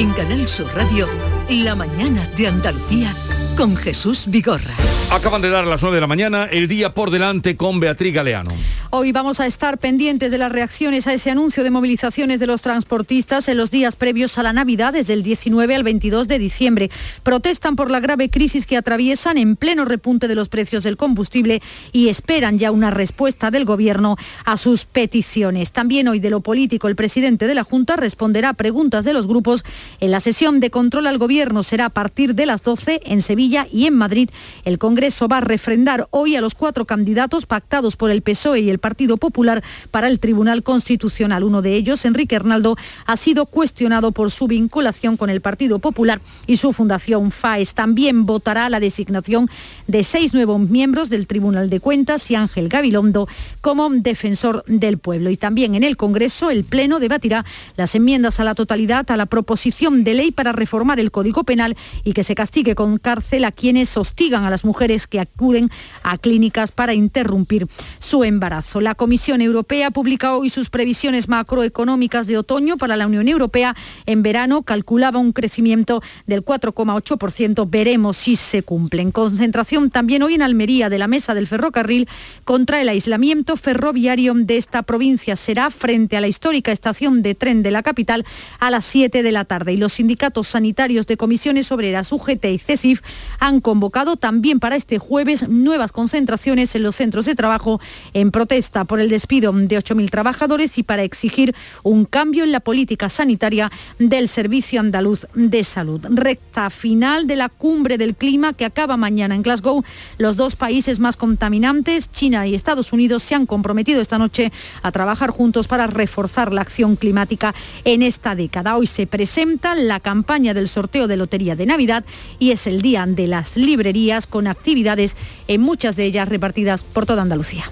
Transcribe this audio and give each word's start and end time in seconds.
En 0.00 0.12
Canal 0.12 0.48
Sur 0.48 0.66
Radio, 0.74 1.06
La 1.50 1.74
mañana 1.74 2.26
de 2.34 2.46
Andalucía 2.46 3.14
con 3.54 3.76
Jesús 3.76 4.24
Vigorra. 4.28 4.72
Acaban 5.10 5.42
de 5.42 5.50
dar 5.50 5.66
las 5.66 5.82
9 5.82 5.94
de 5.94 6.00
la 6.00 6.06
mañana 6.06 6.46
el 6.46 6.68
día 6.68 6.94
por 6.94 7.10
delante 7.10 7.54
con 7.54 7.80
Beatriz 7.80 8.14
Galeano. 8.14 8.50
Hoy 8.92 9.12
vamos 9.12 9.38
a 9.38 9.46
estar 9.46 9.78
pendientes 9.78 10.32
de 10.32 10.38
las 10.38 10.50
reacciones 10.50 11.06
a 11.06 11.12
ese 11.12 11.30
anuncio 11.30 11.62
de 11.62 11.70
movilizaciones 11.70 12.40
de 12.40 12.48
los 12.48 12.60
transportistas 12.60 13.48
en 13.48 13.56
los 13.56 13.70
días 13.70 13.94
previos 13.94 14.36
a 14.36 14.42
la 14.42 14.52
Navidad, 14.52 14.94
desde 14.94 15.12
el 15.12 15.22
19 15.22 15.76
al 15.76 15.84
22 15.84 16.26
de 16.26 16.40
diciembre. 16.40 16.90
Protestan 17.22 17.76
por 17.76 17.88
la 17.88 18.00
grave 18.00 18.30
crisis 18.30 18.66
que 18.66 18.76
atraviesan 18.76 19.38
en 19.38 19.54
pleno 19.54 19.84
repunte 19.84 20.26
de 20.26 20.34
los 20.34 20.48
precios 20.48 20.82
del 20.82 20.96
combustible 20.96 21.62
y 21.92 22.08
esperan 22.08 22.58
ya 22.58 22.72
una 22.72 22.90
respuesta 22.90 23.52
del 23.52 23.64
Gobierno 23.64 24.16
a 24.44 24.56
sus 24.56 24.86
peticiones. 24.86 25.70
También 25.70 26.08
hoy 26.08 26.18
de 26.18 26.30
lo 26.30 26.40
político, 26.40 26.88
el 26.88 26.96
presidente 26.96 27.46
de 27.46 27.54
la 27.54 27.62
Junta 27.62 27.94
responderá 27.94 28.48
a 28.48 28.54
preguntas 28.54 29.04
de 29.04 29.12
los 29.12 29.28
grupos 29.28 29.64
en 30.00 30.10
la 30.10 30.18
sesión 30.18 30.58
de 30.58 30.70
control 30.70 31.06
al 31.06 31.18
Gobierno. 31.18 31.62
Será 31.62 31.84
a 31.84 31.90
partir 31.90 32.34
de 32.34 32.46
las 32.46 32.64
12 32.64 33.02
en 33.04 33.22
Sevilla 33.22 33.68
y 33.72 33.86
en 33.86 33.94
Madrid. 33.94 34.30
El 34.64 34.78
Congreso 34.78 35.28
va 35.28 35.36
a 35.36 35.42
refrendar 35.42 36.08
hoy 36.10 36.34
a 36.34 36.40
los 36.40 36.56
cuatro 36.56 36.86
candidatos 36.86 37.46
pactados 37.46 37.94
por 37.94 38.10
el 38.10 38.22
PSOE 38.22 38.58
y 38.58 38.68
el 38.68 38.79
Partido 38.80 39.16
Popular 39.16 39.62
para 39.90 40.08
el 40.08 40.18
Tribunal 40.18 40.62
Constitucional. 40.62 41.44
Uno 41.44 41.62
de 41.62 41.76
ellos, 41.76 42.04
Enrique 42.04 42.36
Hernaldo, 42.36 42.76
ha 43.06 43.16
sido 43.16 43.46
cuestionado 43.46 44.12
por 44.12 44.30
su 44.30 44.48
vinculación 44.48 45.16
con 45.16 45.30
el 45.30 45.40
Partido 45.40 45.78
Popular 45.78 46.20
y 46.46 46.56
su 46.56 46.72
fundación 46.72 47.30
FAES. 47.30 47.74
También 47.74 48.26
votará 48.26 48.68
la 48.68 48.80
designación 48.80 49.48
de 49.86 50.04
seis 50.04 50.34
nuevos 50.34 50.60
miembros 50.60 51.10
del 51.10 51.26
Tribunal 51.26 51.70
de 51.70 51.80
Cuentas 51.80 52.30
y 52.30 52.34
Ángel 52.34 52.68
Gabilondo 52.68 53.28
como 53.60 53.88
defensor 53.90 54.64
del 54.66 54.98
pueblo. 54.98 55.30
Y 55.30 55.36
también 55.36 55.74
en 55.74 55.84
el 55.84 55.96
Congreso 55.96 56.50
el 56.50 56.64
Pleno 56.64 56.98
debatirá 56.98 57.44
las 57.76 57.94
enmiendas 57.94 58.40
a 58.40 58.44
la 58.44 58.54
totalidad 58.54 59.10
a 59.10 59.16
la 59.16 59.26
proposición 59.26 60.04
de 60.04 60.14
ley 60.14 60.30
para 60.30 60.52
reformar 60.52 61.00
el 61.00 61.10
Código 61.10 61.44
Penal 61.44 61.76
y 62.04 62.12
que 62.12 62.24
se 62.24 62.34
castigue 62.34 62.74
con 62.74 62.98
cárcel 62.98 63.44
a 63.44 63.52
quienes 63.52 63.96
hostigan 63.96 64.44
a 64.44 64.50
las 64.50 64.64
mujeres 64.64 65.06
que 65.06 65.20
acuden 65.20 65.70
a 66.02 66.18
clínicas 66.18 66.72
para 66.72 66.94
interrumpir 66.94 67.66
su 67.98 68.24
embarazo. 68.24 68.69
La 68.78 68.94
Comisión 68.94 69.40
Europea 69.40 69.90
publica 69.90 70.36
hoy 70.36 70.48
sus 70.48 70.70
previsiones 70.70 71.28
macroeconómicas 71.28 72.28
de 72.28 72.38
otoño 72.38 72.76
para 72.76 72.96
la 72.96 73.08
Unión 73.08 73.26
Europea. 73.26 73.74
En 74.06 74.22
verano 74.22 74.62
calculaba 74.62 75.18
un 75.18 75.32
crecimiento 75.32 76.02
del 76.26 76.44
4,8%. 76.44 77.68
Veremos 77.68 78.16
si 78.16 78.36
se 78.36 78.62
cumplen. 78.62 79.10
Concentración 79.10 79.90
también 79.90 80.22
hoy 80.22 80.34
en 80.34 80.42
Almería 80.42 80.88
de 80.88 80.98
la 80.98 81.08
mesa 81.08 81.34
del 81.34 81.48
ferrocarril 81.48 82.08
contra 82.44 82.80
el 82.80 82.88
aislamiento 82.88 83.56
ferroviario 83.56 84.34
de 84.34 84.56
esta 84.56 84.82
provincia. 84.82 85.34
Será 85.34 85.70
frente 85.70 86.16
a 86.16 86.20
la 86.20 86.28
histórica 86.28 86.70
estación 86.70 87.22
de 87.22 87.34
tren 87.34 87.64
de 87.64 87.72
la 87.72 87.82
capital 87.82 88.24
a 88.60 88.70
las 88.70 88.84
7 88.84 89.24
de 89.24 89.32
la 89.32 89.44
tarde. 89.46 89.72
Y 89.72 89.78
los 89.78 89.94
sindicatos 89.94 90.46
sanitarios 90.46 91.08
de 91.08 91.16
comisiones 91.16 91.72
obreras 91.72 92.12
UGT 92.12 92.44
y 92.44 92.58
CESIF 92.58 93.00
han 93.40 93.60
convocado 93.60 94.16
también 94.16 94.60
para 94.60 94.76
este 94.76 94.98
jueves 94.98 95.48
nuevas 95.48 95.90
concentraciones 95.90 96.74
en 96.76 96.84
los 96.84 96.94
centros 96.94 97.24
de 97.24 97.34
trabajo 97.34 97.80
en 98.12 98.30
protesta 98.30 98.59
por 98.86 99.00
el 99.00 99.08
despido 99.08 99.52
de 99.52 99.78
8.000 99.78 100.10
trabajadores 100.10 100.76
y 100.76 100.82
para 100.82 101.02
exigir 101.02 101.54
un 101.82 102.04
cambio 102.04 102.44
en 102.44 102.52
la 102.52 102.60
política 102.60 103.08
sanitaria 103.08 103.72
del 103.98 104.28
Servicio 104.28 104.80
Andaluz 104.80 105.26
de 105.34 105.64
Salud. 105.64 106.00
Recta 106.10 106.68
final 106.68 107.26
de 107.26 107.36
la 107.36 107.48
cumbre 107.48 107.96
del 107.96 108.14
clima 108.14 108.52
que 108.52 108.66
acaba 108.66 108.98
mañana 108.98 109.34
en 109.34 109.42
Glasgow. 109.42 109.82
Los 110.18 110.36
dos 110.36 110.56
países 110.56 111.00
más 111.00 111.16
contaminantes, 111.16 112.10
China 112.10 112.46
y 112.46 112.54
Estados 112.54 112.92
Unidos, 112.92 113.22
se 113.22 113.34
han 113.34 113.46
comprometido 113.46 114.00
esta 114.00 114.18
noche 114.18 114.52
a 114.82 114.92
trabajar 114.92 115.30
juntos 115.30 115.66
para 115.66 115.86
reforzar 115.86 116.52
la 116.52 116.60
acción 116.60 116.96
climática 116.96 117.54
en 117.84 118.02
esta 118.02 118.34
década. 118.34 118.76
Hoy 118.76 118.86
se 118.86 119.06
presenta 119.06 119.74
la 119.74 120.00
campaña 120.00 120.52
del 120.52 120.68
sorteo 120.68 121.08
de 121.08 121.16
Lotería 121.16 121.56
de 121.56 121.66
Navidad 121.66 122.04
y 122.38 122.50
es 122.50 122.66
el 122.66 122.82
día 122.82 123.06
de 123.06 123.26
las 123.26 123.56
librerías 123.56 124.26
con 124.26 124.46
actividades 124.46 125.16
en 125.48 125.62
muchas 125.62 125.96
de 125.96 126.04
ellas 126.04 126.28
repartidas 126.28 126.84
por 126.84 127.06
toda 127.06 127.22
Andalucía. 127.22 127.70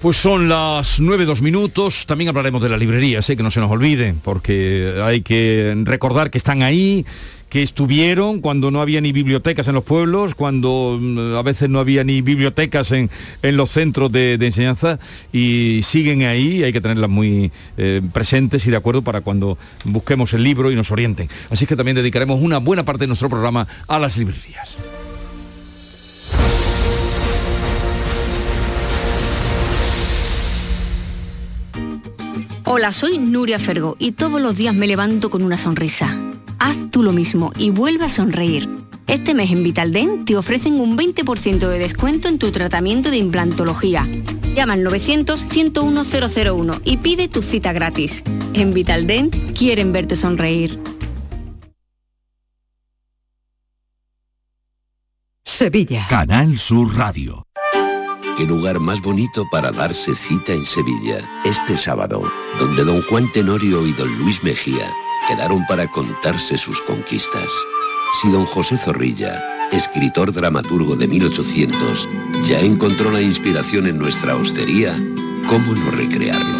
Pues 0.00 0.16
son 0.16 0.48
las 0.48 1.00
nueve 1.00 1.24
dos 1.24 1.42
minutos. 1.42 2.06
También 2.06 2.28
hablaremos 2.28 2.62
de 2.62 2.68
las 2.68 2.78
librerías, 2.78 3.26
que 3.26 3.36
no 3.36 3.50
se 3.50 3.58
nos 3.58 3.68
olvide, 3.68 4.14
porque 4.22 4.94
hay 5.02 5.22
que 5.22 5.74
recordar 5.84 6.30
que 6.30 6.38
están 6.38 6.62
ahí, 6.62 7.04
que 7.48 7.64
estuvieron 7.64 8.38
cuando 8.40 8.70
no 8.70 8.80
había 8.80 9.00
ni 9.00 9.10
bibliotecas 9.10 9.66
en 9.66 9.74
los 9.74 9.82
pueblos, 9.82 10.36
cuando 10.36 10.98
mm, 11.00 11.34
a 11.34 11.42
veces 11.42 11.68
no 11.68 11.80
había 11.80 12.04
ni 12.04 12.22
bibliotecas 12.22 12.92
en, 12.92 13.10
los 13.42 13.70
centros 13.70 14.12
de, 14.12 14.34
enseñanza 14.34 15.00
y 15.32 15.80
siguen 15.82 16.22
ahí, 16.22 16.62
hay 16.62 16.72
que 16.72 16.80
tenerlas 16.80 17.10
muy 17.10 17.50
eh, 17.76 18.00
presentes 18.12 18.64
y 18.68 18.70
de 18.70 18.76
acuerdo 18.76 19.02
para 19.02 19.22
cuando 19.22 19.58
busquemos 19.84 20.32
el 20.32 20.44
libro 20.44 20.70
y 20.70 20.76
nos 20.76 20.92
orienten. 20.92 21.28
Así 21.50 21.66
que 21.66 21.74
también 21.74 21.96
dedicaremos 21.96 22.40
una 22.40 22.58
buena 22.58 22.84
parte 22.84 23.00
de 23.00 23.08
nuestro 23.08 23.28
programa 23.28 23.66
a 23.88 23.98
las 23.98 24.16
librerías. 24.16 24.78
Hola, 32.70 32.92
soy 32.92 33.16
Nuria 33.16 33.58
Fergo 33.58 33.96
y 33.98 34.12
todos 34.12 34.42
los 34.42 34.54
días 34.58 34.74
me 34.74 34.86
levanto 34.86 35.30
con 35.30 35.42
una 35.42 35.56
sonrisa. 35.56 36.18
Haz 36.58 36.76
tú 36.90 37.02
lo 37.02 37.12
mismo 37.12 37.50
y 37.56 37.70
vuelve 37.70 38.04
a 38.04 38.10
sonreír. 38.10 38.68
Este 39.06 39.32
mes 39.32 39.50
en 39.52 39.62
Vitaldent 39.62 40.26
te 40.26 40.36
ofrecen 40.36 40.78
un 40.78 40.94
20% 40.98 41.66
de 41.66 41.78
descuento 41.78 42.28
en 42.28 42.38
tu 42.38 42.50
tratamiento 42.50 43.10
de 43.10 43.16
implantología. 43.16 44.06
Llama 44.54 44.74
al 44.74 44.84
900-101-001 44.84 46.82
y 46.84 46.98
pide 46.98 47.28
tu 47.28 47.40
cita 47.40 47.72
gratis. 47.72 48.22
En 48.52 48.74
Vitaldent 48.74 49.34
quieren 49.56 49.90
verte 49.90 50.14
sonreír. 50.14 50.78
Sevilla. 55.42 56.06
Canal 56.10 56.58
Sur 56.58 56.94
Radio. 56.94 57.47
Qué 58.38 58.46
lugar 58.46 58.78
más 58.78 59.02
bonito 59.02 59.48
para 59.50 59.72
darse 59.72 60.14
cita 60.14 60.52
en 60.52 60.64
Sevilla. 60.64 61.18
Este 61.44 61.76
sábado, 61.76 62.22
donde 62.60 62.84
don 62.84 63.02
Juan 63.02 63.24
Tenorio 63.32 63.84
y 63.84 63.90
don 63.90 64.16
Luis 64.16 64.44
Mejía 64.44 64.88
quedaron 65.28 65.66
para 65.66 65.88
contarse 65.88 66.56
sus 66.56 66.80
conquistas. 66.82 67.50
Si 68.22 68.30
don 68.30 68.46
José 68.46 68.78
Zorrilla, 68.78 69.42
escritor 69.72 70.32
dramaturgo 70.32 70.94
de 70.94 71.08
1800, 71.08 72.08
ya 72.46 72.60
encontró 72.60 73.10
la 73.10 73.22
inspiración 73.22 73.88
en 73.88 73.98
nuestra 73.98 74.36
hostería, 74.36 74.94
¿cómo 75.48 75.74
no 75.74 75.90
recrearlo? 75.90 76.58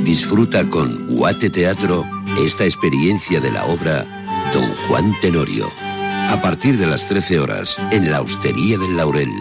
Disfruta 0.00 0.68
con 0.68 1.06
Guate 1.06 1.48
Teatro 1.48 2.04
esta 2.38 2.66
experiencia 2.66 3.40
de 3.40 3.50
la 3.50 3.64
obra 3.64 4.04
Don 4.52 4.68
Juan 4.86 5.18
Tenorio. 5.22 5.70
A 6.28 6.38
partir 6.42 6.76
de 6.76 6.86
las 6.86 7.08
13 7.08 7.40
horas, 7.40 7.78
en 7.92 8.10
la 8.10 8.20
Hostería 8.20 8.76
del 8.76 8.98
Laurel, 8.98 9.32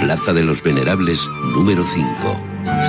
Plaza 0.00 0.32
de 0.32 0.42
los 0.42 0.62
Venerables 0.62 1.28
número 1.54 1.82
5, 1.82 2.40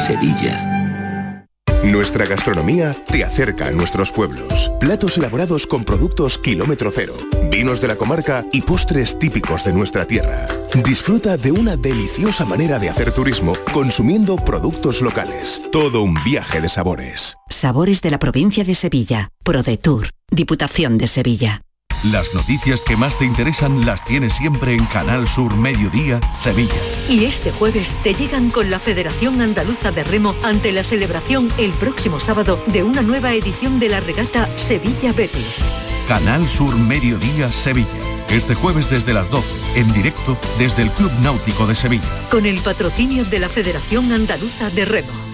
Sevilla. 0.06 1.46
Nuestra 1.84 2.26
gastronomía 2.26 2.96
te 3.08 3.24
acerca 3.24 3.68
a 3.68 3.72
nuestros 3.72 4.12
pueblos. 4.12 4.70
Platos 4.80 5.18
elaborados 5.18 5.66
con 5.66 5.86
productos 5.86 6.38
kilómetro 6.38 6.92
cero, 6.92 7.14
vinos 7.50 7.82
de 7.82 7.88
la 7.88 7.96
comarca 7.96 8.46
y 8.52 8.62
postres 8.62 9.18
típicos 9.18 9.64
de 9.64 9.74
nuestra 9.74 10.06
tierra. 10.06 10.46
Disfruta 10.84 11.38
de 11.38 11.52
una 11.52 11.78
deliciosa 11.78 12.46
manera 12.46 12.80
de 12.80 12.90
hacer 12.90 13.12
turismo 13.12 13.54
consumiendo 13.74 14.36
productos 14.36 15.02
locales. 15.02 15.62
Todo 15.72 16.04
un 16.04 16.16
viaje 16.24 16.62
de 16.62 16.70
sabores. 16.70 17.38
Sabores 17.50 18.02
de 18.02 18.12
la 18.12 18.20
provincia 18.20 18.64
de 18.64 18.76
Sevilla. 18.76 19.30
ProDetour. 19.44 20.10
Diputación 20.30 20.98
de 20.98 21.08
Sevilla. 21.08 21.62
Las 22.04 22.34
noticias 22.34 22.80
que 22.80 22.96
más 22.96 23.18
te 23.20 23.26
interesan 23.26 23.86
las 23.86 24.06
tienes 24.06 24.34
siempre 24.34 24.74
en 24.74 24.86
Canal 24.86 25.28
Sur 25.28 25.58
Mediodía, 25.58 26.22
Sevilla. 26.38 26.74
Y 27.10 27.26
este 27.26 27.52
jueves 27.52 27.94
te 28.04 28.14
llegan 28.14 28.52
con 28.52 28.72
la 28.72 28.80
Federación 28.80 29.42
Andaluza 29.42 29.92
de 29.92 30.06
Remo 30.06 30.34
ante 30.42 30.72
la 30.72 30.84
celebración 30.84 31.50
el 31.58 31.72
próximo 31.72 32.22
sábado 32.22 32.58
de 32.68 32.84
una 32.84 33.02
nueva 33.02 33.34
edición 33.34 33.80
de 33.80 33.90
la 33.90 34.00
regata 34.00 34.48
Sevilla 34.58 35.12
Betis. 35.12 35.66
Canal 36.08 36.48
Sur 36.48 36.74
Mediodía, 36.78 37.50
Sevilla. 37.50 37.90
Este 38.30 38.56
jueves 38.56 38.90
desde 38.90 39.14
las 39.14 39.30
12, 39.30 39.82
en 39.82 39.92
directo 39.92 40.38
desde 40.58 40.84
el 40.84 40.92
Club 40.92 41.12
Náutico 41.22 41.68
de 41.68 41.76
Sevilla. 41.76 42.08
Con 42.32 42.46
el 42.46 42.60
patrocinio 42.62 43.26
de 43.26 43.40
la 43.40 43.50
Federación 43.50 44.14
Andaluza 44.14 44.70
de 44.70 44.86
Remo. 44.86 45.29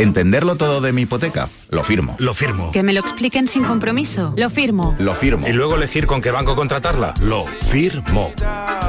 ¿Entenderlo 0.00 0.56
todo 0.56 0.80
de 0.80 0.94
mi 0.94 1.02
hipoteca? 1.02 1.50
Lo 1.68 1.84
firmo. 1.84 2.16
Lo 2.18 2.32
firmo. 2.32 2.70
Que 2.70 2.82
me 2.82 2.94
lo 2.94 3.00
expliquen 3.00 3.46
sin 3.46 3.64
compromiso. 3.64 4.32
Lo 4.34 4.48
firmo. 4.48 4.96
Lo 4.98 5.14
firmo. 5.14 5.46
Y 5.46 5.52
luego 5.52 5.74
elegir 5.74 6.06
con 6.06 6.22
qué 6.22 6.30
banco 6.30 6.56
contratarla. 6.56 7.12
Lo 7.20 7.44
firmo. 7.44 8.32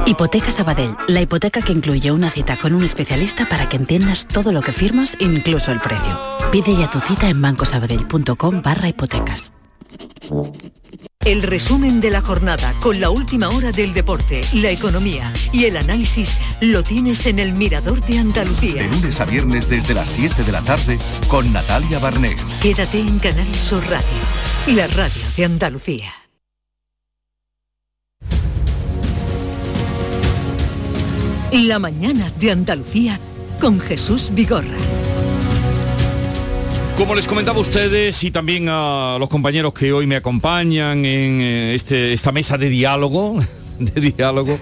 Hipoteca 0.06 0.50
Sabadell, 0.50 0.96
la 1.08 1.20
hipoteca 1.20 1.60
que 1.60 1.72
incluye 1.72 2.10
una 2.12 2.30
cita 2.30 2.56
con 2.56 2.74
un 2.74 2.82
especialista 2.82 3.44
para 3.44 3.68
que 3.68 3.76
entiendas 3.76 4.26
todo 4.26 4.52
lo 4.52 4.62
que 4.62 4.72
firmas, 4.72 5.14
incluso 5.20 5.70
el 5.70 5.80
precio. 5.80 6.18
Pide 6.50 6.74
ya 6.74 6.90
tu 6.90 6.98
cita 6.98 7.28
en 7.28 7.42
bancosabadell.com 7.42 8.62
barra 8.62 8.88
hipotecas. 8.88 9.52
El 11.24 11.44
resumen 11.44 12.00
de 12.00 12.10
la 12.10 12.20
jornada 12.20 12.74
con 12.80 13.00
la 13.00 13.10
última 13.10 13.48
hora 13.48 13.70
del 13.70 13.94
deporte, 13.94 14.40
la 14.54 14.70
economía 14.70 15.32
y 15.52 15.66
el 15.66 15.76
análisis 15.76 16.36
lo 16.60 16.82
tienes 16.82 17.26
en 17.26 17.38
el 17.38 17.52
Mirador 17.52 18.04
de 18.06 18.18
Andalucía. 18.18 18.82
De 18.82 18.88
lunes 18.88 19.20
a 19.20 19.24
viernes 19.24 19.68
desde 19.68 19.94
las 19.94 20.08
7 20.08 20.42
de 20.42 20.50
la 20.52 20.62
tarde 20.62 20.98
con 21.28 21.52
Natalia 21.52 22.00
Barnés. 22.00 22.42
Quédate 22.60 22.98
en 22.98 23.20
Canal 23.20 23.54
Sur 23.54 23.84
Radio, 23.88 24.76
la 24.76 24.88
radio 24.88 25.22
de 25.36 25.44
Andalucía. 25.44 26.12
La 31.52 31.78
mañana 31.78 32.32
de 32.40 32.50
Andalucía 32.50 33.20
con 33.60 33.78
Jesús 33.78 34.30
Vigorra. 34.34 35.01
Como 36.96 37.14
les 37.14 37.26
comentaba 37.26 37.58
a 37.58 37.60
ustedes 37.60 38.22
y 38.22 38.30
también 38.30 38.68
a 38.68 39.16
los 39.18 39.28
compañeros 39.28 39.72
que 39.72 39.92
hoy 39.92 40.06
me 40.06 40.16
acompañan 40.16 41.04
en 41.04 41.40
eh, 41.40 41.74
este, 41.74 42.12
esta 42.12 42.32
mesa 42.32 42.58
de 42.58 42.68
diálogo, 42.68 43.40
de 43.78 44.00
diálogo, 44.00 44.58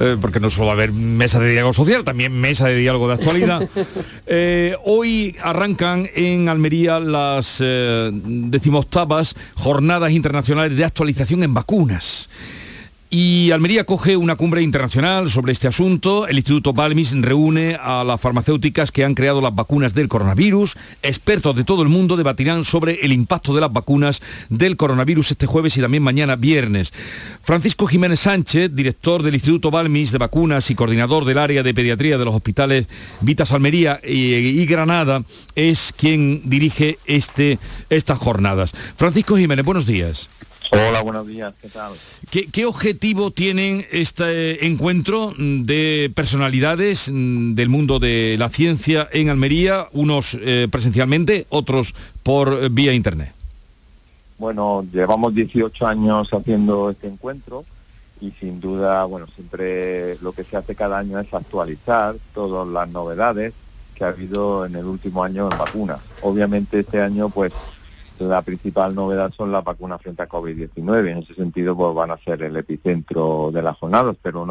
eh, 0.00 0.16
porque 0.20 0.40
no 0.40 0.50
solo 0.50 0.66
va 0.66 0.72
a 0.72 0.74
haber 0.74 0.92
mesa 0.92 1.38
de 1.38 1.52
diálogo 1.52 1.74
social, 1.74 2.02
también 2.02 2.32
mesa 2.32 2.68
de 2.68 2.76
diálogo 2.76 3.08
de 3.08 3.14
actualidad. 3.14 3.68
Eh, 4.26 4.74
hoy 4.86 5.36
arrancan 5.42 6.08
en 6.14 6.48
Almería 6.48 6.98
las 6.98 7.58
decimoctavas 7.60 9.36
jornadas 9.54 10.12
internacionales 10.12 10.76
de 10.78 10.84
actualización 10.84 11.42
en 11.42 11.52
vacunas. 11.52 12.30
Y 13.16 13.52
Almería 13.52 13.84
coge 13.84 14.16
una 14.16 14.34
cumbre 14.34 14.60
internacional 14.60 15.30
sobre 15.30 15.52
este 15.52 15.68
asunto. 15.68 16.26
El 16.26 16.38
Instituto 16.38 16.72
Balmis 16.72 17.12
reúne 17.12 17.78
a 17.80 18.02
las 18.02 18.20
farmacéuticas 18.20 18.90
que 18.90 19.04
han 19.04 19.14
creado 19.14 19.40
las 19.40 19.54
vacunas 19.54 19.94
del 19.94 20.08
coronavirus. 20.08 20.76
Expertos 21.00 21.54
de 21.54 21.62
todo 21.62 21.84
el 21.84 21.88
mundo 21.88 22.16
debatirán 22.16 22.64
sobre 22.64 22.94
el 23.04 23.12
impacto 23.12 23.54
de 23.54 23.60
las 23.60 23.72
vacunas 23.72 24.20
del 24.48 24.76
coronavirus 24.76 25.30
este 25.30 25.46
jueves 25.46 25.76
y 25.76 25.80
también 25.80 26.02
mañana 26.02 26.34
viernes. 26.34 26.92
Francisco 27.44 27.86
Jiménez 27.86 28.18
Sánchez, 28.18 28.74
director 28.74 29.22
del 29.22 29.34
Instituto 29.34 29.70
Balmis 29.70 30.10
de 30.10 30.18
Vacunas 30.18 30.68
y 30.72 30.74
coordinador 30.74 31.24
del 31.24 31.38
área 31.38 31.62
de 31.62 31.72
pediatría 31.72 32.18
de 32.18 32.24
los 32.24 32.34
hospitales 32.34 32.88
Vitas 33.20 33.52
Almería 33.52 34.00
y, 34.02 34.66
Granada, 34.66 35.22
es 35.54 35.94
quien 35.96 36.50
dirige 36.50 36.98
este, 37.04 37.60
estas 37.90 38.18
jornadas. 38.18 38.72
Francisco 38.96 39.36
Jiménez, 39.36 39.64
buenos 39.64 39.86
días. 39.86 40.28
Hola, 40.70 41.02
buenos 41.02 41.26
días, 41.26 41.54
¿qué 41.60 41.68
tal? 41.68 41.92
¿Qué, 42.30 42.66
objetivo 42.66 43.30
tienen 43.30 43.86
este 43.92 44.66
encuentro 44.66 45.32
de 45.36 46.10
personalidades 46.14 47.10
del 47.12 47.68
mundo 47.68 47.98
de 47.98 48.36
la 48.38 48.48
ciencia 48.48 49.08
en 49.12 49.28
Almería, 49.28 49.88
unos 49.92 50.36
eh, 50.40 50.68
presencialmente, 50.70 51.46
otros 51.50 51.94
por 52.22 52.70
vía 52.70 52.92
internet? 52.92 53.32
Bueno, 54.38 54.84
llevamos 54.92 55.34
18 55.34 55.86
años 55.86 56.28
haciendo 56.32 56.90
este 56.90 57.06
encuentro 57.08 57.64
y 58.20 58.30
sin 58.32 58.60
duda, 58.60 59.04
bueno, 59.04 59.26
siempre 59.34 60.16
lo 60.20 60.32
que 60.32 60.44
se 60.44 60.56
hace 60.56 60.74
cada 60.74 60.98
año 60.98 61.18
es 61.18 61.32
actualizar 61.32 62.16
todas 62.34 62.66
las 62.66 62.88
novedades 62.88 63.52
que 63.94 64.04
ha 64.04 64.08
habido 64.08 64.66
en 64.66 64.74
el 64.74 64.86
último 64.86 65.22
año 65.22 65.48
en 65.50 65.58
vacunas. 65.58 66.00
Obviamente 66.22 66.80
este 66.80 67.00
año 67.00 67.28
pues 67.28 67.52
la 68.18 68.42
principal 68.42 68.94
novedad 68.94 69.32
son 69.32 69.50
las 69.50 69.64
vacunas 69.64 70.00
frente 70.00 70.22
a 70.22 70.28
COVID-19. 70.28 71.10
En 71.10 71.18
ese 71.18 71.34
sentido, 71.34 71.76
pues 71.76 71.94
van 71.94 72.10
a 72.10 72.18
ser 72.18 72.42
el 72.42 72.56
epicentro 72.56 73.50
de 73.52 73.62
las 73.62 73.76
jornadas, 73.76 74.16
pero 74.22 74.46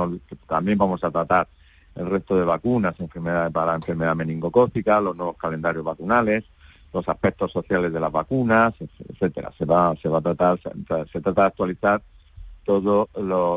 también 0.47 0.77
vamos 0.77 1.03
a 1.03 1.11
tratar 1.11 1.47
el 1.95 2.07
resto 2.07 2.35
de 2.35 2.43
vacunas, 2.43 2.99
enfermedades 2.99 3.51
para 3.51 3.75
enfermedad 3.75 4.15
meningocócica, 4.15 4.99
los 4.99 5.15
nuevos 5.15 5.37
calendarios 5.37 5.83
vacunales, 5.83 6.43
los 6.91 7.07
aspectos 7.07 7.51
sociales 7.51 7.93
de 7.93 7.99
las 7.99 8.11
vacunas, 8.11 8.73
etcétera. 9.09 9.51
Se 9.57 9.65
va, 9.65 9.95
se 10.01 10.09
va 10.09 10.19
a 10.19 10.21
tratar, 10.21 10.59
se 11.11 11.21
trata 11.21 11.41
de 11.41 11.47
actualizar 11.47 12.01
todas 12.63 13.07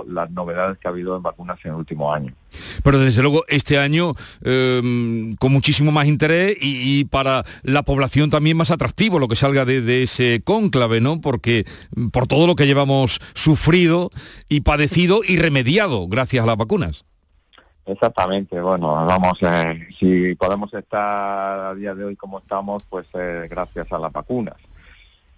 las 0.09 0.31
novedades 0.31 0.79
que 0.79 0.89
ha 0.89 0.91
habido 0.91 1.17
en 1.17 1.23
vacunas 1.23 1.59
en 1.65 1.73
el 1.73 1.77
último 1.77 2.13
año. 2.13 2.35
Pero 2.83 2.99
desde 2.99 3.23
luego 3.23 3.45
este 3.49 3.79
año 3.79 4.13
em, 4.43 5.37
con 5.37 5.53
muchísimo 5.53 5.93
más 5.93 6.07
interés 6.07 6.57
y, 6.61 7.05
para 7.07 7.45
la 7.63 7.83
población 7.83 8.31
también 8.31 8.57
más 8.57 8.71
atractivo 8.71 9.19
lo 9.19 9.29
que 9.29 9.37
salga 9.37 9.65
de, 9.65 10.03
ese 10.03 10.43
cónclave, 10.45 11.01
¿no? 11.01 11.21
Porque 11.21 11.67
mm, 11.95 12.09
por 12.09 12.27
todo 12.27 12.47
lo 12.47 12.57
que 12.57 12.67
llevamos 12.67 13.21
sufrido 13.35 14.11
y 14.49 14.61
padecido 14.61 15.21
y 15.27 15.39
remediado 15.39 16.09
gracias 16.09 16.45
a 16.45 16.47
las 16.47 16.57
vacunas. 16.57 17.05
Exactamente, 17.85 18.61
bueno, 18.61 18.89
vamos, 19.07 19.39
eh, 19.43 19.87
si 19.97 20.35
podemos 20.35 20.75
estar 20.75 21.61
a 21.67 21.75
día 21.77 21.95
de 21.95 22.05
hoy 22.05 22.17
como 22.17 22.41
estamos, 22.41 22.83
pues 22.89 23.07
eh, 23.15 23.47
gracias 23.49 23.93
a 23.93 23.99
las 24.01 24.11
vacunas 24.11 24.57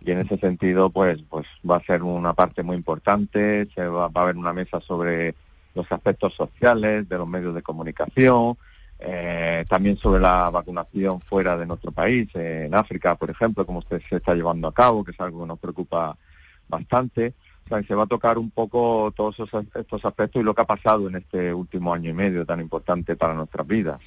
y 0.04 0.10
en 0.10 0.18
ese 0.18 0.38
sentido 0.38 0.90
pues 0.90 1.18
pues 1.28 1.46
va 1.68 1.76
a 1.76 1.82
ser 1.82 2.02
una 2.02 2.32
parte 2.32 2.62
muy 2.62 2.76
importante 2.76 3.68
se 3.74 3.86
va, 3.86 4.04
a 4.04 4.22
haber 4.22 4.36
una 4.36 4.52
mesa 4.52 4.80
sobre 4.80 5.34
los 5.74 5.90
aspectos 5.90 6.34
sociales 6.34 7.08
de 7.08 7.18
los 7.18 7.28
medios 7.28 7.54
de 7.54 7.62
comunicación 7.62 8.56
eh, 9.00 9.64
también 9.68 9.96
sobre 9.96 10.20
la 10.20 10.50
vacunación 10.50 11.20
fuera 11.20 11.56
de 11.56 11.66
nuestro 11.66 11.92
país 11.92 12.28
en 12.34 12.74
África 12.74 13.14
por 13.16 13.30
ejemplo 13.30 13.66
como 13.66 13.80
usted 13.80 14.00
se 14.08 14.16
está 14.16 14.34
llevando 14.34 14.68
a 14.68 14.74
cabo 14.74 15.04
que 15.04 15.12
es 15.12 15.20
algo 15.20 15.42
que 15.42 15.48
nos 15.48 15.58
preocupa 15.58 16.16
bastante. 16.68 17.34
O 17.64 17.68
sea, 17.68 17.82
se 17.82 17.94
va 17.94 18.04
a 18.04 18.06
tocar 18.06 18.38
un 18.38 18.50
poco 18.50 19.12
todos 19.14 19.36
estos 19.74 20.04
aspectos 20.04 20.40
y 20.40 20.44
lo 20.44 20.54
que 20.54 20.62
ha 20.62 20.66
pasado 20.66 21.08
en 21.08 21.16
este 21.16 21.52
último 21.52 21.92
año 21.92 22.10
y 22.10 22.14
medio 22.14 22.46
tan 22.46 22.60
importante 22.60 23.16
para 23.16 23.34
nuestras 23.34 23.66
vidas 23.66 24.00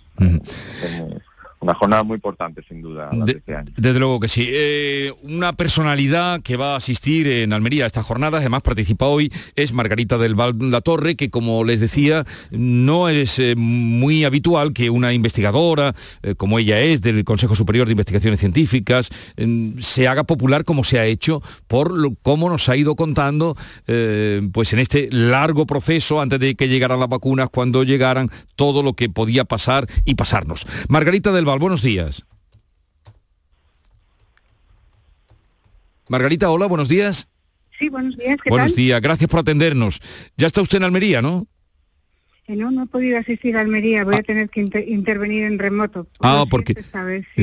una 1.61 1.75
jornada 1.75 2.03
muy 2.03 2.15
importante, 2.15 2.63
sin 2.67 2.81
duda, 2.81 3.11
este 3.27 3.55
Desde 3.77 3.99
luego 3.99 4.19
que 4.19 4.27
sí. 4.27 4.47
Eh, 4.49 5.13
una 5.21 5.53
personalidad 5.53 6.41
que 6.41 6.57
va 6.57 6.73
a 6.73 6.77
asistir 6.77 7.27
en 7.27 7.53
Almería 7.53 7.83
a 7.83 7.87
esta 7.87 8.01
jornada, 8.01 8.39
además 8.39 8.63
participa 8.63 9.05
hoy, 9.05 9.31
es 9.55 9.71
Margarita 9.71 10.17
del 10.17 10.33
Val 10.33 10.53
La 10.59 10.81
Torre, 10.81 11.15
que 11.15 11.29
como 11.29 11.63
les 11.63 11.79
decía, 11.79 12.25
no 12.49 13.09
es 13.09 13.37
eh, 13.37 13.53
muy 13.55 14.25
habitual 14.25 14.73
que 14.73 14.89
una 14.89 15.13
investigadora, 15.13 15.93
eh, 16.23 16.33
como 16.33 16.57
ella 16.57 16.81
es, 16.81 17.01
del 17.01 17.23
Consejo 17.23 17.55
Superior 17.55 17.85
de 17.85 17.91
Investigaciones 17.91 18.39
Científicas, 18.39 19.09
se 19.79 20.07
haga 20.07 20.23
popular 20.23 20.65
como 20.65 20.83
se 20.83 20.99
ha 20.99 21.05
hecho 21.05 21.43
por 21.67 21.93
lo, 21.93 22.15
cómo 22.23 22.49
nos 22.49 22.69
ha 22.69 22.75
ido 22.75 22.95
contando 22.95 23.55
pues 24.51 24.73
en 24.73 24.79
este 24.79 25.09
largo 25.11 25.65
proceso 25.65 26.21
antes 26.21 26.39
de 26.39 26.55
que 26.55 26.67
llegaran 26.67 26.99
las 26.99 27.09
vacunas, 27.09 27.49
cuando 27.49 27.83
llegaran 27.83 28.29
todo 28.55 28.83
lo 28.83 28.93
que 28.93 29.09
podía 29.09 29.45
pasar 29.45 29.87
y 30.05 30.15
pasarnos. 30.15 30.65
Margarita 30.87 31.31
del 31.31 31.45
buenos 31.59 31.81
días. 31.81 32.25
Margarita, 36.07 36.49
hola, 36.49 36.65
buenos 36.65 36.89
días. 36.89 37.27
Sí, 37.79 37.89
buenos 37.89 38.17
días. 38.17 38.37
buenos 38.47 38.75
días, 38.75 39.01
gracias 39.01 39.29
por 39.29 39.39
atendernos. 39.39 39.99
Ya 40.37 40.47
está 40.47 40.61
usted 40.61 40.77
en 40.77 40.83
Almería, 40.83 41.21
¿no? 41.21 41.47
Eh, 42.47 42.55
no, 42.55 42.71
no 42.71 42.83
he 42.83 42.87
podido 42.87 43.19
asistir 43.19 43.55
a 43.55 43.61
Almería, 43.61 44.03
voy 44.03 44.15
a 44.15 44.19
ah. 44.19 44.23
tener 44.23 44.49
que 44.49 44.61
intervenir 44.87 45.43
en 45.43 45.59
remoto. 45.59 46.07
Ah, 46.21 46.45
porque 46.49 46.75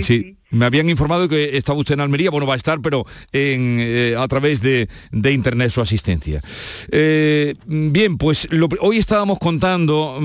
sí, 0.01 0.37
me 0.51 0.67
habían 0.67 0.91
informado 0.91 1.29
que 1.29 1.57
estaba 1.57 1.79
usted 1.79 1.95
en 1.95 2.01
Almería, 2.01 2.31
bueno, 2.31 2.49
va 2.49 2.55
a 2.55 2.57
estar, 2.57 2.81
pero 2.81 3.07
en, 3.33 3.79
eh, 3.81 4.17
a 4.19 4.27
través 4.27 4.61
de, 4.61 4.89
Internet 5.13 5.71
su 5.71 5.81
asistencia. 5.81 6.43
Eh, 6.91 7.55
bien, 7.67 8.19
pues 8.19 8.49
hoy 8.81 8.99
estábamos 8.99 9.39
contando, 9.39 10.19
mm, 10.21 10.25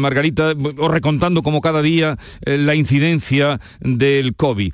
Margarita, 0.00 0.54
o 0.78 0.88
recontando 0.88 1.42
como 1.42 1.60
cada 1.60 1.82
día 1.82 2.16
la 2.46 2.74
incidencia 2.74 3.60
del 3.80 4.34
COVID 4.34 4.72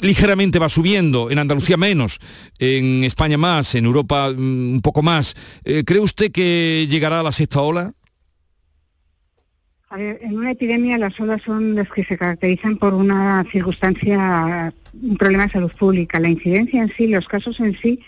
ligeramente 0.00 0.58
va 0.58 0.68
subiendo, 0.68 1.30
en 1.30 1.38
Andalucía 1.38 1.76
menos, 1.76 2.18
en 2.58 3.04
España 3.04 3.38
más, 3.38 3.74
en 3.74 3.84
Europa 3.84 4.30
mm, 4.30 4.74
un 4.74 4.80
poco 4.82 5.02
más. 5.02 5.34
¿Cree 5.62 6.00
usted 6.00 6.32
que 6.32 6.86
llegará 6.88 7.20
a 7.20 7.22
la 7.22 7.32
sexta 7.32 7.60
ola? 7.60 7.92
En 9.96 10.36
una 10.36 10.52
epidemia 10.52 10.98
las 10.98 11.18
olas 11.20 11.42
son 11.42 11.74
las 11.74 11.88
que 11.88 12.04
se 12.04 12.18
caracterizan 12.18 12.76
por 12.76 12.94
una 12.94 13.44
circunstancia, 13.50 14.72
un 14.92 15.16
problema 15.16 15.46
de 15.46 15.52
salud 15.52 15.72
pública. 15.78 16.20
La 16.20 16.28
incidencia 16.28 16.82
en 16.82 16.90
sí, 16.90 17.08
los 17.08 17.26
casos 17.28 17.60
en 17.60 17.76
sí, 17.80 18.00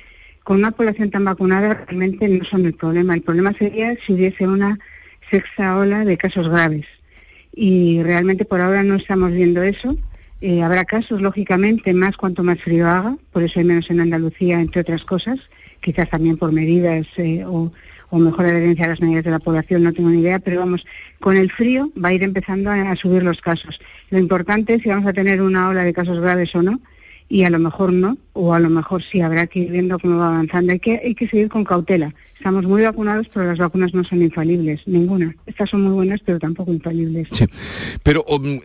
con 0.43 0.59
una 0.59 0.71
población 0.71 1.11
tan 1.11 1.25
vacunada 1.25 1.75
realmente 1.75 2.29
no 2.29 2.45
son 2.45 2.67
el 2.67 2.75
problema. 2.75 3.15
El 3.15 3.23
problema 3.23 3.53
sería 3.53 3.97
si 4.05 4.13
hubiese 4.13 4.47
una 4.47 4.79
sexta 5.31 5.77
ola 5.77 6.05
de 6.05 6.17
casos 6.17 6.49
graves. 6.49 6.87
Y 7.55 8.03
realmente 8.03 8.45
por 8.45 8.61
ahora 8.61 8.83
no 8.83 8.97
estamos 8.97 9.33
viendo 9.33 9.63
eso. 9.63 9.97
Eh, 10.41 10.63
habrá 10.63 10.85
casos, 10.85 11.23
lógicamente, 11.23 11.95
más 11.95 12.17
cuanto 12.17 12.43
más 12.43 12.61
frío 12.61 12.87
haga, 12.87 13.17
por 13.33 13.43
eso 13.43 13.59
hay 13.59 13.65
menos 13.65 13.89
en 13.91 14.01
Andalucía, 14.01 14.61
entre 14.61 14.83
otras 14.83 15.03
cosas, 15.05 15.39
quizás 15.81 16.11
también 16.11 16.37
por 16.37 16.53
medidas 16.53 17.07
eh, 17.17 17.43
o 17.47 17.73
o 18.11 18.19
mejor 18.19 18.47
adherencia 18.47 18.85
a 18.85 18.89
las 18.89 19.01
medidas 19.01 19.25
de 19.25 19.31
la 19.31 19.39
población, 19.39 19.83
no 19.83 19.93
tengo 19.93 20.11
ni 20.11 20.21
idea, 20.21 20.39
pero 20.39 20.61
vamos, 20.61 20.87
con 21.21 21.37
el 21.37 21.51
frío 21.51 21.91
va 22.03 22.11
a 22.11 22.13
ir 22.15 22.23
empezando 22.23 22.71
a, 22.71 22.95
subir 22.97 23.23
los 23.23 23.41
casos. 23.41 23.81
Lo 24.11 24.19
importante 24.19 24.75
es 24.75 24.83
si 24.83 24.89
vamos 24.89 25.07
a 25.07 25.13
tener 25.13 25.43
una 25.43 25.69
ola 25.69 25.83
de 25.83 25.93
casos 25.93 26.21
graves 26.21 26.55
o 26.55 26.63
no, 26.63 26.81
y 27.29 27.43
a 27.43 27.51
lo 27.51 27.59
mejor 27.59 27.93
no, 27.93 28.17
o 28.35 28.55
a 28.55 28.61
lo 28.61 28.71
mejor 28.71 29.03
sí, 29.03 29.21
habrá 29.21 29.49
que 29.49 29.59
ir 29.59 29.73
viendo 29.73 29.99
cómo 29.99 30.19
va 30.19 30.29
avanzando. 30.29 30.73
Hay 30.73 30.79
que, 30.79 31.01
hay 31.05 31.15
que 31.15 31.27
seguir 31.27 31.49
con 31.49 31.65
cautela. 31.65 32.15
Estamos 32.37 32.65
muy 32.65 32.83
vacunados, 32.83 33.27
pero 33.35 33.47
las 33.47 33.59
vacunas 33.59 33.93
no 33.95 34.05
son 34.05 34.23
infalibles, 34.23 34.83
ninguna. 34.87 35.35
Estas 35.45 35.71
son 35.71 35.83
muy 35.83 35.93
buenas, 35.93 36.21
pero 36.25 36.39
tampoco 36.39 36.73
infalibles. 36.73 37.27
Sí. 37.33 37.47
Pero 38.05 38.25
um, 38.29 38.61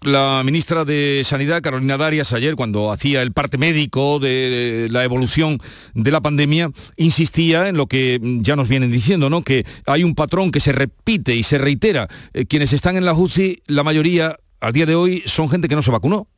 la 0.00 0.42
ministra 0.44 0.84
de 0.84 1.22
Sanidad, 1.24 1.62
Carolina 1.62 1.96
Darias, 1.96 2.32
ayer, 2.32 2.56
cuando 2.56 2.92
hacía 2.92 3.22
el 3.22 3.32
parte 3.32 3.58
médico 3.58 4.18
de 4.18 4.88
la 4.90 5.04
evolución 5.04 5.58
de 5.94 6.10
la 6.10 6.20
pandemia, 6.20 6.70
insistía 6.96 7.68
en 7.68 7.76
lo 7.76 7.86
que 7.86 8.20
ya 8.40 8.56
nos 8.56 8.68
vienen 8.68 8.90
diciendo, 8.90 9.28
¿no? 9.30 9.42
Que 9.42 9.64
hay 9.86 10.04
un 10.04 10.14
patrón 10.14 10.50
que 10.50 10.60
se 10.60 10.72
repite 10.72 11.34
y 11.34 11.42
se 11.42 11.58
reitera. 11.58 12.08
Eh, 12.32 12.46
quienes 12.46 12.72
están 12.72 12.96
en 12.96 13.04
la 13.04 13.14
UCI, 13.14 13.62
la 13.66 13.82
mayoría, 13.82 14.38
al 14.60 14.72
día 14.72 14.86
de 14.86 14.94
hoy, 14.94 15.22
son 15.26 15.48
gente 15.48 15.68
que 15.68 15.74
no 15.74 15.82
se 15.82 15.90
vacunó. 15.90 16.28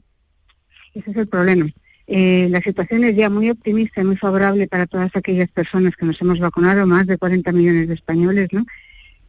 Ese 0.94 1.10
es 1.10 1.16
el 1.16 1.28
problema. 1.28 1.66
Eh, 2.06 2.48
la 2.50 2.60
situación 2.60 3.04
es 3.04 3.16
ya 3.16 3.30
muy 3.30 3.48
optimista 3.50 4.00
y 4.00 4.04
muy 4.04 4.16
favorable 4.16 4.66
para 4.66 4.86
todas 4.86 5.14
aquellas 5.16 5.50
personas 5.50 5.96
que 5.96 6.04
nos 6.04 6.20
hemos 6.20 6.38
vacunado, 6.38 6.86
más 6.86 7.06
de 7.06 7.16
40 7.16 7.50
millones 7.52 7.88
de 7.88 7.94
españoles, 7.94 8.48
¿no? 8.52 8.64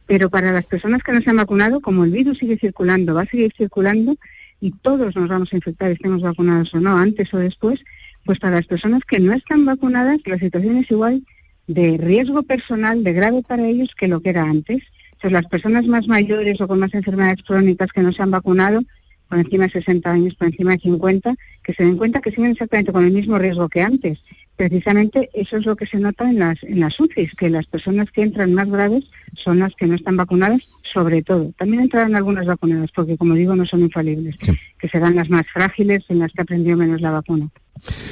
Pero 0.06 0.30
para 0.30 0.52
las 0.52 0.64
personas 0.64 1.02
que 1.02 1.12
no 1.12 1.20
se 1.20 1.30
han 1.30 1.36
vacunado, 1.36 1.80
como 1.80 2.04
el 2.04 2.12
virus 2.12 2.38
sigue 2.38 2.58
circulando, 2.58 3.14
va 3.14 3.22
a 3.22 3.26
seguir 3.26 3.52
circulando 3.56 4.16
y 4.60 4.70
todos 4.70 5.14
nos 5.16 5.28
vamos 5.28 5.52
a 5.52 5.56
infectar, 5.56 5.90
estemos 5.90 6.22
vacunados 6.22 6.72
o 6.74 6.80
no, 6.80 6.96
antes 6.96 7.32
o 7.34 7.38
después, 7.38 7.80
pues 8.24 8.38
para 8.38 8.56
las 8.56 8.66
personas 8.66 9.02
que 9.04 9.20
no 9.20 9.32
están 9.32 9.64
vacunadas, 9.64 10.20
la 10.24 10.38
situación 10.38 10.78
es 10.78 10.90
igual 10.90 11.22
de 11.66 11.96
riesgo 11.98 12.42
personal, 12.42 13.02
de 13.04 13.12
grave 13.12 13.42
para 13.46 13.66
ellos 13.66 13.94
que 13.96 14.08
lo 14.08 14.20
que 14.20 14.30
era 14.30 14.44
antes. 14.44 14.82
Entonces, 15.12 15.32
las 15.32 15.46
personas 15.46 15.86
más 15.86 16.06
mayores 16.06 16.60
o 16.60 16.68
con 16.68 16.78
más 16.78 16.94
enfermedades 16.94 17.42
crónicas 17.42 17.90
que 17.92 18.02
no 18.02 18.12
se 18.12 18.22
han 18.22 18.30
vacunado, 18.30 18.82
por 19.28 19.38
encima 19.38 19.64
de 19.64 19.72
60 19.72 20.10
años, 20.10 20.34
por 20.34 20.46
encima 20.46 20.72
de 20.72 20.78
50, 20.78 21.34
que 21.62 21.74
se 21.74 21.84
den 21.84 21.96
cuenta 21.96 22.20
que 22.20 22.30
siguen 22.30 22.52
exactamente 22.52 22.92
con 22.92 23.04
el 23.04 23.12
mismo 23.12 23.38
riesgo 23.38 23.68
que 23.68 23.82
antes. 23.82 24.18
Precisamente 24.56 25.28
eso 25.34 25.58
es 25.58 25.66
lo 25.66 25.76
que 25.76 25.86
se 25.86 25.98
nota 25.98 26.28
en 26.28 26.38
las, 26.38 26.62
en 26.62 26.80
las 26.80 26.98
UCIs, 26.98 27.34
que 27.34 27.50
las 27.50 27.66
personas 27.66 28.10
que 28.10 28.22
entran 28.22 28.54
más 28.54 28.68
graves 28.68 29.04
son 29.34 29.58
las 29.58 29.74
que 29.74 29.86
no 29.86 29.94
están 29.94 30.16
vacunadas, 30.16 30.60
sobre 30.82 31.22
todo. 31.22 31.52
También 31.58 31.82
entrarán 31.82 32.16
algunas 32.16 32.46
vacunadas, 32.46 32.90
porque 32.94 33.18
como 33.18 33.34
digo, 33.34 33.54
no 33.54 33.66
son 33.66 33.80
infalibles, 33.80 34.36
que 34.78 34.88
serán 34.88 35.16
las 35.16 35.28
más 35.28 35.46
frágiles 35.46 36.04
en 36.08 36.20
las 36.20 36.32
que 36.32 36.42
aprendió 36.42 36.76
menos 36.76 37.02
la 37.02 37.10
vacuna. 37.10 37.50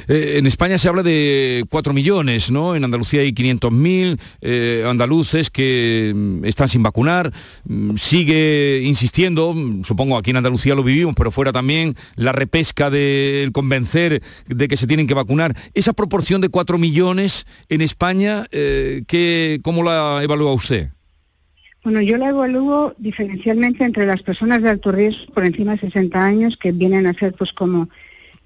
Eh, 0.07 0.35
en 0.37 0.45
España 0.45 0.77
se 0.77 0.87
habla 0.87 1.03
de 1.03 1.65
4 1.69 1.93
millones, 1.93 2.51
¿no? 2.51 2.75
En 2.75 2.83
Andalucía 2.83 3.21
hay 3.21 3.31
500.000 3.31 4.19
eh, 4.41 4.83
andaluces 4.87 5.49
que 5.49 6.13
mm, 6.15 6.45
están 6.45 6.69
sin 6.69 6.83
vacunar. 6.83 7.31
Mm, 7.65 7.95
sigue 7.97 8.81
insistiendo, 8.83 9.53
mm, 9.53 9.83
supongo 9.83 10.17
aquí 10.17 10.31
en 10.31 10.37
Andalucía 10.37 10.75
lo 10.75 10.83
vivimos, 10.83 11.15
pero 11.15 11.31
fuera 11.31 11.51
también 11.51 11.95
la 12.15 12.31
repesca 12.31 12.89
del 12.89 13.51
convencer 13.51 14.21
de 14.47 14.67
que 14.67 14.77
se 14.77 14.87
tienen 14.87 15.07
que 15.07 15.13
vacunar. 15.13 15.55
Esa 15.73 15.93
proporción 15.93 16.41
de 16.41 16.49
4 16.49 16.77
millones 16.77 17.45
en 17.69 17.81
España, 17.81 18.45
eh, 18.51 19.03
¿qué, 19.07 19.59
¿cómo 19.63 19.83
la 19.83 20.21
evalúa 20.23 20.53
usted? 20.53 20.89
Bueno, 21.83 22.01
yo 22.01 22.17
la 22.17 22.29
evalúo 22.29 22.95
diferencialmente 22.97 23.83
entre 23.83 24.07
las 24.07 24.23
personas 24.23 24.63
de 24.63 24.69
alto 24.71 24.91
riesgo 24.91 25.31
por 25.33 25.45
encima 25.45 25.73
de 25.73 25.81
60 25.81 26.25
años, 26.25 26.57
que 26.57 26.71
vienen 26.71 27.05
a 27.05 27.13
ser 27.13 27.33
pues 27.33 27.53
como 27.53 27.89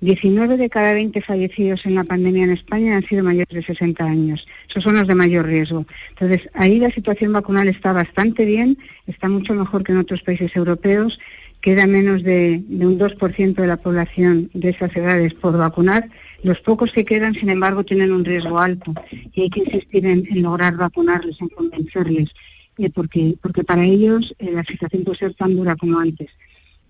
19 0.02 0.56
de 0.56 0.70
cada 0.70 0.94
20 0.94 1.22
fallecidos 1.22 1.86
en 1.86 1.96
la 1.96 2.06
pandemia 2.06 2.46
en 2.46 2.52
España 2.52 2.96
han 2.96 3.06
sido 3.06 3.24
mayores 3.24 3.54
de 3.54 3.64
60 3.64 4.04
años. 4.04 4.48
Esos 4.70 4.84
son 4.84 4.96
los 4.96 5.08
de 5.08 5.16
mayor 5.16 5.46
riesgo. 5.46 5.86
Entonces, 6.12 6.50
ahí 6.54 6.80
la 6.80 6.90
situación 6.90 7.34
vacunal 7.34 7.68
está 7.68 7.92
bastante 7.92 8.46
bien, 8.46 8.78
está 9.08 9.28
mucho 9.28 9.54
mejor 9.54 9.84
que 9.84 9.92
en 9.92 9.98
otros 9.98 10.22
países 10.22 10.56
europeos. 10.56 11.20
Queda 11.60 11.88
menos 11.88 12.24
de, 12.24 12.64
un 12.70 12.98
2% 12.98 13.54
de 13.54 13.68
la 13.68 13.76
población 13.76 14.50
de 14.54 14.70
esas 14.70 14.96
edades 14.96 15.34
por 15.34 15.58
vacunar. 15.58 16.10
Los 16.42 16.62
pocos 16.62 16.94
que 16.94 17.04
quedan, 17.04 17.34
sin 17.34 17.50
embargo, 17.50 17.84
tienen 17.84 18.14
un 18.14 18.24
riesgo 18.24 18.60
alto 18.60 18.94
y 19.34 19.42
hay 19.42 19.50
que 19.50 19.60
insistir 19.60 20.06
en, 20.06 20.26
lograr 20.42 20.78
vacunarles, 20.78 21.36
en 21.42 21.50
convencerles, 21.50 22.30
eh, 22.78 22.90
porque, 22.90 23.36
porque 23.42 23.66
para 23.66 23.84
ellos 23.84 24.34
eh, 24.40 24.52
la 24.54 24.64
situación 24.64 25.04
puede 25.04 25.18
ser 25.18 25.34
tan 25.34 25.54
dura 25.58 25.76
como 25.76 26.00
antes. 26.00 26.30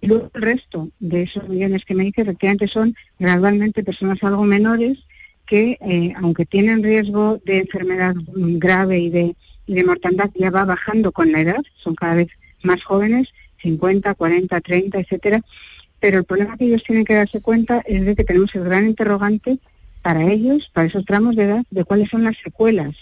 Y 0.01 0.07
luego 0.07 0.31
el 0.33 0.41
resto 0.41 0.89
de 0.99 1.23
esos 1.23 1.47
millones 1.49 1.83
que 1.85 1.95
me 1.95 2.05
dice, 2.05 2.21
efectivamente 2.21 2.67
son 2.67 2.95
gradualmente 3.17 3.83
personas 3.83 4.23
algo 4.23 4.43
menores 4.43 4.97
que, 5.45 5.77
eh, 5.81 6.13
aunque 6.15 6.45
tienen 6.45 6.83
riesgo 6.83 7.41
de 7.43 7.59
enfermedad 7.59 8.15
grave 8.27 8.99
y 8.99 9.09
de, 9.09 9.35
y 9.65 9.73
de 9.73 9.83
mortandad, 9.83 10.29
ya 10.35 10.51
va 10.51 10.63
bajando 10.63 11.11
con 11.11 11.31
la 11.31 11.41
edad, 11.41 11.61
son 11.83 11.95
cada 11.95 12.15
vez 12.15 12.27
más 12.63 12.83
jóvenes, 12.83 13.29
50, 13.61 14.13
40, 14.13 14.61
30, 14.61 14.99
etcétera. 14.99 15.41
Pero 15.99 16.19
el 16.19 16.23
problema 16.23 16.55
que 16.55 16.65
ellos 16.65 16.83
tienen 16.83 17.03
que 17.03 17.15
darse 17.15 17.41
cuenta 17.41 17.81
es 17.85 18.05
de 18.05 18.15
que 18.15 18.23
tenemos 18.23 18.53
el 18.55 18.63
gran 18.63 18.87
interrogante 18.87 19.59
para 20.01 20.23
ellos, 20.31 20.69
para 20.73 20.87
esos 20.87 21.05
tramos 21.05 21.35
de 21.35 21.43
edad, 21.43 21.65
de 21.71 21.83
cuáles 21.83 22.09
son 22.09 22.23
las 22.23 22.37
secuelas, 22.37 22.95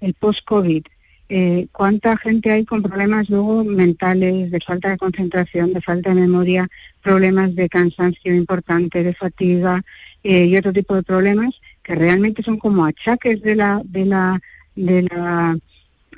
el 0.00 0.14
post-COVID, 0.14 0.84
eh, 1.28 1.66
cuánta 1.72 2.16
gente 2.16 2.52
hay 2.52 2.64
con 2.64 2.82
problemas 2.82 3.28
luego 3.28 3.64
mentales, 3.64 4.50
de 4.50 4.60
falta 4.60 4.90
de 4.90 4.98
concentración, 4.98 5.72
de 5.72 5.80
falta 5.80 6.10
de 6.10 6.20
memoria, 6.20 6.68
problemas 7.02 7.54
de 7.54 7.68
cansancio 7.68 8.34
importante, 8.34 9.02
de 9.02 9.14
fatiga 9.14 9.82
eh, 10.22 10.44
y 10.44 10.56
otro 10.56 10.72
tipo 10.72 10.94
de 10.94 11.02
problemas 11.02 11.54
que 11.82 11.94
realmente 11.94 12.42
son 12.42 12.58
como 12.58 12.84
achaques 12.84 13.42
de 13.42 13.56
la 13.56 13.82
de 13.84 14.06
la 14.06 14.40
de 14.76 15.02
la 15.02 15.58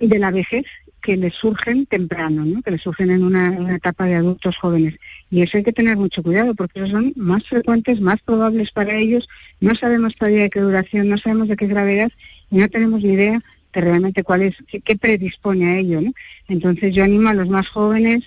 de 0.00 0.18
la 0.18 0.30
vejez 0.30 0.66
que 1.00 1.16
les 1.16 1.34
surgen 1.34 1.86
temprano, 1.86 2.44
¿no? 2.44 2.60
que 2.60 2.70
les 2.70 2.82
surgen 2.82 3.10
en 3.10 3.22
una, 3.22 3.74
etapa 3.74 4.04
de 4.04 4.16
adultos 4.16 4.58
jóvenes. 4.58 4.94
Y 5.30 5.42
eso 5.42 5.56
hay 5.56 5.62
que 5.62 5.72
tener 5.72 5.96
mucho 5.96 6.22
cuidado 6.22 6.54
porque 6.54 6.86
son 6.86 7.12
más 7.16 7.44
frecuentes, 7.44 8.00
más 8.00 8.20
probables 8.20 8.72
para 8.72 8.94
ellos. 8.94 9.28
No 9.60 9.74
sabemos 9.74 10.14
todavía 10.16 10.42
de 10.42 10.50
qué 10.50 10.60
duración, 10.60 11.08
no 11.08 11.16
sabemos 11.16 11.48
de 11.48 11.56
qué 11.56 11.66
gravedad 11.66 12.10
y 12.50 12.58
no 12.58 12.68
tenemos 12.68 13.02
ni 13.02 13.12
idea 13.12 13.42
realmente 13.80 14.22
cuál 14.22 14.42
es, 14.42 14.54
qué, 14.84 14.96
predispone 14.96 15.66
a 15.66 15.78
ello. 15.78 16.00
¿no? 16.00 16.12
Entonces 16.48 16.94
yo 16.94 17.04
animo 17.04 17.28
a 17.28 17.34
los 17.34 17.48
más 17.48 17.68
jóvenes 17.68 18.24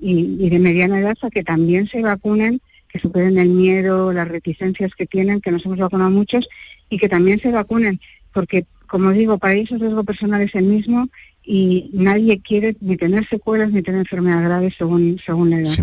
y, 0.00 0.48
de 0.48 0.58
mediana 0.58 1.00
edad 1.00 1.16
a 1.22 1.30
que 1.30 1.44
también 1.44 1.88
se 1.88 2.02
vacunen, 2.02 2.60
que 2.88 2.98
superen 2.98 3.38
el 3.38 3.48
miedo, 3.48 4.12
las 4.12 4.28
reticencias 4.28 4.92
que 4.94 5.06
tienen, 5.06 5.40
que 5.40 5.50
nos 5.50 5.64
hemos 5.64 5.78
vacunado 5.78 6.10
muchos, 6.10 6.48
y 6.90 6.98
que 6.98 7.08
también 7.08 7.40
se 7.40 7.50
vacunen, 7.50 8.00
porque 8.32 8.66
como 8.86 9.10
digo, 9.12 9.38
para 9.38 9.54
ellos 9.54 9.70
el 9.70 9.80
riesgo 9.80 10.04
personal 10.04 10.42
es 10.42 10.54
el 10.54 10.64
mismo 10.64 11.08
y 11.44 11.88
nadie 11.94 12.40
quiere 12.40 12.76
ni 12.80 12.98
tener 12.98 13.26
secuelas 13.26 13.72
ni 13.72 13.82
tener 13.82 14.00
enfermedades 14.00 14.44
graves 14.44 14.74
según, 14.76 15.18
según 15.24 15.48
la 15.48 15.60
edad. 15.60 15.74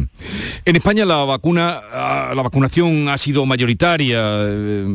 En 0.64 0.76
España 0.76 1.06
la 1.06 1.24
vacuna, 1.26 1.82
ah, 1.92 2.34
la 2.36 2.44
vacunación 2.44 3.10
ha 3.10 3.18
sido 3.18 3.48
mayoritaria. 3.48 4.20
Eh, 4.44 4.86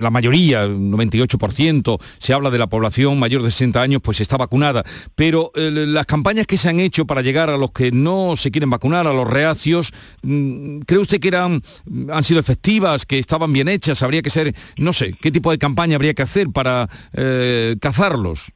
la 0.00 0.10
mayoría, 0.10 0.66
98%, 0.66 2.00
se 2.18 2.32
habla 2.32 2.50
de 2.50 2.58
la 2.58 2.66
población 2.68 3.18
mayor 3.18 3.42
de 3.42 3.50
60 3.50 3.80
años, 3.80 4.02
pues 4.02 4.20
está 4.20 4.36
vacunada. 4.36 4.84
Pero 5.14 5.52
eh, 5.54 5.70
las 5.70 6.06
campañas 6.06 6.46
que 6.46 6.56
se 6.56 6.68
han 6.68 6.80
hecho 6.80 7.06
para 7.06 7.22
llegar 7.22 7.50
a 7.50 7.58
los 7.58 7.72
que 7.72 7.92
no 7.92 8.36
se 8.36 8.50
quieren 8.50 8.70
vacunar, 8.70 9.06
a 9.06 9.12
los 9.12 9.28
reacios, 9.28 9.92
mm, 10.22 10.80
¿cree 10.80 11.00
usted 11.00 11.20
que 11.20 11.28
eran, 11.28 11.62
han 12.12 12.24
sido 12.24 12.40
efectivas, 12.40 13.06
que 13.06 13.18
estaban 13.18 13.52
bien 13.52 13.68
hechas? 13.68 14.02
Habría 14.02 14.22
que 14.22 14.30
ser, 14.30 14.54
no 14.76 14.92
sé, 14.92 15.14
¿qué 15.20 15.30
tipo 15.30 15.50
de 15.50 15.58
campaña 15.58 15.96
habría 15.96 16.14
que 16.14 16.22
hacer 16.22 16.48
para 16.50 16.88
eh, 17.12 17.76
cazarlos? 17.80 18.52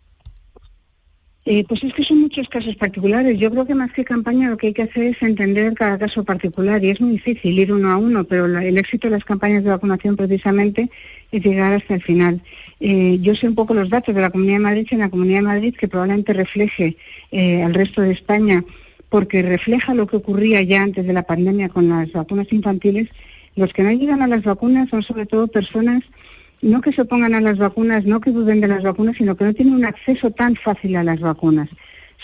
Eh, 1.45 1.65
pues 1.67 1.83
es 1.83 1.93
que 1.93 2.05
son 2.05 2.21
muchos 2.21 2.49
casos 2.49 2.77
particulares. 2.77 3.37
Yo 3.39 3.51
creo 3.51 3.67
que 3.67 3.75
más 3.75 3.93
que 3.93 4.05
campaña 4.05 4.49
lo 4.49 4.57
que 4.57 4.69
hay 4.69 4.73
que 4.73 4.83
hacer 4.83 5.05
es 5.05 5.23
entender 5.23 5.75
cada 5.75 5.99
caso 5.99 6.23
particular 6.23 6.83
y 6.85 6.91
es 6.91 7.01
muy 7.01 7.13
difícil 7.13 7.59
ir 7.59 7.73
uno 7.73 7.91
a 7.91 7.97
uno, 7.97 8.23
pero 8.23 8.47
el 8.47 8.79
éxito 8.79 9.09
de 9.09 9.13
las 9.13 9.25
campañas 9.25 9.65
de 9.65 9.71
vacunación 9.71 10.17
precisamente 10.17 10.89
es 11.33 11.43
llegar 11.45 11.73
hasta 11.73 11.95
el 11.95 12.03
final. 12.03 12.41
Eh, 12.79 13.19
yo 13.21 13.35
sé 13.35 13.49
un 13.49 13.57
poco 13.57 13.75
los 13.75 13.91
datos 13.91 14.15
de 14.15 14.21
la 14.21 14.31
Comunidad 14.31 14.57
de 14.57 14.63
Madrid 14.63 14.87
y 14.89 14.95
en 14.95 15.01
la 15.01 15.11
Comunidad 15.11 15.39
de 15.39 15.47
Madrid 15.47 15.75
que 15.77 15.89
probablemente 15.89 16.33
refleje 16.33 16.97
eh, 17.33 17.63
al 17.63 17.75
resto 17.75 18.03
de 18.03 18.13
España 18.13 18.65
porque 19.09 19.43
refleja 19.43 19.95
lo 19.95 20.07
que 20.07 20.17
ocurría 20.17 20.63
ya 20.63 20.83
antes 20.83 21.05
de 21.05 21.13
la 21.13 21.25
pandemia 21.25 21.69
con 21.69 21.89
las 21.89 22.11
vacunas 22.13 22.51
infantiles. 22.53 23.09
Los 23.57 23.73
que 23.73 23.83
no 23.83 23.91
llegan 23.91 24.23
a 24.23 24.29
las 24.29 24.43
vacunas 24.43 24.89
son 24.89 25.03
sobre 25.03 25.27
todo 25.27 25.49
personas 25.49 26.03
no 26.63 26.81
que 26.81 26.93
se 26.93 27.03
opongan 27.03 27.35
a 27.35 27.41
las 27.41 27.59
vacunas, 27.59 28.05
no 28.05 28.21
que 28.21 28.31
duden 28.31 28.61
de 28.61 28.69
las 28.69 28.83
vacunas, 28.83 29.17
sino 29.17 29.37
que 29.37 29.45
no 29.45 29.53
tienen 29.53 29.75
un 29.75 29.85
acceso 29.85 30.31
tan 30.31 30.57
fácil 30.57 30.97
a 30.97 31.05
las 31.05 31.21
vacunas. 31.21 31.69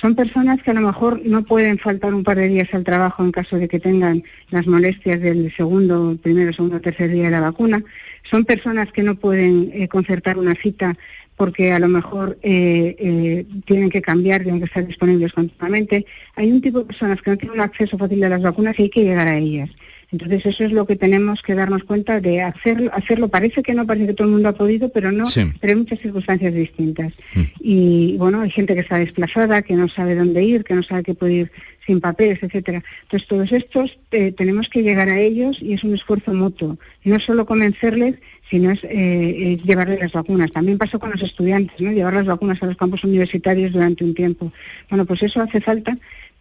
Son 0.01 0.15
personas 0.15 0.63
que 0.63 0.71
a 0.71 0.75
lo 0.75 0.81
mejor 0.81 1.21
no 1.25 1.43
pueden 1.43 1.77
faltar 1.77 2.15
un 2.15 2.23
par 2.23 2.37
de 2.37 2.47
días 2.47 2.73
al 2.73 2.85
trabajo 2.85 3.25
en 3.25 3.33
caso 3.33 3.57
de 3.57 3.67
que 3.67 3.81
tengan 3.81 4.23
las 4.51 4.65
molestias 4.67 5.21
del 5.21 5.53
segundo, 5.53 6.17
primero, 6.23 6.53
segundo, 6.53 6.81
tercer 6.81 7.11
día 7.11 7.25
de 7.25 7.31
la 7.33 7.41
vacuna. 7.41 7.83
Son 8.23 8.45
personas 8.45 8.93
que 8.93 9.03
no 9.03 9.17
pueden 9.17 9.71
eh, 9.75 9.89
concertar 9.89 10.39
una 10.39 10.55
cita 10.55 10.97
porque 11.37 11.73
a 11.73 11.81
lo 11.81 11.89
mejor 11.89 12.39
eh, 12.43 12.95
eh, 12.99 13.47
tienen 13.65 13.91
que 13.91 14.03
cambiar, 14.03 14.43
tienen 14.43 14.61
que 14.61 14.67
estar 14.67 14.87
disponibles 14.87 15.33
continuamente. 15.33 16.07
Hay 16.37 16.51
un 16.51 16.61
tipo 16.61 16.81
de 16.81 16.85
personas 16.85 17.21
que 17.21 17.31
no 17.31 17.37
tienen 17.37 17.59
un 17.59 17.65
acceso 17.65 17.99
fácil 17.99 18.23
a 18.23 18.29
las 18.29 18.43
vacunas 18.43 18.79
y 18.79 18.83
hay 18.83 18.91
que 18.91 19.05
llegar 19.05 19.27
a 19.27 19.37
ellas. 19.37 19.71
Entonces 20.11 20.47
eso 20.47 20.65
es 20.65 20.73
lo 20.73 20.87
que 20.87 20.97
tenemos 20.97 21.43
que 21.43 21.55
darnos 21.55 21.85
cuenta 21.85 22.21
de 22.21 22.41
hacerlo. 22.41 22.91
hacerlo. 22.95 23.29
Parece 23.29 23.63
que 23.63 23.75
no, 23.75 23.87
parece 23.87 24.07
que 24.07 24.15
todo 24.15 24.27
el 24.27 24.33
mundo 24.35 24.49
ha 24.49 24.53
podido, 24.53 24.89
pero 24.89 25.13
no, 25.13 25.25
pero 25.61 25.73
hay 25.73 25.77
muchas 25.77 26.01
circunstancias 26.01 26.55
distintas. 26.55 27.13
Mm. 27.35 27.43
Y 27.61 28.17
bueno, 28.17 28.41
hay 28.41 28.51
gente 28.51 28.75
que 28.75 28.81
está 28.81 28.99
desplazada, 28.99 29.63
que 29.63 29.75
no 29.75 29.89
sabe 29.89 30.15
dónde 30.15 30.43
ir, 30.43 30.65
que 30.65 30.75
no 30.75 30.83
sabe 30.83 31.03
qué 31.03 31.15
puede 31.15 31.33
ir 31.35 31.53
sin 31.87 32.01
papeles, 32.01 32.43
etcétera. 32.43 32.83
Entonces 33.03 33.29
todos 33.29 33.53
estos 33.53 33.99
eh, 34.11 34.33
tenemos 34.33 34.69
que 34.69 34.83
llegar 34.83 35.09
a 35.09 35.21
ellos 35.21 35.59
y 35.61 35.75
es 35.75 35.85
un 35.85 35.95
esfuerzo 35.95 36.33
mutuo. 36.33 36.79
no 37.05 37.21
solo 37.21 37.45
convencerles, 37.45 38.17
sino 38.51 38.71
es, 38.71 38.81
eh, 38.85 39.59
llevarles 39.65 40.01
las 40.01 40.13
vacunas. 40.13 40.51
También 40.51 40.79
pasó 40.79 40.99
con 40.99 41.11
los 41.11 41.23
estudiantes, 41.23 41.79
¿no? 41.81 41.93
Llevar 41.93 42.15
las 42.15 42.27
vacunas 42.27 42.63
a 42.63 42.67
los 42.67 42.77
campos 42.77 43.05
universitarios 43.05 43.73
durante 43.73 44.05
un 44.05 44.15
tiempo. 44.15 44.53
Bueno, 44.89 45.05
pues 45.05 45.23
eso 45.23 45.41
hace 45.41 45.61
falta 45.61 45.99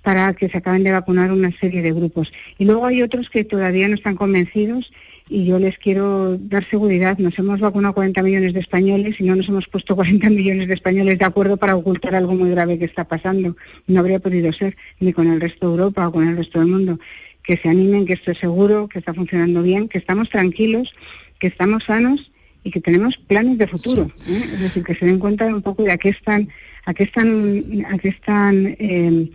para 0.07 0.31
que 0.31 0.47
se 0.47 0.59
acaben 0.59 0.85
de 0.85 0.93
vacunar 0.93 1.33
una 1.33 1.51
serie 1.59 1.81
de 1.81 1.91
grupos. 1.91 2.31
Y 2.57 2.63
luego 2.63 2.85
hay 2.85 3.01
otros 3.01 3.29
que 3.29 3.43
todavía 3.43 3.89
no 3.89 3.95
están 3.95 4.15
convencidos 4.15 4.89
y 5.27 5.43
yo 5.43 5.59
les 5.59 5.77
quiero 5.77 6.37
dar 6.37 6.63
seguridad. 6.69 7.17
Nos 7.17 7.37
hemos 7.37 7.59
vacunado 7.59 7.93
40 7.93 8.23
millones 8.23 8.53
de 8.53 8.61
españoles 8.61 9.19
y 9.19 9.25
no 9.25 9.35
nos 9.35 9.49
hemos 9.49 9.67
puesto 9.67 9.95
40 9.97 10.29
millones 10.29 10.69
de 10.69 10.75
españoles 10.75 11.19
de 11.19 11.25
acuerdo 11.25 11.57
para 11.57 11.75
ocultar 11.75 12.15
algo 12.15 12.35
muy 12.35 12.49
grave 12.51 12.79
que 12.79 12.85
está 12.85 13.03
pasando. 13.03 13.57
No 13.85 13.99
habría 13.99 14.19
podido 14.19 14.53
ser 14.53 14.77
ni 15.01 15.11
con 15.11 15.29
el 15.29 15.41
resto 15.41 15.67
de 15.67 15.73
Europa 15.73 16.07
o 16.07 16.13
con 16.13 16.25
el 16.25 16.37
resto 16.37 16.59
del 16.59 16.69
mundo. 16.69 17.01
Que 17.43 17.57
se 17.57 17.67
animen, 17.67 18.05
que 18.05 18.13
esto 18.13 18.31
es 18.31 18.37
seguro, 18.37 18.87
que 18.87 18.99
está 18.99 19.13
funcionando 19.13 19.61
bien, 19.61 19.89
que 19.89 19.97
estamos 19.97 20.29
tranquilos, 20.29 20.95
que 21.37 21.47
estamos 21.47 21.83
sanos 21.83 22.31
y 22.63 22.71
que 22.71 22.79
tenemos 22.79 23.17
planes 23.17 23.57
de 23.57 23.67
futuro. 23.67 24.09
¿eh? 24.29 24.41
Es 24.53 24.59
decir, 24.61 24.85
que 24.85 24.95
se 24.95 25.05
den 25.05 25.19
cuenta 25.19 25.47
un 25.47 25.61
poco 25.61 25.83
de 25.83 25.91
a 25.91 25.97
qué 25.97 26.09
están, 26.09 26.47
a 26.85 26.93
qué 26.93 27.03
están, 27.03 27.85
a 27.89 27.97
qué 27.97 28.07
están 28.07 28.77
eh, 28.79 29.29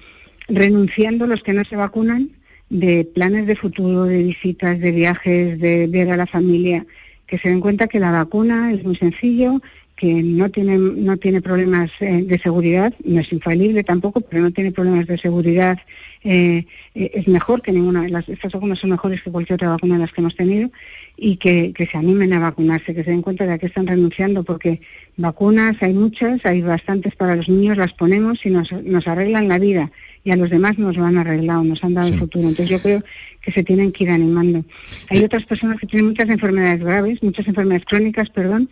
renunciando 0.52 1.26
los 1.26 1.42
que 1.42 1.54
no 1.54 1.64
se 1.64 1.76
vacunan 1.76 2.30
de 2.68 3.04
planes 3.04 3.46
de 3.46 3.56
futuro, 3.56 4.04
de 4.04 4.22
visitas, 4.22 4.78
de 4.78 4.92
viajes, 4.92 5.58
de 5.58 5.86
ver 5.88 6.10
a 6.10 6.16
la 6.16 6.26
familia, 6.26 6.86
que 7.26 7.38
se 7.38 7.48
den 7.48 7.60
cuenta 7.60 7.88
que 7.88 8.00
la 8.00 8.12
vacuna 8.12 8.72
es 8.72 8.84
muy 8.84 8.96
sencillo, 8.96 9.60
que 9.96 10.22
no 10.22 10.50
tiene, 10.50 10.78
no 10.78 11.16
tiene 11.16 11.40
problemas 11.40 11.90
eh, 12.00 12.22
de 12.22 12.38
seguridad, 12.38 12.92
no 13.04 13.20
es 13.20 13.32
infalible 13.32 13.84
tampoco, 13.84 14.20
pero 14.20 14.42
no 14.42 14.50
tiene 14.50 14.72
problemas 14.72 15.06
de 15.06 15.18
seguridad, 15.18 15.78
eh, 16.24 16.66
eh, 16.94 17.10
es 17.14 17.28
mejor 17.28 17.62
que 17.62 17.72
ninguna 17.72 18.08
las, 18.08 18.28
estas 18.28 18.52
vacunas 18.52 18.78
son 18.78 18.90
mejores 18.90 19.22
que 19.22 19.30
cualquier 19.30 19.56
otra 19.56 19.68
vacuna 19.68 19.94
de 19.94 20.00
las 20.00 20.12
que 20.12 20.20
hemos 20.20 20.36
tenido 20.36 20.70
y 21.16 21.36
que, 21.36 21.72
se 21.90 21.98
animen 21.98 22.32
a 22.32 22.40
vacunarse, 22.40 22.94
que 22.94 23.04
se 23.04 23.10
den 23.10 23.22
cuenta 23.22 23.46
de 23.46 23.52
a 23.52 23.58
qué 23.58 23.66
están 23.66 23.86
renunciando, 23.86 24.44
porque 24.44 24.80
vacunas 25.16 25.76
hay 25.82 25.92
muchas, 25.92 26.44
hay 26.46 26.62
bastantes 26.62 27.14
para 27.14 27.36
los 27.36 27.48
niños, 27.48 27.76
las 27.76 27.92
ponemos 27.92 28.44
y 28.46 28.50
nos, 28.50 28.72
nos 28.72 29.06
arreglan 29.06 29.48
la 29.48 29.58
vida 29.58 29.90
y 30.24 30.30
a 30.30 30.36
los 30.36 30.50
demás 30.50 30.78
nos 30.78 30.96
lo 30.96 31.04
han 31.04 31.18
arreglado, 31.18 31.64
nos 31.64 31.82
han 31.82 31.94
dado 31.94 32.08
el 32.08 32.18
futuro. 32.18 32.48
Entonces 32.48 32.70
yo 32.70 32.80
creo 32.80 33.02
que 33.40 33.52
se 33.52 33.62
tienen 33.62 33.92
que 33.92 34.04
ir 34.04 34.10
animando. 34.10 34.64
Hay 35.08 35.24
otras 35.24 35.44
personas 35.44 35.78
que 35.78 35.86
tienen 35.86 36.08
muchas 36.08 36.28
enfermedades 36.28 36.80
graves, 36.80 37.22
muchas 37.22 37.46
enfermedades 37.48 37.84
crónicas, 37.86 38.30
perdón, 38.30 38.68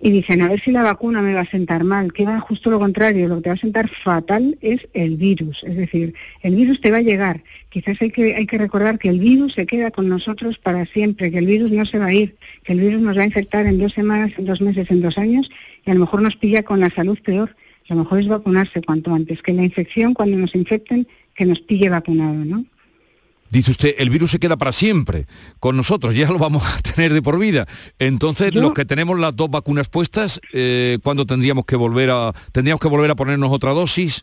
y 0.00 0.10
dicen, 0.10 0.42
a 0.42 0.48
ver 0.48 0.60
si 0.60 0.72
la 0.72 0.82
vacuna 0.82 1.22
me 1.22 1.32
va 1.32 1.40
a 1.40 1.50
sentar 1.50 1.84
mal, 1.84 2.12
que 2.12 2.24
va 2.24 2.38
justo 2.40 2.70
lo 2.70 2.78
contrario, 2.78 3.28
lo 3.28 3.36
que 3.36 3.42
te 3.42 3.48
va 3.48 3.54
a 3.54 3.58
sentar 3.58 3.88
fatal 3.88 4.58
es 4.60 4.86
el 4.92 5.16
virus, 5.16 5.64
es 5.64 5.76
decir, 5.76 6.14
el 6.42 6.54
virus 6.54 6.80
te 6.80 6.90
va 6.90 6.98
a 6.98 7.02
llegar. 7.02 7.42
Quizás 7.70 7.96
hay 8.00 8.10
que, 8.10 8.34
hay 8.34 8.46
que 8.46 8.58
recordar 8.58 8.98
que 8.98 9.08
el 9.08 9.20
virus 9.20 9.54
se 9.54 9.66
queda 9.66 9.90
con 9.90 10.08
nosotros 10.08 10.58
para 10.58 10.84
siempre, 10.86 11.30
que 11.30 11.38
el 11.38 11.46
virus 11.46 11.70
no 11.70 11.86
se 11.86 11.98
va 11.98 12.06
a 12.06 12.12
ir, 12.12 12.36
que 12.62 12.74
el 12.74 12.80
virus 12.80 13.00
nos 13.00 13.16
va 13.16 13.22
a 13.22 13.26
infectar 13.26 13.66
en 13.66 13.78
dos 13.78 13.92
semanas, 13.92 14.32
en 14.36 14.44
dos 14.44 14.60
meses, 14.60 14.90
en 14.90 15.00
dos 15.00 15.16
años, 15.16 15.50
y 15.86 15.90
a 15.90 15.94
lo 15.94 16.00
mejor 16.00 16.20
nos 16.20 16.36
pilla 16.36 16.62
con 16.62 16.80
la 16.80 16.90
salud 16.90 17.18
peor. 17.24 17.56
Lo 17.88 17.96
mejor 17.96 18.20
es 18.20 18.28
vacunarse 18.28 18.82
cuanto 18.82 19.14
antes, 19.14 19.42
que 19.42 19.52
la 19.52 19.64
infección, 19.64 20.14
cuando 20.14 20.36
nos 20.36 20.54
infecten, 20.54 21.06
que 21.34 21.46
nos 21.46 21.60
pille 21.60 21.88
vacunado, 21.88 22.34
¿no? 22.34 22.64
Dice 23.50 23.70
usted, 23.70 23.94
el 23.98 24.10
virus 24.10 24.32
se 24.32 24.40
queda 24.40 24.56
para 24.56 24.72
siempre 24.72 25.26
con 25.60 25.76
nosotros, 25.76 26.14
ya 26.14 26.28
lo 26.30 26.38
vamos 26.38 26.64
a 26.66 26.78
tener 26.94 27.12
de 27.12 27.22
por 27.22 27.38
vida. 27.38 27.66
Entonces, 27.98 28.54
los 28.54 28.72
que 28.72 28.84
tenemos 28.84 29.18
las 29.18 29.36
dos 29.36 29.50
vacunas 29.50 29.88
puestas, 29.88 30.40
eh, 30.52 30.98
¿cuándo 31.02 31.26
tendríamos 31.26 31.64
que 31.64 31.76
volver 31.76 32.10
a 32.10 32.32
tendríamos 32.52 32.80
que 32.80 32.88
volver 32.88 33.10
a 33.10 33.14
ponernos 33.14 33.52
otra 33.52 33.70
dosis? 33.70 34.20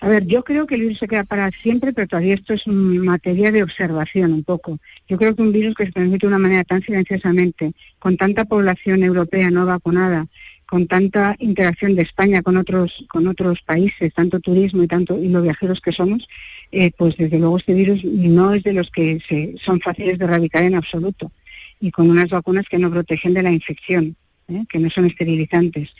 A 0.00 0.08
ver, 0.08 0.26
yo 0.26 0.42
creo 0.42 0.66
que 0.66 0.74
el 0.74 0.80
virus 0.80 0.98
se 0.98 1.06
queda 1.06 1.22
para 1.22 1.48
siempre, 1.52 1.92
pero 1.92 2.08
todavía 2.08 2.34
esto 2.34 2.54
es 2.54 2.66
materia 2.66 3.52
de 3.52 3.62
observación 3.62 4.32
un 4.32 4.42
poco. 4.42 4.80
Yo 5.08 5.16
creo 5.16 5.36
que 5.36 5.42
un 5.42 5.52
virus 5.52 5.76
que 5.76 5.86
se 5.86 5.92
transmite 5.92 6.26
de 6.26 6.28
una 6.28 6.40
manera 6.40 6.64
tan 6.64 6.82
silenciosamente, 6.82 7.72
con 8.00 8.16
tanta 8.16 8.44
población 8.44 9.04
europea 9.04 9.52
no 9.52 9.64
vacunada, 9.64 10.26
con 10.72 10.86
tanta 10.86 11.36
interacción 11.38 11.94
de 11.96 12.00
España 12.00 12.40
con 12.40 12.56
otros 12.56 13.04
con 13.10 13.28
otros 13.28 13.60
países, 13.60 14.14
tanto 14.14 14.40
turismo 14.40 14.82
y 14.82 14.88
tanto 14.88 15.22
y 15.22 15.28
los 15.28 15.42
viajeros 15.42 15.82
que 15.82 15.92
somos, 15.92 16.26
eh, 16.70 16.90
pues 16.96 17.14
desde 17.18 17.38
luego 17.38 17.58
este 17.58 17.74
virus 17.74 18.02
no 18.02 18.54
es 18.54 18.62
de 18.62 18.72
los 18.72 18.90
que 18.90 19.20
se, 19.28 19.54
son 19.62 19.82
fáciles 19.82 20.18
de 20.18 20.24
erradicar 20.24 20.64
en 20.64 20.74
absoluto 20.74 21.30
y 21.78 21.90
con 21.90 22.08
unas 22.08 22.30
vacunas 22.30 22.70
que 22.70 22.78
no 22.78 22.90
protegen 22.90 23.34
de 23.34 23.42
la 23.42 23.52
infección, 23.52 24.16
¿eh? 24.48 24.64
que 24.66 24.78
no 24.78 24.88
son 24.88 25.04
esterilizantes. 25.04 25.90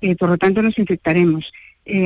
Eh, 0.00 0.14
por 0.14 0.28
lo 0.28 0.38
tanto, 0.38 0.62
nos 0.62 0.78
infectaremos. 0.78 1.52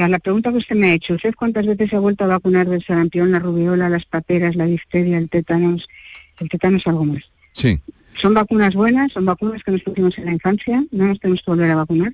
a 0.02 0.08
la 0.08 0.18
pregunta 0.18 0.50
que 0.50 0.62
usted 0.64 0.76
me 0.76 0.92
ha 0.92 0.94
hecho, 0.94 1.16
¿usted 1.16 1.34
cuántas 1.34 1.66
veces 1.66 1.90
se 1.90 1.96
ha 1.96 2.00
vuelto 2.00 2.24
a 2.24 2.28
vacunar 2.28 2.66
del 2.66 2.82
sarampión, 2.82 3.32
la 3.32 3.38
rubiola, 3.38 3.90
las 3.90 4.06
paperas, 4.06 4.56
la 4.56 4.64
difteria, 4.64 5.18
el 5.18 5.28
tétanos? 5.28 5.86
El 6.40 6.48
tétanos 6.48 6.86
algo 6.86 7.04
más. 7.04 7.22
Sí. 7.52 7.78
Son 8.16 8.34
vacunas 8.34 8.74
buenas, 8.74 9.12
son 9.12 9.24
vacunas 9.24 9.62
que 9.62 9.72
nos 9.72 9.82
pusimos 9.82 10.16
en 10.18 10.26
la 10.26 10.32
infancia, 10.32 10.84
no 10.90 11.06
nos 11.06 11.20
tenemos 11.20 11.42
que 11.42 11.50
volver 11.50 11.70
a 11.70 11.76
vacunar. 11.76 12.12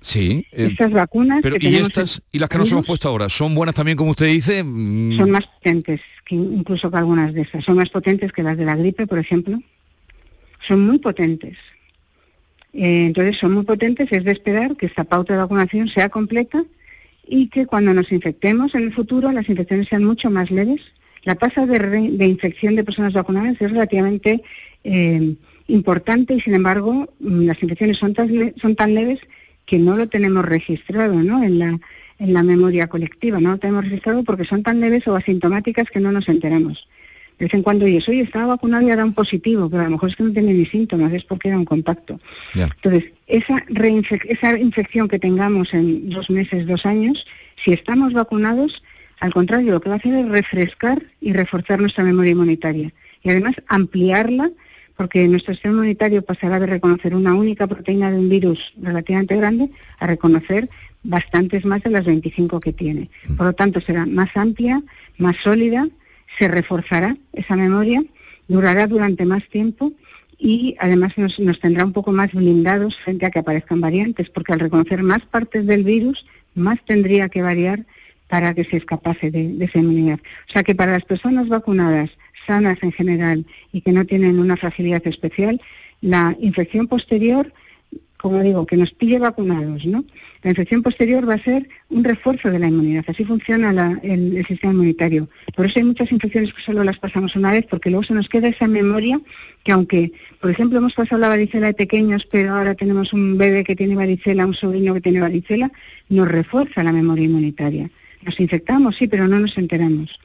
Sí. 0.00 0.46
Eh, 0.52 0.68
estas 0.70 0.92
vacunas. 0.92 1.40
Pero, 1.42 1.56
¿Y 1.60 1.76
estas 1.76 2.22
y 2.30 2.38
las 2.38 2.48
que 2.48 2.58
nos 2.58 2.70
hemos 2.70 2.86
puesto 2.86 3.08
ahora? 3.08 3.28
¿Son 3.28 3.54
buenas 3.54 3.74
también, 3.74 3.96
como 3.96 4.12
usted 4.12 4.26
dice? 4.26 4.62
Mm. 4.62 5.16
Son 5.16 5.30
más 5.30 5.46
potentes, 5.46 6.00
que 6.24 6.34
incluso 6.36 6.90
que 6.90 6.96
algunas 6.96 7.34
de 7.34 7.42
estas. 7.42 7.64
Son 7.64 7.76
más 7.76 7.90
potentes 7.90 8.32
que 8.32 8.42
las 8.42 8.56
de 8.56 8.64
la 8.64 8.76
gripe, 8.76 9.06
por 9.06 9.18
ejemplo. 9.18 9.60
Son 10.60 10.86
muy 10.86 10.98
potentes. 10.98 11.56
Eh, 12.72 13.06
entonces, 13.06 13.38
son 13.38 13.52
muy 13.52 13.64
potentes. 13.64 14.12
Es 14.12 14.24
de 14.24 14.32
esperar 14.32 14.76
que 14.76 14.86
esta 14.86 15.04
pauta 15.04 15.34
de 15.34 15.40
vacunación 15.40 15.88
sea 15.88 16.08
completa 16.08 16.64
y 17.26 17.48
que 17.48 17.66
cuando 17.66 17.92
nos 17.92 18.10
infectemos 18.12 18.74
en 18.74 18.84
el 18.84 18.92
futuro 18.92 19.30
las 19.32 19.48
infecciones 19.48 19.88
sean 19.88 20.04
mucho 20.04 20.30
más 20.30 20.50
leves. 20.50 20.80
La 21.24 21.34
tasa 21.34 21.66
de, 21.66 22.26
infección 22.26 22.74
de 22.76 22.84
personas 22.84 23.12
vacunadas 23.12 23.56
es 23.60 23.70
relativamente 23.70 24.42
eh, 24.84 25.34
importante 25.68 26.34
y, 26.34 26.40
sin 26.40 26.54
embargo, 26.54 27.08
mm, 27.20 27.46
las 27.46 27.62
infecciones 27.62 27.98
son 27.98 28.14
son 28.60 28.74
tan 28.74 28.94
leves 28.94 29.20
que 29.68 29.78
no 29.78 29.96
lo 29.96 30.08
tenemos 30.08 30.44
registrado 30.44 31.22
¿no? 31.22 31.44
en, 31.44 31.58
la, 31.58 31.78
en 32.18 32.32
la 32.32 32.42
memoria 32.42 32.88
colectiva, 32.88 33.38
no 33.38 33.52
lo 33.52 33.58
tenemos 33.58 33.84
registrado 33.84 34.24
porque 34.24 34.44
son 34.44 34.62
tan 34.62 34.80
leves 34.80 35.06
o 35.06 35.14
asintomáticas 35.14 35.90
que 35.90 36.00
no 36.00 36.10
nos 36.10 36.28
enteramos. 36.28 36.88
De 37.38 37.44
vez 37.44 37.54
en 37.54 37.62
cuando 37.62 37.84
oyes, 37.84 38.08
oye, 38.08 38.22
estaba 38.22 38.46
vacunado 38.46 38.84
y 38.84 38.90
era 38.90 39.04
un 39.04 39.12
positivo, 39.12 39.70
pero 39.70 39.82
a 39.82 39.84
lo 39.84 39.92
mejor 39.92 40.08
es 40.08 40.16
que 40.16 40.24
no 40.24 40.32
tiene 40.32 40.54
ni 40.54 40.66
síntomas, 40.66 41.12
es 41.12 41.22
porque 41.22 41.48
era 41.48 41.58
un 41.58 41.66
contacto. 41.66 42.18
Entonces, 42.54 43.12
esa, 43.28 43.64
esa 43.68 44.58
infección 44.58 45.06
que 45.06 45.20
tengamos 45.20 45.72
en 45.72 46.10
dos 46.10 46.30
meses, 46.30 46.66
dos 46.66 46.84
años, 46.84 47.26
si 47.56 47.72
estamos 47.72 48.12
vacunados, 48.12 48.82
al 49.20 49.32
contrario, 49.32 49.72
lo 49.72 49.80
que 49.80 49.88
va 49.88 49.96
a 49.96 49.98
hacer 49.98 50.14
es 50.14 50.28
refrescar 50.28 51.02
y 51.20 51.32
reforzar 51.32 51.78
nuestra 51.80 52.02
memoria 52.02 52.32
inmunitaria. 52.32 52.92
Y 53.22 53.30
además 53.30 53.54
ampliarla 53.68 54.50
porque 54.98 55.28
nuestro 55.28 55.54
sistema 55.54 55.74
inmunitario 55.74 56.22
pasará 56.22 56.58
de 56.58 56.66
reconocer 56.66 57.14
una 57.14 57.32
única 57.32 57.68
proteína 57.68 58.10
de 58.10 58.18
un 58.18 58.28
virus 58.28 58.74
relativamente 58.82 59.36
grande 59.36 59.70
a 60.00 60.08
reconocer 60.08 60.68
bastantes 61.04 61.64
más 61.64 61.84
de 61.84 61.90
las 61.90 62.04
25 62.04 62.58
que 62.58 62.72
tiene. 62.72 63.08
Mm. 63.28 63.36
Por 63.36 63.46
lo 63.46 63.52
tanto, 63.52 63.80
será 63.80 64.06
más 64.06 64.36
amplia, 64.36 64.82
más 65.16 65.36
sólida, 65.36 65.86
se 66.36 66.48
reforzará 66.48 67.16
esa 67.32 67.54
memoria, 67.54 68.02
durará 68.48 68.88
durante 68.88 69.24
más 69.24 69.48
tiempo 69.48 69.92
y 70.36 70.74
además 70.80 71.12
nos, 71.16 71.60
tendrá 71.60 71.84
un 71.84 71.92
poco 71.92 72.10
más 72.10 72.32
blindados 72.32 72.96
frente 72.96 73.24
a 73.24 73.30
que 73.30 73.38
aparezcan 73.38 73.80
variantes, 73.80 74.28
porque 74.30 74.52
al 74.52 74.58
reconocer 74.58 75.04
más 75.04 75.24
partes 75.24 75.64
del 75.64 75.84
virus, 75.84 76.26
más 76.56 76.84
tendría 76.84 77.28
que 77.28 77.40
variar 77.40 77.86
para 78.26 78.52
que 78.52 78.64
se 78.64 78.78
escapase 78.78 79.30
de, 79.30 79.46
de 79.52 79.64
esa 79.64 79.78
inmunidad. 79.78 80.18
O 80.48 80.52
sea 80.52 80.64
que 80.64 80.74
para 80.74 80.90
las 80.90 81.04
personas 81.04 81.48
vacunadas 81.48 82.10
sanas 82.48 82.78
en 82.82 82.90
general 82.90 83.44
y 83.72 83.82
que 83.82 83.92
no 83.92 84.04
tienen 84.04 84.40
una 84.40 84.56
fragilidad 84.56 85.06
especial, 85.06 85.60
la 86.00 86.36
infección 86.40 86.88
posterior, 86.88 87.52
como 88.16 88.40
digo, 88.40 88.66
que 88.66 88.76
nos 88.76 88.90
pille 88.90 89.18
vacunados, 89.20 89.86
¿no? 89.86 90.04
La 90.42 90.50
infección 90.50 90.82
posterior 90.82 91.28
va 91.28 91.34
a 91.34 91.42
ser 91.42 91.68
un 91.90 92.02
refuerzo 92.02 92.50
de 92.50 92.58
la 92.58 92.68
inmunidad, 92.68 93.04
así 93.06 93.24
funciona 93.24 94.00
el, 94.02 94.44
sistema 94.46 94.72
inmunitario. 94.72 95.28
Por 95.54 95.66
eso 95.66 95.78
hay 95.78 95.84
muchas 95.84 96.10
infecciones 96.10 96.52
que 96.52 96.62
solo 96.62 96.82
las 96.82 96.98
pasamos 96.98 97.36
una 97.36 97.52
vez, 97.52 97.66
porque 97.68 97.90
luego 97.90 98.04
se 98.04 98.14
nos 98.14 98.28
queda 98.28 98.48
esa 98.48 98.66
memoria 98.66 99.20
que 99.62 99.72
aunque, 99.72 100.12
por 100.40 100.50
ejemplo, 100.50 100.78
hemos 100.78 100.94
pasado 100.94 101.20
la 101.20 101.28
varicela 101.28 101.68
de 101.68 101.74
pequeños, 101.74 102.26
pero 102.30 102.54
ahora 102.54 102.74
tenemos 102.74 103.12
un 103.12 103.36
bebé 103.36 103.62
que 103.62 103.76
tiene 103.76 103.94
varicela, 103.94 104.46
un 104.46 104.54
sobrino 104.54 104.94
que 104.94 105.00
tiene 105.00 105.20
varicela, 105.20 105.70
nos 106.08 106.28
refuerza 106.28 106.82
la 106.82 106.92
memoria 106.92 107.26
inmunitaria. 107.26 107.90
Nos 108.28 108.40
infectamos, 108.40 108.94
sí, 108.94 109.08
pero 109.08 109.26
no 109.26 109.38
nos 109.38 109.56
enteramos. 109.56 110.20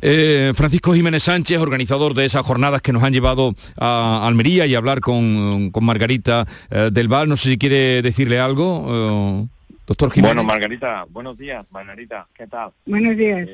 Eh, 0.00 0.52
Francisco 0.54 0.94
Jiménez 0.94 1.24
Sánchez, 1.24 1.60
organizador 1.60 2.14
de 2.14 2.24
esas 2.24 2.46
jornadas 2.46 2.80
que 2.80 2.92
nos 2.92 3.02
han 3.02 3.12
llevado 3.12 3.56
a 3.76 4.24
Almería 4.24 4.66
y 4.66 4.76
a 4.76 4.78
hablar 4.78 5.00
con, 5.00 5.72
Margarita 5.82 6.46
eh, 6.70 6.90
del 6.92 7.08
Val, 7.08 7.28
no 7.28 7.36
sé 7.36 7.50
si 7.50 7.58
quiere 7.58 8.02
decirle 8.02 8.38
algo, 8.38 8.86
eh, 8.88 9.48
doctor 9.84 10.12
Jiménez. 10.12 10.36
Bueno, 10.36 10.46
Margarita, 10.46 11.04
buenos 11.10 11.36
días, 11.36 11.66
Margarita, 11.72 12.28
¿qué 12.32 12.46
tal? 12.46 12.70
Buenos 12.86 13.16
días. 13.16 13.48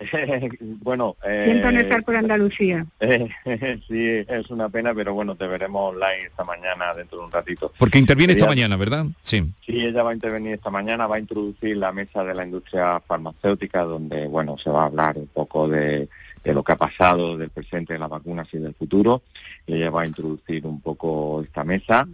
bueno, 0.60 1.16
eh, 1.24 1.44
Siento 1.46 1.72
no 1.72 1.80
estar 1.80 2.02
por 2.04 2.16
Andalucía. 2.16 2.86
sí, 3.00 4.24
es 4.28 4.50
una 4.50 4.68
pena, 4.68 4.94
pero 4.94 5.14
bueno, 5.14 5.34
te 5.34 5.46
veremos 5.46 5.94
online 5.94 6.24
esta 6.26 6.44
mañana 6.44 6.94
dentro 6.94 7.18
de 7.18 7.24
un 7.24 7.32
ratito. 7.32 7.72
Porque 7.78 7.98
interviene 7.98 8.32
esta 8.32 8.46
mañana, 8.46 8.76
¿verdad? 8.76 9.06
Sí. 9.22 9.52
Sí, 9.64 9.84
ella 9.84 10.02
va 10.02 10.10
a 10.10 10.14
intervenir 10.14 10.54
esta 10.54 10.70
mañana, 10.70 11.06
va 11.06 11.16
a 11.16 11.20
introducir 11.20 11.76
la 11.76 11.92
mesa 11.92 12.24
de 12.24 12.34
la 12.34 12.44
industria 12.44 13.00
farmacéutica, 13.00 13.84
donde, 13.84 14.26
bueno, 14.26 14.58
se 14.58 14.70
va 14.70 14.82
a 14.82 14.86
hablar 14.86 15.16
un 15.16 15.28
poco 15.28 15.68
de, 15.68 16.08
de 16.42 16.54
lo 16.54 16.62
que 16.62 16.72
ha 16.72 16.76
pasado, 16.76 17.36
del 17.36 17.50
presente 17.50 17.94
de 17.94 17.98
las 17.98 18.10
vacunas 18.10 18.48
y 18.52 18.58
del 18.58 18.74
futuro. 18.74 19.22
Y 19.66 19.74
ella 19.76 19.90
va 19.90 20.02
a 20.02 20.06
introducir 20.06 20.66
un 20.66 20.80
poco 20.80 21.42
esta 21.42 21.64
mesa. 21.64 22.06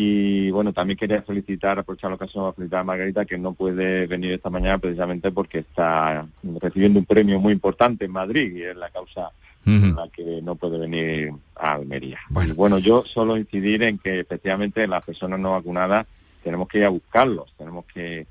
Y 0.00 0.52
bueno, 0.52 0.72
también 0.72 0.96
quería 0.96 1.22
felicitar, 1.22 1.76
aprovechar 1.76 2.10
la 2.10 2.14
ocasión 2.14 2.44
para 2.44 2.52
felicitar 2.52 2.80
a 2.82 2.84
Margarita, 2.84 3.24
que 3.24 3.36
no 3.36 3.52
puede 3.52 4.06
venir 4.06 4.30
esta 4.30 4.48
mañana 4.48 4.78
precisamente 4.78 5.32
porque 5.32 5.58
está 5.58 6.24
recibiendo 6.60 7.00
un 7.00 7.04
premio 7.04 7.40
muy 7.40 7.52
importante 7.52 8.04
en 8.04 8.12
Madrid 8.12 8.54
y 8.54 8.62
es 8.62 8.76
la 8.76 8.90
causa 8.90 9.32
Ujú. 9.66 9.96
la 9.96 10.06
que 10.06 10.40
no 10.40 10.54
puede 10.54 10.78
venir 10.78 11.32
a 11.56 11.72
Almería. 11.72 12.20
Y 12.46 12.52
bueno, 12.52 12.78
yo 12.78 13.02
solo 13.06 13.36
incidir 13.36 13.82
en 13.82 13.98
que 13.98 14.20
efectivamente 14.20 14.86
las 14.86 15.02
personas 15.02 15.40
no 15.40 15.50
vacunadas 15.50 16.06
tenemos 16.44 16.68
que 16.68 16.78
ir 16.78 16.84
a 16.84 16.90
buscarlos, 16.90 17.52
tenemos 17.58 17.84
que, 17.86 18.28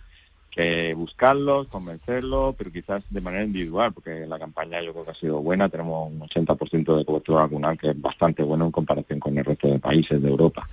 buscarlos, 0.95 1.67
convencerlos, 1.67 2.55
pero 2.57 2.71
quizás 2.71 3.03
de 3.09 3.21
manera 3.21 3.43
individual, 3.43 3.93
porque 3.93 4.25
la 4.25 4.39
campaña 4.39 4.81
yo 4.81 4.91
creo 4.91 5.05
que 5.05 5.11
ha 5.11 5.15
sido 5.15 5.41
buena, 5.41 5.69
tenemos 5.69 6.11
un 6.11 6.19
80% 6.19 6.97
de 6.97 7.05
cobertura 7.05 7.41
vacunal, 7.41 7.77
que 7.77 7.89
es 7.89 8.01
bastante 8.01 8.43
bueno 8.43 8.65
en 8.65 8.71
comparación 8.71 9.19
con 9.19 9.37
el 9.37 9.45
resto 9.45 9.67
de 9.67 9.79
países 9.79 10.21
de 10.21 10.29
Europa. 10.29 10.67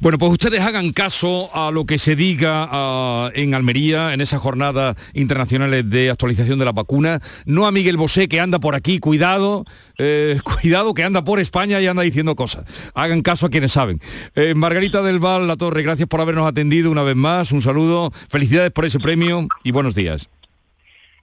Bueno, 0.00 0.18
pues 0.18 0.32
ustedes 0.32 0.60
hagan 0.60 0.92
caso 0.92 1.50
a 1.54 1.70
lo 1.70 1.86
que 1.86 1.98
se 1.98 2.16
diga 2.16 2.68
ah, 2.70 3.30
en 3.34 3.54
Almería, 3.54 4.12
en 4.12 4.20
esas 4.20 4.40
jornadas 4.40 4.96
internacionales 5.14 5.88
de 5.88 6.10
actualización 6.10 6.58
de 6.58 6.64
la 6.64 6.72
vacuna. 6.72 7.20
No 7.46 7.66
a 7.66 7.72
Miguel 7.72 7.96
Bosé, 7.96 8.28
que 8.28 8.40
anda 8.40 8.58
por 8.58 8.74
aquí, 8.74 8.98
cuidado, 8.98 9.64
eh, 9.98 10.38
cuidado, 10.44 10.94
que 10.94 11.04
anda 11.04 11.24
por 11.24 11.40
España 11.40 11.80
y 11.80 11.86
anda 11.86 12.02
diciendo 12.02 12.36
cosas. 12.36 12.64
Hagan 12.94 13.22
caso 13.22 13.46
a 13.46 13.50
quienes 13.50 13.72
saben. 13.72 14.00
Eh, 14.34 14.54
Margarita 14.54 15.02
del 15.02 15.18
Val, 15.18 15.46
La 15.46 15.56
Torre, 15.56 15.82
gracias 15.82 16.08
por 16.08 16.20
habernos 16.20 16.46
atendido 16.46 16.90
una 16.90 17.02
vez 17.02 17.16
más. 17.16 17.52
Un 17.52 17.62
saludo, 17.62 18.12
felicidades 18.28 18.70
por 18.72 18.84
ese 18.84 18.98
premio 18.98 19.48
y 19.64 19.72
buenos 19.72 19.94
días. 19.94 20.28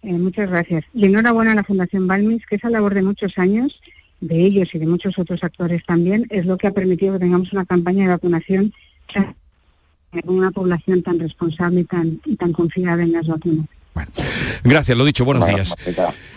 Eh, 0.02 0.14
muchas 0.14 0.50
gracias. 0.50 0.86
Y 0.94 1.06
enhorabuena 1.06 1.52
a 1.52 1.56
la 1.56 1.64
Fundación 1.64 2.08
Balmis, 2.08 2.46
que 2.46 2.56
esa 2.56 2.70
labor 2.70 2.94
de 2.94 3.02
muchos 3.02 3.38
años, 3.38 3.80
de 4.22 4.44
ellos 4.44 4.74
y 4.74 4.80
de 4.80 4.88
muchos 4.88 5.20
otros 5.20 5.44
actores 5.44 5.84
también, 5.86 6.26
es 6.30 6.46
lo 6.46 6.58
que 6.58 6.68
ha 6.68 6.72
permitido 6.72 7.14
que 7.14 7.20
tengamos 7.20 7.52
una 7.54 7.66
campaña 7.66 8.04
de 8.04 8.10
vacunación 8.10 8.74
con 9.14 10.38
una 10.38 10.52
población 10.52 11.04
tan 11.04 11.20
responsable 11.20 11.82
y 11.82 11.84
tan, 11.86 12.22
y 12.26 12.36
tan 12.36 12.52
confiada 12.52 13.04
en 13.04 13.12
las 13.12 13.28
vacunas. 13.28 13.68
Gracias, 14.64 14.98
lo 14.98 15.06
dicho, 15.06 15.26
buenos 15.26 15.42
Bueno, 15.44 15.58
días. 15.58 15.76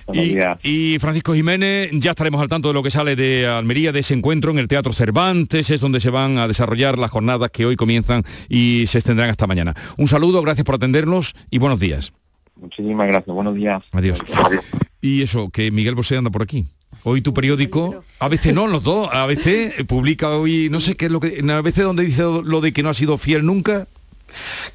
Buenos 0.06 0.24
Y, 0.26 0.28
días. 0.30 0.58
y 0.62 0.98
Francisco 1.00 1.34
Jiménez, 1.34 1.90
ya 1.92 2.10
estaremos 2.10 2.40
al 2.42 2.48
tanto 2.48 2.68
de 2.68 2.74
lo 2.74 2.82
que 2.82 2.90
sale 2.90 3.16
de 3.16 3.46
Almería, 3.46 3.92
de 3.92 4.00
ese 4.00 4.14
encuentro 4.14 4.50
en 4.50 4.58
el 4.58 4.68
Teatro 4.68 4.92
Cervantes, 4.92 5.70
es 5.70 5.80
donde 5.80 6.00
se 6.00 6.10
van 6.10 6.38
a 6.38 6.48
desarrollar 6.48 6.98
las 6.98 7.10
jornadas 7.10 7.50
que 7.50 7.66
hoy 7.66 7.76
comienzan 7.76 8.24
y 8.48 8.84
se 8.88 8.98
extenderán 8.98 9.30
hasta 9.30 9.46
mañana. 9.46 9.74
Un 9.96 10.08
saludo, 10.08 10.42
gracias 10.42 10.64
por 10.64 10.74
atendernos 10.76 11.34
y 11.50 11.58
buenos 11.58 11.78
días. 11.80 12.12
Muchísimas 12.56 13.08
gracias, 13.08 13.34
buenos 13.34 13.54
días. 13.54 13.82
Adiós. 13.92 14.20
Y 15.00 15.22
eso, 15.22 15.50
que 15.50 15.70
Miguel 15.70 15.94
Bosé 15.94 16.16
anda 16.16 16.30
por 16.30 16.42
aquí. 16.42 16.64
Hoy 17.04 17.20
tu 17.22 17.34
periódico, 17.34 18.04
ABC 18.20 18.46
no, 18.52 18.68
los 18.68 18.84
dos, 18.84 19.08
ABC 19.12 19.84
publica 19.86 20.30
hoy, 20.30 20.68
no 20.70 20.80
sé 20.80 20.94
qué 20.94 21.06
es 21.06 21.10
lo 21.10 21.18
que, 21.18 21.38
en 21.38 21.50
ABC 21.50 21.78
donde 21.78 22.04
dice 22.04 22.22
lo 22.22 22.60
de 22.60 22.72
que 22.72 22.84
no 22.84 22.90
ha 22.90 22.94
sido 22.94 23.18
fiel 23.18 23.44
nunca. 23.44 23.88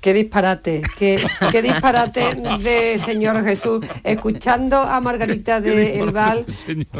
Qué 0.01 0.13
disparate, 0.13 0.81
qué, 0.97 1.19
qué 1.51 1.61
disparate 1.61 2.35
de 2.61 2.97
señor 2.97 3.43
Jesús. 3.43 3.85
Escuchando 4.03 4.77
a 4.77 4.99
Margarita 5.01 5.59
de 5.61 5.99
El 5.99 6.11
Val, 6.11 6.45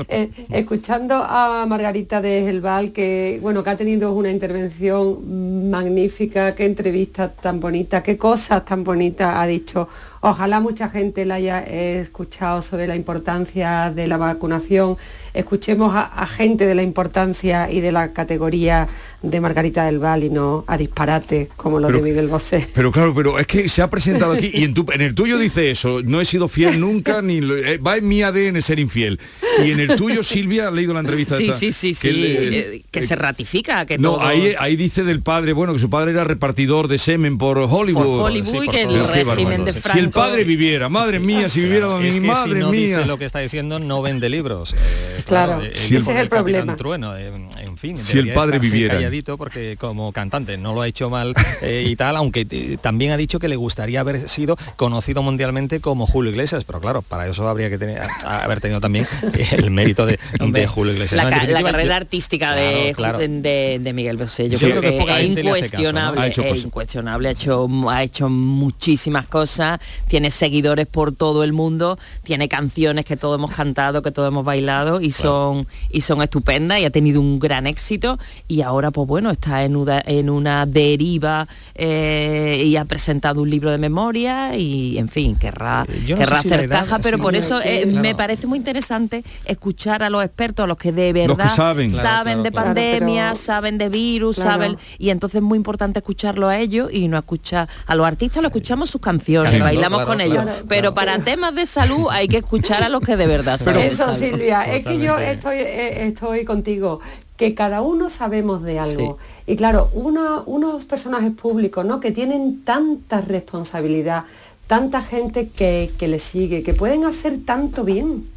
eh, 0.08 0.30
escuchando 0.50 1.16
a 1.16 1.66
Margarita 1.68 2.22
de 2.22 2.50
El 2.50 2.62
Val, 2.62 2.92
que 2.92 3.40
bueno, 3.42 3.64
que 3.64 3.70
ha 3.70 3.78
tenido 3.78 4.14
una 4.14 4.30
intervención 4.30 5.70
magnífica, 5.70 6.56
qué 6.56 6.66
entrevista 6.66 7.32
tan 7.32 7.60
bonita, 7.60 8.02
qué 8.04 8.18
cosas 8.18 8.66
tan 8.66 8.84
bonitas 8.84 9.36
ha 9.38 9.46
dicho. 9.46 9.88
Ojalá 10.22 10.60
mucha 10.60 10.90
gente 10.90 11.26
la 11.26 11.36
haya 11.36 11.64
eh, 11.66 12.00
escuchado 12.02 12.62
sobre 12.62 12.88
la 12.88 12.96
importancia 12.96 13.92
de 13.96 14.08
la 14.08 14.18
vacunación. 14.18 14.98
Escuchemos 15.34 15.94
a, 15.94 16.02
a 16.02 16.26
gente 16.26 16.66
de 16.66 16.74
la 16.74 16.82
importancia 16.84 17.70
y 17.72 17.82
de 17.82 17.92
la 17.92 18.12
categoría 18.14 18.88
de 19.22 19.42
Margarita 19.42 19.86
del 19.86 20.00
Val 20.00 20.24
y 20.24 20.30
no 20.30 20.64
a 20.68 20.78
disparates 20.78 21.50
como 21.56 21.80
los 21.80 21.90
Pero- 21.92 22.04
de 22.04 22.10
Miguel 22.10 22.28
Bosé. 22.28 22.68
Pero 22.74 22.92
claro, 22.92 23.14
pero 23.14 23.38
es 23.38 23.46
que 23.46 23.70
se 23.70 23.82
ha 23.82 23.90
presentado 23.90 24.34
aquí 24.34 24.50
y 24.54 24.64
en, 24.64 24.74
tu, 24.74 24.86
en 24.92 25.02
el 25.02 25.14
tuyo 25.14 25.38
dice 25.38 25.70
eso, 25.72 26.02
no 26.04 26.20
he 26.22 26.26
sido 26.26 26.48
fiel 26.48 26.80
nunca, 26.80 27.22
ni 27.22 27.42
lo- 27.42 27.56
eh, 27.58 27.78
va 27.78 27.98
en 27.98 28.08
mi 28.08 28.24
ADN 28.24 28.62
ser 28.62 28.80
infiel. 28.80 29.20
Y 29.64 29.72
en 29.72 29.80
el 29.80 29.96
tuyo, 29.96 30.24
Silvia, 30.24 30.68
ha 30.68 30.72
leído 30.72 30.94
la 30.94 31.02
entrevista. 31.02 31.38
Sí, 31.38 31.46
esta, 31.46 31.58
sí, 31.60 31.72
sí, 31.74 31.90
que 31.94 32.12
sí, 32.12 32.56
eh, 32.56 32.84
que 32.90 33.02
se 33.04 33.16
ratifica 33.16 33.86
que 33.86 33.98
no, 33.98 34.14
todo... 34.14 34.22
ahí, 34.26 34.54
ahí 34.60 34.76
dice 34.76 35.04
del 35.04 35.22
padre, 35.22 35.54
bueno, 35.54 35.74
que 35.74 35.80
su 35.80 35.90
padre 35.90 36.12
era 36.12 36.24
repartidor 36.24 36.88
de 36.88 36.98
semen 36.98 37.38
por 37.38 37.58
Hollywood. 37.60 38.04
Por 38.04 38.22
Hollywood 38.32 38.64
y 38.64 38.68
que 38.70 38.82
el 38.84 38.88
Pero 38.90 39.08
qué 39.08 39.24
régimen 39.24 39.66
de 39.66 39.72
barbaridad. 39.72 39.74
Si 40.14 40.20
el 40.20 40.26
padre 40.26 40.44
viviera, 40.44 40.90
madre 40.90 41.20
mía, 41.20 41.50
si 41.50 41.62
viviera 41.62 41.88
Es 42.02 42.16
mi 42.16 42.22
que 42.22 42.28
madre 42.28 42.54
si 42.54 42.60
no 42.60 42.72
mía. 42.72 42.98
dice 42.98 43.06
lo 43.08 43.18
que 43.18 43.26
está 43.26 43.40
diciendo, 43.40 43.80
no 43.80 44.02
vende 44.02 44.30
libros. 44.30 44.74
Eh, 44.74 45.24
Claro, 45.28 45.62
eh, 45.62 45.72
ese 45.74 45.98
es 45.98 46.08
el 46.08 46.30
problema. 46.30 46.76
Trueno, 46.78 47.16
eh, 47.18 47.28
en 47.28 47.78
fin, 47.78 47.98
Si 47.98 48.18
el 48.18 48.32
padre 48.32 48.60
viviera. 48.60 48.94
calladito 48.96 49.38
porque 49.38 49.76
como 49.78 50.14
cantante 50.14 50.58
no 50.58 50.74
lo 50.74 50.82
ha 50.82 50.88
hecho 50.88 51.10
mal 51.10 51.34
eh, 51.62 51.86
y 51.86 51.96
tal, 51.98 52.16
aunque 52.16 52.48
eh, 52.50 52.78
también 52.80 53.12
ha 53.12 53.18
dicho 53.18 53.38
que 53.40 53.48
le 53.50 53.58
gustaría 53.58 54.00
haber 54.00 54.30
sido 54.30 54.56
conocido 54.78 55.22
mundialmente 55.24 55.82
como 55.82 56.06
Julio 56.08 56.32
Iglesias, 56.32 56.64
pero 56.64 56.80
claro, 56.80 57.02
para 57.02 57.28
eso 57.28 57.46
habría 57.48 57.70
que 57.70 57.78
tener, 57.78 58.00
a- 58.02 58.44
haber 58.46 58.62
tenido 58.62 58.80
también 58.80 59.06
el 59.52 59.70
mérito 59.70 60.06
de, 60.06 60.18
de 60.40 60.68
Julio 60.68 60.94
Iglesias. 60.94 61.18
La, 61.18 61.24
No, 61.24 61.30
en 61.30 61.34
ca- 61.34 61.40
la 61.40 61.46
definitiva, 61.48 61.72
carrera 61.72 61.94
yo- 61.96 62.02
artística 62.02 62.54
de, 62.56 62.94
claro. 62.96 63.18
de, 63.20 63.80
de 63.82 63.94
Miguel 63.94 64.16
Bosé, 64.18 64.48
yo 64.50 64.58
Sí, 64.58 64.66
creo 64.66 64.80
creo 64.80 65.06
que 65.06 65.22
es 65.24 65.38
incuestionable, 65.38 66.22
Ha 66.22 66.28
hecho 66.28 66.44
es 66.44 66.64
incuestionable, 66.64 67.28
ha 67.28 67.32
hecho, 67.32 67.68
ha 67.90 68.04
hecho 68.04 68.30
muchísimas 68.30 69.28
cosas, 69.28 69.80
tiene 70.08 70.32
seguidores 70.32 70.88
por 70.88 71.12
todo 71.12 71.44
el 71.44 71.54
mundo, 71.54 71.98
tiene 72.24 72.48
canciones 72.48 73.06
que 73.06 73.18
todos 73.18 73.38
hemos 73.38 73.52
cantado, 73.52 74.02
que 74.02 74.12
todos 74.12 74.28
hemos 74.30 74.46
bailado 74.46 75.02
y 75.02 75.12
son 75.12 75.68
y 75.92 76.02
son 76.02 76.22
estupendas 76.22 76.80
y 76.80 76.86
ha 76.86 76.90
tenido 76.90 77.20
un 77.22 77.40
gran 77.40 77.68
éxito 77.68 78.20
y 78.48 78.62
ahora 78.62 78.92
pues 78.92 79.08
bueno 79.08 79.32
está 79.32 79.64
en 79.64 79.76
una, 79.76 80.02
en 80.06 80.30
una 80.30 80.66
deriva 80.66 81.48
eh, 81.76 82.64
y 82.66 82.76
ha 82.76 82.86
presentado 82.86 83.42
un 83.42 83.50
libro 83.50 83.72
de 83.72 83.78
memoria 83.78 84.56
y 84.56 84.98
en 84.98 85.10
fin 85.10 85.36
querrá, 85.36 85.86
Eh, 85.88 86.04
yo 86.06 86.18
no 86.18 86.26
si 86.26 86.34
hacer 86.34 86.60
edad- 86.62 86.80
caja 86.82 87.00
pero 87.00 87.18
sí, 87.18 87.24
por 87.24 87.36
eso 87.36 87.60
que- 87.60 87.84
eh, 87.84 87.86
me 87.86 88.14
parece 88.16 88.48
muy 88.48 88.58
interesante 88.58 89.24
escuchar 89.46 90.04
a 90.04 90.10
los 90.10 90.24
expertos, 90.24 90.64
a 90.64 90.68
los 90.68 90.78
que 90.78 90.92
de 90.92 91.14
verdad 91.14 91.50
que 91.50 91.56
saben. 91.56 91.90
Claro, 91.92 92.08
saben 92.08 92.34
claro, 92.34 92.44
de 92.44 92.52
claro. 92.52 92.66
pandemia, 92.66 93.36
saben 93.36 93.78
de 93.78 93.90
virus, 93.90 94.36
Claro. 94.36 94.52
saben 94.52 94.78
y 94.98 95.10
entonces 95.10 95.38
es 95.38 95.44
muy 95.44 95.58
importante 95.58 96.00
escucharlo 96.00 96.48
a 96.50 96.58
ellos 96.60 96.90
y 96.92 97.08
no 97.08 97.18
escuchar 97.18 97.68
a 97.86 97.96
los 97.96 98.06
artistas, 98.06 98.42
lo 98.42 98.48
escuchamos 98.50 98.90
sus 98.90 99.02
canciones, 99.02 99.54
claro, 99.96 100.08
con 100.10 100.18
claro, 100.18 100.32
ellos, 100.32 100.44
claro. 100.44 100.66
pero 100.68 100.94
para 100.94 101.20
temas 101.20 101.56
de 101.56 101.66
salud 101.66 102.08
hay 102.12 102.28
que 102.28 102.38
escuchar 102.38 102.84
a 102.84 102.90
los 102.90 103.02
que 103.02 103.16
de 103.18 103.26
verdad 103.28 103.58
saben. 103.60 103.82
Eso, 103.82 103.98
salud. 104.06 104.18
Silvia, 104.20 104.64
es 104.64 104.86
que 104.86 105.00
yo 105.00 105.18
estoy, 105.18 105.56
eh, 105.58 106.08
estoy 106.08 106.44
contigo, 106.46 107.00
que 107.38 107.54
cada 107.56 107.82
uno 107.82 108.10
sabemos 108.10 108.64
de 108.64 108.80
algo. 108.80 109.18
Y 109.46 109.56
claro, 109.56 109.90
uno- 109.94 110.44
unos 110.46 110.86
personajes 110.86 111.32
públicos, 111.32 111.86
¿no? 111.86 112.00
Que 112.00 112.12
tienen 112.12 112.62
tanta 112.64 113.22
responsabilidad, 113.22 114.26
tanta 114.68 115.02
gente 115.02 115.48
que, 115.50 115.92
que 115.98 116.08
les 116.08 116.24
sigue, 116.24 116.64
que 116.64 116.74
pueden 116.74 117.06
hacer 117.06 117.38
tanto 117.46 117.84
bien, 117.84 118.28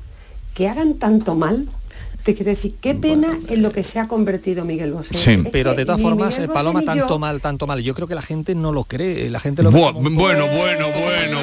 que 0.55 0.69
hagan 0.69 0.95
tanto 0.95 1.35
mal. 1.35 1.67
Te 2.25 2.35
quiero 2.35 2.51
decir, 2.51 2.75
qué 2.81 2.95
pena 2.95 3.39
en 3.49 3.63
lo 3.63 3.73
que 3.73 3.83
se 3.83 3.99
ha 3.99 4.07
convertido 4.07 4.65
Miguel 4.65 4.93
Bosé. 4.93 5.17
Sí. 5.17 5.43
Pero 5.51 5.75
de 5.75 5.85
todas 5.87 6.01
formas, 6.03 6.39
eh, 6.39 6.43
Bosé 6.47 6.53
Paloma, 6.53 6.81
yo- 6.81 6.87
tanto 6.87 7.19
mal, 7.19 7.41
tanto 7.41 7.67
mal. 7.67 7.83
Yo 7.83 7.95
creo 7.95 8.07
que 8.07 8.15
la 8.15 8.23
gente 8.23 8.55
no 8.55 8.73
lo 8.73 8.85
cree, 8.85 9.31
la 9.31 9.41
gente 9.41 9.63
lo 9.63 9.71
bueno, 9.71 9.99
bueno, 10.01 10.47
bueno, 10.47 10.87
bueno. 10.93 11.41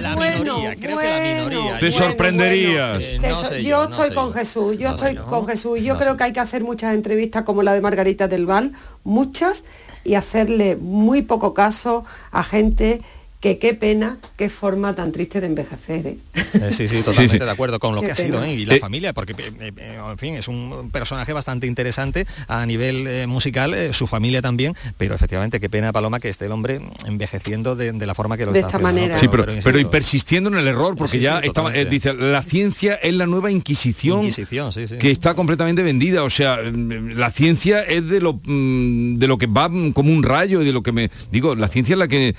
La 0.00 0.14
Bueno, 0.14 0.38
minoría, 0.44 0.76
creo 0.76 0.98
que 0.98 1.04
la 1.08 1.44
minoría. 1.48 1.78
Te 1.78 1.90
sorprenderías. 1.92 3.02
Eh, 3.02 3.18
no 3.20 3.34
so- 3.44 3.56
yo, 3.56 3.84
estoy 3.84 4.14
con 4.14 4.28
yo. 4.28 4.32
Jesús, 4.32 4.78
yo 4.78 4.88
No 4.90 4.94
estoy 4.94 5.16
con 5.16 5.46
Jesús. 5.46 5.80
Yo 5.80 5.96
creo 5.96 6.16
que 6.16 6.24
hay 6.24 6.32
que 6.32 6.40
hacer 6.40 6.62
muchas 6.64 6.94
entrevistas 6.94 7.42
como 7.42 7.62
la 7.62 7.74
de 7.74 7.80
Margarita 7.80 8.28
del 8.28 8.46
Val, 8.46 8.72
muchas, 9.04 9.64
y 10.04 10.14
hacerle 10.14 10.76
muy 10.76 11.22
poco 11.22 11.52
caso 11.52 12.04
a 12.30 12.44
gente 12.44 13.02
que 13.40 13.58
qué 13.58 13.74
pena, 13.74 14.18
qué 14.36 14.48
forma 14.48 14.94
tan 14.94 15.12
triste 15.12 15.40
de 15.40 15.46
envejecer. 15.46 16.06
¿eh? 16.06 16.18
Eh, 16.54 16.70
sí, 16.72 16.88
sí, 16.88 16.96
totalmente 17.04 17.38
sí. 17.38 17.44
de 17.44 17.50
acuerdo 17.50 17.78
con 17.78 17.94
lo 17.94 18.00
Qué 18.00 18.06
que 18.08 18.12
ha 18.12 18.16
sido. 18.16 18.42
¿eh? 18.42 18.54
y 18.54 18.64
la 18.66 18.74
Eh, 18.76 18.78
familia, 18.80 19.12
porque 19.12 19.32
eh, 19.38 19.72
eh, 19.76 19.98
en 20.10 20.18
fin, 20.18 20.34
es 20.34 20.48
un 20.48 20.90
personaje 20.90 21.32
bastante 21.32 21.66
interesante 21.66 22.26
a 22.48 22.64
nivel 22.66 23.06
eh, 23.06 23.26
musical, 23.26 23.74
eh, 23.74 23.92
su 23.92 24.06
familia 24.06 24.42
también, 24.42 24.72
pero 24.96 25.14
efectivamente 25.14 25.60
qué 25.60 25.68
pena 25.68 25.92
Paloma 25.92 26.18
que 26.18 26.28
esté 26.28 26.46
el 26.46 26.52
hombre 26.52 26.80
envejeciendo 27.06 27.76
de, 27.76 27.92
de 27.92 28.06
la 28.06 28.14
forma 28.14 28.36
que 28.36 28.46
lo 28.46 28.52
De 28.52 28.60
está 28.60 28.68
esta 28.68 28.78
haciendo, 28.78 29.00
¿no? 29.00 29.08
manera. 29.08 29.20
Sí, 29.20 29.28
pero, 29.28 29.46
pero, 29.62 29.78
y 29.78 29.84
persistiendo 29.84 30.48
en 30.50 30.56
el 30.56 30.66
error, 30.68 30.96
porque 30.96 31.12
Sí, 31.18 31.20
ya 31.20 31.40
sí, 31.40 31.48
estaba, 31.48 31.74
eh, 31.74 31.84
dice, 31.84 32.14
la 32.14 32.42
ciencia 32.42 32.94
es 32.94 33.14
la 33.14 33.26
nueva 33.26 33.50
inquisición, 33.50 34.20
Inquisición, 34.20 34.72
sí, 34.72 34.88
sí. 34.88 34.98
que 34.98 35.10
está 35.10 35.34
completamente 35.34 35.82
vendida. 35.82 36.24
O 36.24 36.30
sea, 36.30 36.58
mm, 36.64 37.10
la 37.16 37.30
ciencia 37.30 37.82
es 37.82 38.08
de 38.08 38.20
lo 38.20 38.40
mm, 38.42 39.18
de 39.18 39.26
lo 39.28 39.38
que 39.38 39.46
va 39.46 39.68
mm, 39.68 39.92
como 39.92 40.12
un 40.12 40.22
rayo 40.22 40.62
y 40.62 40.64
de 40.64 40.72
lo 40.72 40.82
que 40.82 40.92
me 40.92 41.10
digo, 41.30 41.54
la 41.54 41.68
ciencia 41.68 41.92
es 41.94 41.98
la 41.98 42.08
que 42.08 42.34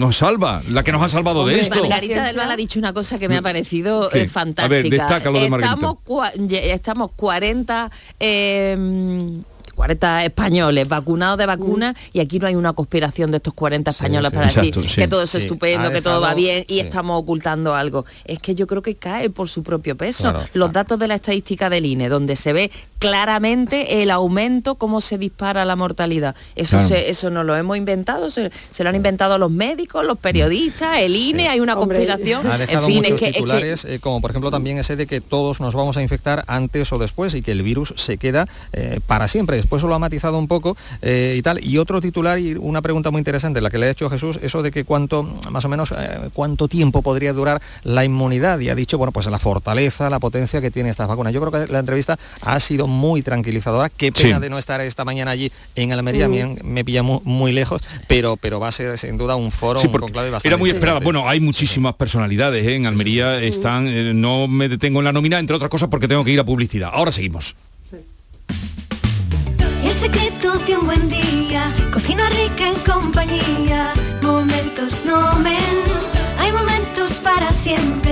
nos 0.00 0.16
salva, 0.16 0.62
la 0.68 0.82
que 0.82 0.92
nos 0.92 1.02
ha 1.02 1.08
salvado 1.08 1.46
de 1.46 1.60
esto. 1.60 1.78
Margarita 1.78 2.24
del 2.26 2.36
Val 2.36 2.50
ha 2.50 2.56
dicho 2.56 2.78
una 2.78 2.92
cosa 2.92 3.18
que 3.18 3.28
me 3.28 3.36
ha 3.36 3.42
parecido 3.42 4.08
¿Qué? 4.08 4.22
eh, 4.22 4.26
fantástica. 4.28 4.64
A 4.64 4.68
ver, 4.68 4.90
destácalo 4.90 5.38
de 5.38 5.50
Margarita. 5.50 5.74
estamos, 5.74 6.32
estamos 6.50 7.10
40 7.16 7.90
eh, 8.18 9.42
40 9.80 10.24
españoles 10.26 10.88
vacunados 10.88 11.38
de 11.38 11.46
vacuna 11.46 11.96
y 12.12 12.20
aquí 12.20 12.38
no 12.38 12.46
hay 12.46 12.54
una 12.54 12.74
conspiración 12.74 13.30
de 13.30 13.38
estos 13.38 13.54
40 13.54 13.90
españoles 13.90 14.30
sí, 14.30 14.34
para 14.34 14.46
exacto, 14.46 14.80
decir 14.80 14.90
sí. 14.90 15.00
que 15.00 15.08
todo 15.08 15.22
es 15.22 15.30
Sí, 15.30 15.38
estupendo, 15.38 15.90
que 15.90 16.02
todo 16.02 16.20
va 16.20 16.34
bien 16.34 16.64
y 16.68 16.74
sí. 16.74 16.80
estamos 16.80 17.18
ocultando 17.18 17.74
algo. 17.74 18.04
Es 18.26 18.40
que 18.40 18.54
yo 18.54 18.66
creo 18.66 18.82
que 18.82 18.96
cae 18.96 19.30
por 19.30 19.48
su 19.48 19.62
propio 19.62 19.96
peso. 19.96 20.30
Claro. 20.30 20.44
Los 20.52 20.72
datos 20.72 20.98
de 20.98 21.08
la 21.08 21.14
estadística 21.14 21.70
del 21.70 21.86
INE, 21.86 22.08
donde 22.10 22.36
se 22.36 22.52
ve 22.52 22.70
claramente 23.00 24.02
el 24.02 24.10
aumento, 24.10 24.76
cómo 24.76 25.00
se 25.00 25.18
dispara 25.18 25.64
la 25.64 25.74
mortalidad. 25.74 26.36
Eso, 26.54 26.76
Claro. 26.76 26.88
se- 26.88 27.10
eso 27.10 27.30
no 27.30 27.42
lo 27.42 27.56
hemos 27.56 27.76
inventado, 27.76 28.30
se, 28.30 28.52
se 28.70 28.84
lo 28.84 28.90
han 28.90 28.94
inventado 28.96 29.36
los 29.38 29.50
médicos, 29.50 30.04
los 30.04 30.18
periodistas, 30.18 30.98
el 30.98 31.16
INE, 31.16 31.48
hay 31.48 31.60
una 31.60 31.74
Hombre, 31.78 31.96
conspiración. 32.06 32.46
Ha 32.46 32.58
dejado 32.58 32.86
en 32.86 32.92
fin, 32.92 33.04
es 33.04 33.10
muchos 33.10 33.18
que, 33.20 33.26
es 33.26 33.32
que- 33.32 33.38
titulares, 33.38 33.84
eh, 33.86 33.98
como 34.00 34.20
por 34.20 34.30
ejemplo 34.30 34.50
también 34.50 34.78
ese 34.78 34.96
de 34.96 35.06
que 35.06 35.20
todos 35.20 35.60
nos 35.60 35.74
vamos 35.74 35.96
a 35.96 36.02
infectar 36.02 36.44
antes 36.46 36.92
o 36.92 36.98
después 36.98 37.34
y 37.34 37.42
que 37.42 37.52
el 37.52 37.62
virus 37.62 37.94
se 37.96 38.18
queda 38.18 38.46
eh, 38.72 39.00
para 39.06 39.26
siempre. 39.28 39.56
Después 39.56 39.82
lo 39.82 39.94
ha 39.94 39.98
matizado 39.98 40.38
un 40.38 40.46
poco 40.46 40.76
eh, 41.02 41.34
y 41.38 41.42
tal. 41.42 41.64
Y 41.64 41.78
otro 41.78 42.00
titular 42.02 42.38
y 42.38 42.54
una 42.54 42.82
pregunta 42.82 43.10
muy 43.10 43.18
interesante, 43.20 43.60
la 43.62 43.70
que 43.70 43.78
le 43.78 43.86
ha 43.86 43.90
hecho 43.90 44.10
Jesús, 44.10 44.38
eso 44.42 44.62
de 44.62 44.70
que 44.70 44.84
cuánto, 44.84 45.22
más 45.50 45.64
o 45.64 45.68
menos, 45.70 45.92
eh, 45.92 46.28
cuánto 46.34 46.68
tiempo 46.68 47.00
podría 47.02 47.32
durar 47.32 47.62
la 47.82 48.04
inmunidad. 48.04 48.58
Y 48.60 48.68
ha 48.68 48.74
dicho, 48.74 48.98
bueno, 48.98 49.10
pues 49.12 49.26
la 49.26 49.38
fortaleza, 49.38 50.10
la 50.10 50.18
potencia 50.20 50.60
que 50.60 50.70
tiene 50.70 50.90
estas 50.90 51.08
vacunas. 51.08 51.32
Yo 51.32 51.40
creo 51.40 51.66
que 51.66 51.72
la 51.72 51.78
entrevista 51.78 52.18
ha 52.42 52.60
sido 52.60 52.89
muy 52.90 53.22
tranquilizadora. 53.22 53.88
Qué 53.88 54.12
pena 54.12 54.36
Sí. 54.36 54.42
de 54.42 54.50
no 54.50 54.58
estar 54.58 54.80
esta 54.82 55.04
mañana 55.04 55.30
allí 55.30 55.50
en 55.74 55.92
Almería, 55.92 56.28
Mm. 56.28 56.32
me, 56.32 56.56
me 56.62 56.84
pilla 56.84 57.02
muy, 57.02 57.20
muy 57.24 57.52
lejos, 57.52 57.80
pero, 58.06 58.36
pero 58.36 58.60
va 58.60 58.68
a 58.68 58.72
ser 58.72 58.98
sin 58.98 59.16
duda 59.16 59.36
un 59.36 59.50
foro, 59.50 59.80
Sí, 59.80 59.86
un 59.86 59.92
conclave 59.94 60.30
bastante 60.30 60.48
era 60.48 60.56
muy 60.56 60.70
esperada. 60.70 61.00
Bueno, 61.00 61.28
hay 61.28 61.40
muchísimas 61.40 61.94
personalidades 61.94 62.66
¿eh? 62.66 62.74
en 62.74 62.86
Almería. 62.86 63.40
Están, 63.42 63.86
eh, 63.88 64.12
no 64.14 64.46
me 64.48 64.68
detengo 64.68 64.98
en 65.00 65.04
la 65.06 65.12
nómina, 65.12 65.38
entre 65.38 65.56
otras 65.56 65.70
cosas, 65.70 65.88
porque 65.88 66.08
tengo 66.08 66.24
que 66.24 66.32
ir 66.32 66.40
a 66.40 66.44
publicidad. 66.44 66.90
Ahora 66.92 67.12
seguimos. 67.12 67.54
El 69.82 69.94
secreto 69.94 70.58
de 70.66 70.76
un 70.76 70.86
buen 70.86 71.08
día, 71.08 71.72
cocina 71.92 72.28
rica 72.30 72.68
en 72.68 72.74
compañía, 72.92 73.92
momentos 74.22 75.02
nomen. 75.04 75.56
Hay 76.38 76.52
momentos 76.52 77.12
para 77.22 77.52
siempre, 77.52 78.09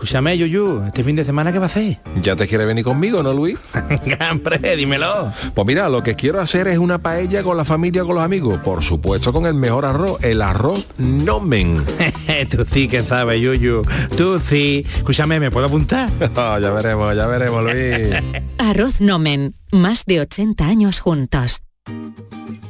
Escúchame, 0.00 0.38
Yuyu, 0.38 0.84
¿este 0.86 1.04
fin 1.04 1.14
de 1.14 1.26
semana 1.26 1.52
qué 1.52 1.58
va 1.58 1.66
a 1.66 1.68
hacer? 1.68 1.98
¿Ya 2.22 2.34
te 2.34 2.48
quieres 2.48 2.66
venir 2.66 2.82
conmigo, 2.82 3.22
no, 3.22 3.34
Luis? 3.34 3.58
Hombre, 4.30 4.74
dímelo. 4.74 5.30
Pues 5.54 5.66
mira, 5.66 5.90
lo 5.90 6.02
que 6.02 6.14
quiero 6.14 6.40
hacer 6.40 6.68
es 6.68 6.78
una 6.78 6.96
paella 6.96 7.42
con 7.42 7.54
la 7.54 7.66
familia, 7.66 8.02
con 8.02 8.14
los 8.14 8.24
amigos. 8.24 8.62
Por 8.64 8.82
supuesto, 8.82 9.30
con 9.30 9.44
el 9.44 9.52
mejor 9.52 9.84
arroz, 9.84 10.24
el 10.24 10.40
arroz 10.40 10.86
nomen. 10.96 11.84
Tú 12.50 12.64
sí 12.64 12.88
que 12.88 13.02
sabes, 13.02 13.42
Yuyu. 13.42 13.82
Tú 14.16 14.40
sí. 14.40 14.86
Escúchame, 14.96 15.38
¿me 15.38 15.50
puedo 15.50 15.66
apuntar? 15.66 16.08
Ah, 16.34 16.58
ya 16.62 16.70
veremos, 16.70 17.14
ya 17.14 17.26
veremos, 17.26 17.62
Luis. 17.62 18.42
Arroz 18.56 19.02
Nomen, 19.02 19.54
más 19.70 20.06
de 20.06 20.22
80 20.22 20.66
años 20.66 21.00
juntos. 21.00 21.60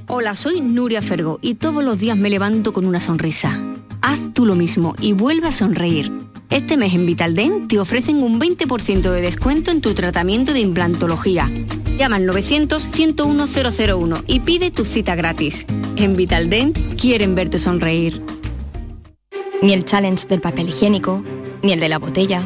Hola, 0.07 0.35
soy 0.35 0.61
Nuria 0.61 1.03
Fergo 1.03 1.39
y 1.41 1.55
todos 1.55 1.85
los 1.85 1.99
días 1.99 2.17
me 2.17 2.31
levanto 2.31 2.73
con 2.73 2.85
una 2.85 3.01
sonrisa. 3.01 3.61
Haz 4.03 4.19
tú 4.35 4.45
lo 4.45 4.55
mismo 4.55 4.95
y 5.01 5.13
vuelve 5.13 5.49
a 5.49 5.53
sonreír. 5.53 6.11
Este 6.51 6.77
mes 6.77 6.95
en 6.95 7.07
Vitaldent 7.07 7.69
te 7.69 7.79
ofrecen 7.79 8.23
un 8.23 8.41
20% 8.41 9.11
de 9.13 9.21
descuento 9.21 9.71
en 9.71 9.81
tu 9.81 9.95
tratamiento 9.95 10.53
de 10.53 10.59
implantología. 10.61 11.49
Llama 11.97 12.17
al 12.17 12.27
900-101-001 12.29 14.25
y 14.27 14.41
pide 14.41 14.73
tu 14.73 14.85
cita 14.85 15.15
gratis. 15.15 15.65
En 15.95 16.17
Vitaldent 16.17 16.77
quieren 17.01 17.37
verte 17.37 17.61
sonreír. 17.61 18.21
Ni 19.63 19.75
el 19.75 19.85
challenge 19.85 20.27
del 20.27 20.41
papel 20.41 20.71
higiénico, 20.71 21.23
ni 21.63 21.71
el 21.73 21.79
de 21.79 21.89
la 21.89 21.99
botella. 21.99 22.43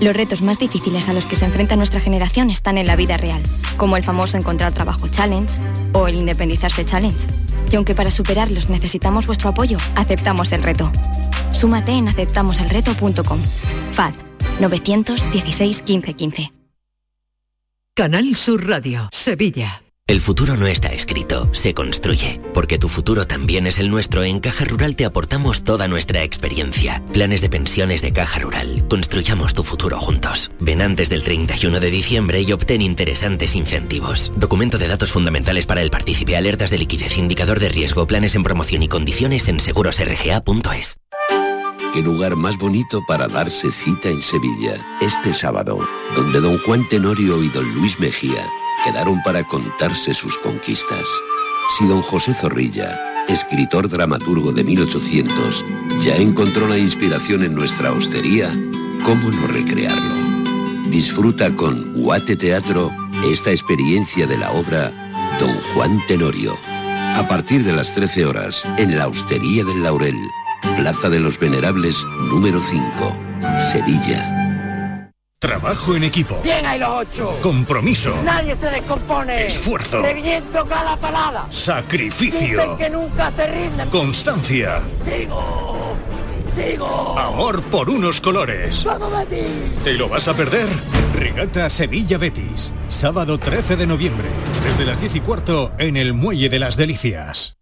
Los 0.00 0.14
retos 0.14 0.42
más 0.42 0.58
difíciles 0.58 1.08
a 1.08 1.14
los 1.14 1.26
que 1.26 1.36
se 1.36 1.46
enfrenta 1.46 1.76
nuestra 1.76 2.00
generación 2.00 2.50
están 2.50 2.76
en 2.76 2.86
la 2.86 2.96
vida 2.96 3.16
real, 3.16 3.42
como 3.76 3.96
el 3.96 4.02
famoso 4.02 4.36
encontrar 4.36 4.72
trabajo 4.72 5.08
challenge 5.08 5.58
o 5.94 6.06
el 6.06 6.16
independizarse 6.16 6.84
challenge. 6.84 7.26
Y 7.70 7.76
aunque 7.76 7.94
para 7.94 8.10
superarlos 8.10 8.68
necesitamos 8.68 9.26
vuestro 9.26 9.48
apoyo, 9.48 9.78
aceptamos 9.94 10.52
el 10.52 10.62
reto. 10.62 10.92
Súmate 11.52 11.92
en 11.92 12.08
aceptamoselreto.com. 12.08 13.38
FAD 13.92 14.12
916 14.60 15.82
15 15.82 16.14
15. 16.14 16.52
Canal 17.94 18.36
Sur 18.36 18.68
Radio, 18.68 19.08
Sevilla. 19.10 19.85
El 20.08 20.20
futuro 20.20 20.56
no 20.56 20.68
está 20.68 20.92
escrito, 20.92 21.48
se 21.52 21.74
construye. 21.74 22.40
Porque 22.54 22.78
tu 22.78 22.88
futuro 22.88 23.26
también 23.26 23.66
es 23.66 23.80
el 23.80 23.90
nuestro, 23.90 24.22
en 24.22 24.38
Caja 24.38 24.64
Rural 24.64 24.94
te 24.94 25.04
aportamos 25.04 25.64
toda 25.64 25.88
nuestra 25.88 26.22
experiencia. 26.22 27.02
Planes 27.12 27.40
de 27.40 27.50
pensiones 27.50 28.02
de 28.02 28.12
Caja 28.12 28.38
Rural. 28.38 28.86
Construyamos 28.88 29.52
tu 29.52 29.64
futuro 29.64 29.98
juntos. 29.98 30.52
Ven 30.60 30.80
antes 30.80 31.08
del 31.08 31.24
31 31.24 31.80
de 31.80 31.90
diciembre 31.90 32.40
y 32.40 32.52
obtén 32.52 32.82
interesantes 32.82 33.56
incentivos. 33.56 34.30
Documento 34.36 34.78
de 34.78 34.86
datos 34.86 35.10
fundamentales 35.10 35.66
para 35.66 35.82
el 35.82 35.90
partícipe, 35.90 36.36
alertas 36.36 36.70
de 36.70 36.78
liquidez, 36.78 37.18
indicador 37.18 37.58
de 37.58 37.68
riesgo, 37.68 38.06
planes 38.06 38.36
en 38.36 38.44
promoción 38.44 38.84
y 38.84 38.88
condiciones 38.88 39.48
en 39.48 39.58
segurosrga.es. 39.58 41.00
Qué 41.92 42.02
lugar 42.02 42.36
más 42.36 42.56
bonito 42.58 43.02
para 43.08 43.26
darse 43.26 43.72
cita 43.72 44.08
en 44.08 44.20
Sevilla. 44.20 44.86
Este 45.00 45.34
sábado, 45.34 45.78
donde 46.14 46.40
don 46.40 46.58
Juan 46.58 46.88
Tenorio 46.88 47.42
y 47.42 47.48
don 47.48 47.74
Luis 47.74 47.98
Mejía 47.98 48.46
quedaron 48.84 49.22
para 49.22 49.44
contarse 49.44 50.14
sus 50.14 50.36
conquistas. 50.38 51.06
Si 51.76 51.86
don 51.86 52.02
José 52.02 52.34
Zorrilla, 52.34 53.24
escritor 53.28 53.88
dramaturgo 53.88 54.52
de 54.52 54.64
1800, 54.64 55.64
ya 56.02 56.16
encontró 56.16 56.68
la 56.68 56.78
inspiración 56.78 57.42
en 57.42 57.54
nuestra 57.54 57.92
hostería, 57.92 58.50
¿cómo 59.04 59.30
no 59.30 59.46
recrearlo? 59.48 60.14
Disfruta 60.88 61.54
con 61.54 61.92
Guate 61.94 62.36
Teatro 62.36 62.92
esta 63.24 63.50
experiencia 63.50 64.26
de 64.26 64.38
la 64.38 64.52
obra 64.52 64.92
Don 65.40 65.54
Juan 65.74 66.00
Tenorio. 66.06 66.54
A 67.16 67.26
partir 67.28 67.64
de 67.64 67.72
las 67.72 67.94
13 67.94 68.26
horas, 68.26 68.62
en 68.78 68.96
la 68.96 69.08
Hostería 69.08 69.64
del 69.64 69.82
Laurel, 69.82 70.16
Plaza 70.76 71.08
de 71.08 71.20
los 71.20 71.38
Venerables, 71.38 71.96
número 72.30 72.60
5, 72.70 73.16
Sevilla. 73.72 74.45
Trabajo 75.46 75.94
en 75.94 76.02
equipo. 76.02 76.40
Bien 76.42 76.66
ahí 76.66 76.76
los 76.76 76.88
ocho. 76.88 77.38
Compromiso. 77.40 78.12
Nadie 78.24 78.56
se 78.56 78.68
descompone. 78.68 79.46
Esfuerzo. 79.46 80.02
Reviento 80.02 80.64
cada 80.66 80.96
palada. 80.96 81.46
Dicen 81.48 81.64
Sacrificio. 81.66 82.76
que 82.76 82.90
nunca 82.90 83.30
se 83.30 83.46
rinden. 83.46 83.88
Constancia. 83.90 84.80
Sigo. 85.04 85.94
Sigo. 86.52 87.16
Amor 87.16 87.62
por 87.64 87.88
unos 87.90 88.20
colores. 88.20 88.82
¡Vamos, 88.82 89.08
Betis! 89.16 89.84
¿Te 89.84 89.92
lo 89.92 90.08
vas 90.08 90.26
a 90.26 90.34
perder? 90.34 90.66
Regata 91.14 91.68
Sevilla 91.68 92.18
Betis. 92.18 92.74
Sábado 92.88 93.38
13 93.38 93.76
de 93.76 93.86
noviembre. 93.86 94.26
Desde 94.64 94.84
las 94.84 95.00
10 95.00 95.14
y 95.14 95.20
cuarto 95.20 95.70
en 95.78 95.96
el 95.96 96.12
Muelle 96.12 96.48
de 96.48 96.58
las 96.58 96.76
Delicias. 96.76 97.55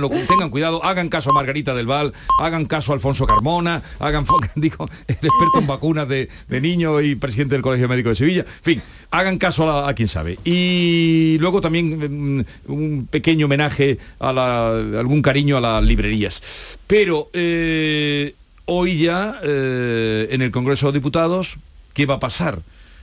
cuidado, 0.52 0.86
hagan 0.86 1.10
caso 1.10 1.32
a 1.32 1.34
Margarita 1.34 1.74
del 1.74 1.88
Val, 1.88 2.14
hagan 2.40 2.66
caso 2.66 2.92
a 2.92 2.96
Alfonso 2.96 3.26
Carmona, 3.26 3.82
hagan 3.98 4.26
digo, 4.56 4.86
el 5.08 5.16
experto 5.16 5.58
en 5.60 5.66
vacunas 5.66 6.08
de, 6.08 6.30
de 6.48 6.62
niños 6.62 7.04
y 7.04 7.16
presidente 7.16 7.56
del 7.56 7.64
Colegio 7.64 7.90
Médico 7.90 8.10
de 8.10 8.16
Sevilla. 8.16 8.42
En 8.42 8.64
fin, 8.64 8.82
hagan 9.10 9.40
caso 9.40 9.68
a, 9.72 9.90
a 9.90 9.96
quien 9.96 10.08
sabe. 10.08 10.38
Y 10.46 11.38
luego 11.40 11.62
también 11.62 12.38
mm, 12.38 12.46
un 12.72 13.08
pequeño 13.10 13.48
homenaje 13.48 13.98
a 14.20 14.32
la- 14.32 14.70
algún 15.00 15.15
cariño 15.22 15.58
a 15.58 15.62
las 15.62 15.84
librerías. 15.84 16.42
Pero 16.88 17.30
eh, 17.34 18.36
hoy 18.66 18.98
ya 18.98 19.40
eh, 19.44 20.28
en 20.32 20.42
el 20.42 20.52
Congreso 20.52 20.88
de 20.88 21.00
Diputados, 21.00 21.58
¿qué 21.94 22.06
va 22.06 22.16
a 22.16 22.20
pasar? 22.20 22.62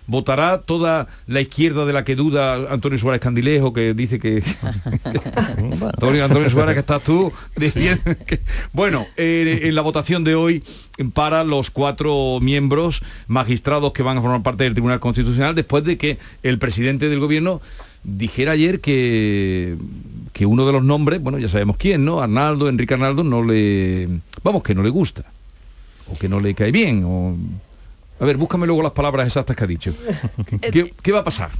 ¿Votará 0.08 0.58
toda 0.62 1.06
la 1.28 1.40
izquierda 1.40 1.86
de 1.86 1.92
la 1.92 2.04
que 2.04 2.16
duda 2.16 2.54
Antonio 2.72 2.98
Suárez 2.98 3.20
Candilejo, 3.20 3.72
que 3.72 3.94
dice 3.94 4.18
que... 4.18 4.42
Antonio, 5.80 6.24
Antonio 6.24 6.50
Suárez, 6.50 6.74
que 6.74 6.80
estás 6.80 7.04
tú 7.04 7.32
diciendo 7.56 8.02
que- 8.26 8.40
Bueno, 8.72 9.06
eh, 9.16 9.60
en 9.62 9.74
la 9.76 9.80
votación 9.82 10.24
de 10.24 10.34
hoy 10.34 10.64
para 11.14 11.44
los 11.44 11.70
cuatro 11.70 12.38
miembros 12.40 13.00
magistrados 13.28 13.92
que 13.92 14.02
van 14.02 14.18
a 14.18 14.22
formar 14.22 14.42
parte 14.42 14.64
del 14.64 14.72
Tribunal 14.74 14.98
Constitucional, 15.00 15.54
después 15.54 15.84
de 15.84 15.96
que 15.96 16.18
el 16.42 16.58
presidente 16.58 17.08
del 17.08 17.20
gobierno 17.20 17.60
dijera 18.02 18.52
ayer 18.52 18.80
que, 18.80 19.76
que 20.32 20.46
uno 20.46 20.66
de 20.66 20.72
los 20.72 20.82
nombres, 20.82 21.22
bueno, 21.22 21.38
ya 21.38 21.48
sabemos 21.48 21.76
quién, 21.76 22.04
¿no? 22.04 22.20
Arnaldo, 22.20 22.68
Enrique 22.68 22.94
Arnaldo, 22.94 23.22
no 23.22 23.42
le... 23.42 24.08
Vamos, 24.42 24.62
que 24.62 24.74
no 24.74 24.82
le 24.82 24.90
gusta. 24.90 25.24
O 26.08 26.18
que 26.18 26.28
no 26.28 26.40
le 26.40 26.54
cae 26.54 26.72
bien. 26.72 27.04
O... 27.04 27.36
A 28.20 28.24
ver, 28.24 28.36
búscame 28.36 28.66
luego 28.66 28.82
las 28.82 28.92
palabras 28.92 29.26
exactas 29.26 29.56
que 29.56 29.64
ha 29.64 29.66
dicho. 29.66 29.92
¿Qué, 30.72 30.94
qué 31.02 31.12
va 31.12 31.20
a 31.20 31.24
pasar? 31.24 31.50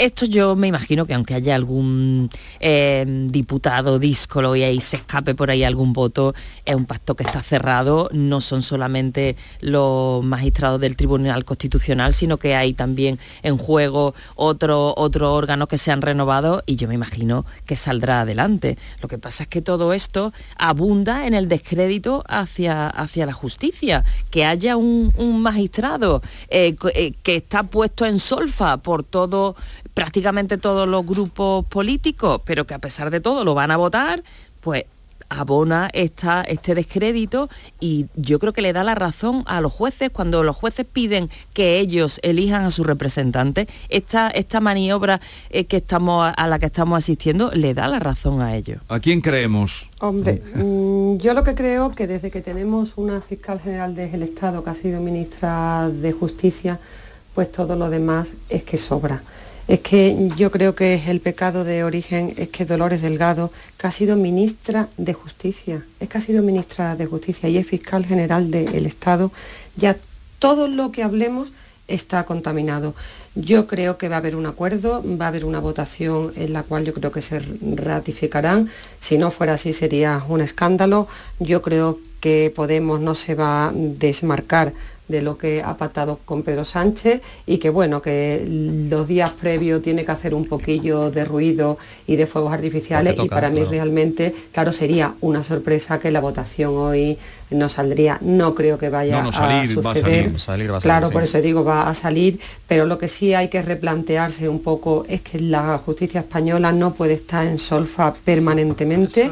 Esto 0.00 0.24
yo 0.24 0.56
me 0.56 0.66
imagino 0.66 1.04
que 1.04 1.12
aunque 1.12 1.34
haya 1.34 1.54
algún 1.54 2.30
eh, 2.58 3.04
diputado 3.28 3.98
díscolo 3.98 4.56
y 4.56 4.62
ahí 4.62 4.80
se 4.80 4.96
escape 4.96 5.34
por 5.34 5.50
ahí 5.50 5.62
algún 5.62 5.92
voto, 5.92 6.34
es 6.64 6.74
un 6.74 6.86
pacto 6.86 7.14
que 7.14 7.22
está 7.22 7.42
cerrado. 7.42 8.08
No 8.10 8.40
son 8.40 8.62
solamente 8.62 9.36
los 9.60 10.24
magistrados 10.24 10.80
del 10.80 10.96
Tribunal 10.96 11.44
Constitucional, 11.44 12.14
sino 12.14 12.38
que 12.38 12.56
hay 12.56 12.72
también 12.72 13.18
en 13.42 13.58
juego 13.58 14.14
otros 14.36 14.94
otro 14.96 15.34
órganos 15.34 15.68
que 15.68 15.76
se 15.76 15.92
han 15.92 16.00
renovado 16.00 16.62
y 16.64 16.76
yo 16.76 16.88
me 16.88 16.94
imagino 16.94 17.44
que 17.66 17.76
saldrá 17.76 18.22
adelante. 18.22 18.78
Lo 19.02 19.08
que 19.08 19.18
pasa 19.18 19.42
es 19.42 19.50
que 19.50 19.60
todo 19.60 19.92
esto 19.92 20.32
abunda 20.56 21.26
en 21.26 21.34
el 21.34 21.46
descrédito 21.46 22.24
hacia, 22.26 22.88
hacia 22.88 23.26
la 23.26 23.34
justicia. 23.34 24.02
Que 24.30 24.46
haya 24.46 24.78
un, 24.78 25.12
magistrado 25.42 26.22
eh, 26.48 26.74
eh, 26.94 27.12
que 27.22 27.36
está 27.36 27.64
puesto 27.64 28.06
en 28.06 28.18
solfa 28.18 28.78
por 28.78 29.02
todo 29.02 29.56
prácticamente 29.94 30.58
todos 30.58 30.88
los 30.88 31.06
grupos 31.06 31.64
políticos, 31.66 32.40
pero 32.44 32.66
que 32.66 32.74
a 32.74 32.78
pesar 32.78 33.10
de 33.10 33.20
todo 33.20 33.44
lo 33.44 33.54
van 33.54 33.70
a 33.70 33.76
votar, 33.76 34.22
pues 34.60 34.84
abona 35.30 35.88
esta, 35.92 36.42
este 36.42 36.74
descrédito 36.74 37.48
y 37.78 38.06
yo 38.16 38.38
creo 38.38 38.52
que 38.52 38.60
le 38.60 38.72
da 38.72 38.84
la 38.84 38.96
razón 38.96 39.44
a 39.46 39.60
los 39.60 39.72
jueces 39.72 40.10
cuando 40.10 40.42
los 40.42 40.56
jueces 40.56 40.84
piden 40.84 41.30
que 41.54 41.78
ellos 41.78 42.18
elijan 42.22 42.64
a 42.64 42.70
sus 42.70 42.84
representantes, 42.84 43.68
esta, 43.88 44.28
esta 44.28 44.60
maniobra 44.60 45.20
eh, 45.50 45.64
que 45.64 45.78
estamos, 45.78 46.32
a 46.36 46.46
la 46.48 46.58
que 46.58 46.66
estamos 46.66 46.98
asistiendo 46.98 47.50
le 47.52 47.72
da 47.72 47.86
la 47.86 48.00
razón 48.00 48.42
a 48.42 48.56
ellos. 48.56 48.82
¿A 48.88 48.98
quién 48.98 49.20
creemos? 49.20 49.88
Hombre, 50.00 50.42
mm, 50.54 51.18
yo 51.18 51.32
lo 51.32 51.44
que 51.44 51.54
creo 51.54 51.94
que 51.94 52.06
desde 52.06 52.30
que 52.30 52.40
tenemos 52.40 52.94
una 52.96 53.20
fiscal 53.20 53.60
general 53.60 53.94
del 53.94 54.24
Estado 54.24 54.64
que 54.64 54.70
ha 54.70 54.74
sido 54.74 55.00
ministra 55.00 55.88
de 55.88 56.10
Justicia, 56.12 56.80
pues 57.34 57.52
todo 57.52 57.76
lo 57.76 57.88
demás 57.88 58.34
es 58.48 58.64
que 58.64 58.76
sobra. 58.76 59.22
Es 59.68 59.80
que 59.80 60.30
yo 60.36 60.50
creo 60.50 60.74
que 60.74 61.00
el 61.08 61.20
pecado 61.20 61.62
de 61.64 61.84
origen 61.84 62.34
es 62.36 62.48
que 62.48 62.64
Dolores 62.64 63.02
Delgado, 63.02 63.52
que 63.78 63.86
ha 63.86 63.90
sido 63.90 64.16
ministra 64.16 64.88
de 64.96 65.12
Justicia, 65.12 65.84
es 66.00 66.08
que 66.08 66.18
ha 66.18 66.20
sido 66.20 66.42
ministra 66.42 66.96
de 66.96 67.06
Justicia 67.06 67.48
y 67.48 67.56
es 67.56 67.66
fiscal 67.66 68.04
general 68.04 68.50
del 68.50 68.86
Estado, 68.86 69.30
ya 69.76 69.96
todo 70.38 70.66
lo 70.66 70.90
que 70.90 71.02
hablemos 71.02 71.52
está 71.86 72.24
contaminado. 72.24 72.94
Yo 73.34 73.66
creo 73.66 73.98
que 73.98 74.08
va 74.08 74.16
a 74.16 74.18
haber 74.18 74.34
un 74.34 74.46
acuerdo, 74.46 75.04
va 75.04 75.26
a 75.26 75.28
haber 75.28 75.44
una 75.44 75.60
votación 75.60 76.32
en 76.36 76.52
la 76.52 76.62
cual 76.62 76.84
yo 76.84 76.94
creo 76.94 77.12
que 77.12 77.22
se 77.22 77.38
ratificarán. 77.38 78.70
Si 78.98 79.18
no 79.18 79.30
fuera 79.30 79.54
así 79.54 79.72
sería 79.72 80.24
un 80.28 80.40
escándalo. 80.40 81.06
Yo 81.38 81.62
creo 81.62 81.98
que 82.20 82.52
Podemos 82.54 83.00
no 83.00 83.14
se 83.14 83.34
va 83.34 83.68
a 83.68 83.72
desmarcar 83.72 84.74
de 85.10 85.22
lo 85.22 85.36
que 85.36 85.62
ha 85.62 85.76
pactado 85.76 86.18
con 86.24 86.42
Pedro 86.42 86.64
Sánchez 86.64 87.20
y 87.46 87.58
que 87.58 87.70
bueno, 87.70 88.00
que 88.00 88.44
los 88.48 89.06
días 89.08 89.30
previos 89.30 89.82
tiene 89.82 90.04
que 90.04 90.12
hacer 90.12 90.34
un 90.34 90.46
poquillo 90.46 91.10
de 91.10 91.24
ruido 91.24 91.78
y 92.06 92.16
de 92.16 92.26
fuegos 92.26 92.52
artificiales 92.52 93.16
y 93.22 93.28
para 93.28 93.50
mí 93.50 93.56
claro. 93.56 93.70
realmente, 93.70 94.34
claro, 94.52 94.72
sería 94.72 95.14
una 95.20 95.42
sorpresa 95.42 95.98
que 95.98 96.10
la 96.10 96.20
votación 96.20 96.76
hoy 96.76 97.18
no 97.50 97.68
saldría. 97.68 98.18
No 98.20 98.54
creo 98.54 98.78
que 98.78 98.88
vaya 98.88 99.18
No, 99.18 99.24
no, 99.24 99.32
salir, 99.32 99.78
a 99.78 99.80
va 99.82 99.90
a 99.92 99.94
suceder. 99.94 100.24
salir, 100.24 100.40
salir 100.40 100.72
va 100.72 100.78
a 100.78 100.80
claro, 100.80 101.06
salir, 101.06 101.12
por 101.12 101.22
sí. 101.22 101.28
eso 101.28 101.42
digo, 101.42 101.64
va 101.64 101.88
a 101.88 101.94
salir, 101.94 102.40
pero 102.66 102.86
lo 102.86 102.98
que 102.98 103.08
sí 103.08 103.34
hay 103.34 103.48
que 103.48 103.62
replantearse 103.62 104.48
un 104.48 104.60
poco 104.62 105.04
es 105.08 105.20
que 105.20 105.40
la 105.40 105.78
justicia 105.78 106.20
española 106.20 106.72
no 106.72 106.92
puede 106.94 107.14
estar 107.14 107.46
en 107.46 107.58
solfa 107.58 108.14
permanentemente. 108.14 109.30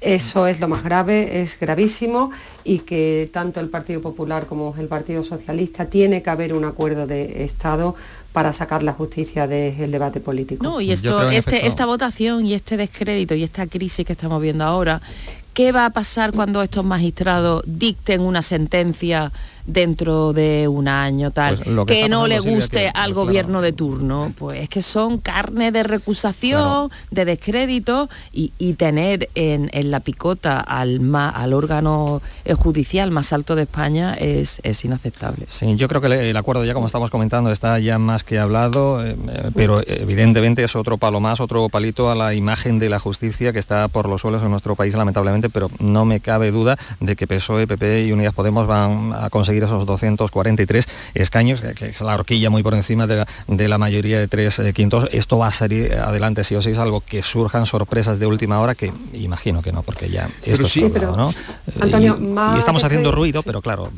Eso 0.00 0.46
es 0.46 0.60
lo 0.60 0.68
más 0.68 0.82
grave, 0.84 1.42
es 1.42 1.58
gravísimo 1.58 2.30
y 2.64 2.80
que 2.80 3.28
tanto 3.32 3.60
el 3.60 3.68
Partido 3.68 4.00
Popular 4.00 4.46
como 4.46 4.74
el 4.78 4.86
Partido 4.86 5.24
Socialista 5.24 5.86
tiene 5.86 6.22
que 6.22 6.30
haber 6.30 6.54
un 6.54 6.64
acuerdo 6.64 7.06
de 7.06 7.44
Estado 7.44 7.94
para 8.32 8.52
sacar 8.52 8.82
la 8.82 8.92
justicia 8.92 9.46
del 9.46 9.90
debate 9.90 10.20
político. 10.20 10.62
No, 10.64 10.80
y 10.80 10.90
esto, 10.92 11.28
este, 11.30 11.66
esta 11.66 11.86
votación 11.86 12.46
y 12.46 12.54
este 12.54 12.76
descrédito 12.76 13.34
y 13.34 13.42
esta 13.42 13.66
crisis 13.66 14.06
que 14.06 14.12
estamos 14.12 14.40
viendo 14.40 14.64
ahora, 14.64 15.02
¿qué 15.54 15.72
va 15.72 15.86
a 15.86 15.90
pasar 15.90 16.32
cuando 16.32 16.62
estos 16.62 16.84
magistrados 16.84 17.62
dicten 17.66 18.20
una 18.20 18.42
sentencia 18.42 19.32
dentro 19.66 20.32
de 20.32 20.66
un 20.68 20.88
año 20.88 21.30
tal 21.30 21.56
Pues 21.56 21.66
lo 21.68 21.86
que 21.86 22.08
no 22.08 22.26
le 22.26 22.40
guste 22.40 22.78
que- 22.80 22.86
al 22.88 22.92
claro. 22.92 23.14
gobierno 23.14 23.60
de 23.62 23.72
turno? 23.72 24.32
Pues 24.38 24.60
es 24.62 24.68
que 24.68 24.82
son 24.82 25.18
carne 25.18 25.72
de 25.72 25.82
recusación, 25.82 26.90
de 27.10 27.24
descrédito 27.24 28.08
y, 28.32 28.52
y 28.58 28.74
tener 28.74 29.28
en, 29.34 29.70
en 29.72 29.90
la 29.90 30.00
picota 30.00 30.60
al, 30.60 31.00
ma- 31.00 31.30
al 31.30 31.52
órgano 31.52 32.22
eh, 32.44 32.54
judicial 32.54 33.10
más 33.10 33.32
alto 33.32 33.54
de 33.54 33.62
España 33.62 34.14
es, 34.14 34.60
es 34.62 34.84
inaceptable. 34.84 35.44
Sí, 35.48 35.74
yo 35.76 35.88
creo 35.88 36.00
que 36.00 36.06
el- 36.08 36.36
acuerdo 36.36 36.64
ya 36.64 36.74
como 36.74 36.86
estamos 36.86 37.10
comentando 37.10 37.52
está 37.52 37.78
ya 37.78 37.98
más 37.98 38.24
que 38.24 38.38
hablado, 38.38 39.04
eh, 39.04 39.16
eh, 39.28 39.50
pero 39.54 39.80
evidentemente 39.86 40.64
es 40.64 40.74
otro 40.74 40.96
palo 40.98 41.20
más, 41.20 41.40
otro 41.40 41.68
palito 41.68 42.10
a 42.10 42.14
la 42.14 42.34
imagen 42.34 42.78
de 42.78 42.88
la 42.88 42.98
justicia 42.98 43.52
que 43.52 43.58
está 43.58 43.88
por 43.88 44.08
los 44.08 44.20
suelos 44.22 44.42
en 44.42 44.50
nuestro 44.50 44.74
país 44.74 44.94
lamentablemente, 44.94 45.50
pero 45.50 45.70
no 45.78 46.04
me 46.04 46.20
cabe 46.20 46.50
duda 46.50 46.76
de 47.00 47.14
que 47.16 47.26
PSOE, 47.26 47.66
PP 47.66 48.06
y 48.06 48.12
Unidas 48.12 48.32
Podemos 48.34 48.66
van 48.66 49.12
a 49.14 49.28
conseguir 49.30 49.51
esos 49.58 49.86
243 49.86 50.86
escaños, 51.14 51.60
que, 51.60 51.86
es 51.86 52.00
la 52.00 52.14
horquilla 52.14 52.50
muy 52.50 52.62
por 52.62 52.74
encima 52.74 53.06
de 53.06 53.16
la, 53.16 53.28
de 53.46 53.68
la 53.68 53.78
mayoría 53.78 54.18
de 54.18 54.28
tres 54.28 54.58
eh, 54.58 54.72
quintos. 54.72 55.08
Esto 55.12 55.38
va 55.38 55.48
a 55.48 55.50
salir 55.50 55.92
adelante 55.94 56.44
sí 56.44 56.54
o 56.54 56.62
sí, 56.62 56.70
es 56.70 56.78
algo 56.78 57.00
que 57.00 57.22
surjan 57.22 57.66
sorpresas 57.66 58.18
de 58.18 58.26
última 58.26 58.60
hora 58.60 58.74
que 58.74 58.92
imagino 59.12 59.62
que 59.62 59.72
no, 59.72 59.82
porque 59.82 60.08
ya 60.08 60.30
esto 60.42 60.66
sí, 60.66 60.88
pero, 60.92 61.16
¿no? 61.16 61.30
Eh, 61.30 61.34
Antonio, 61.80 62.18
y- 62.20 62.58
estamos 62.58 62.84
haciendo 62.84 63.12
ruido, 63.12 63.42
pero 63.42 63.60
claro, 63.60 63.90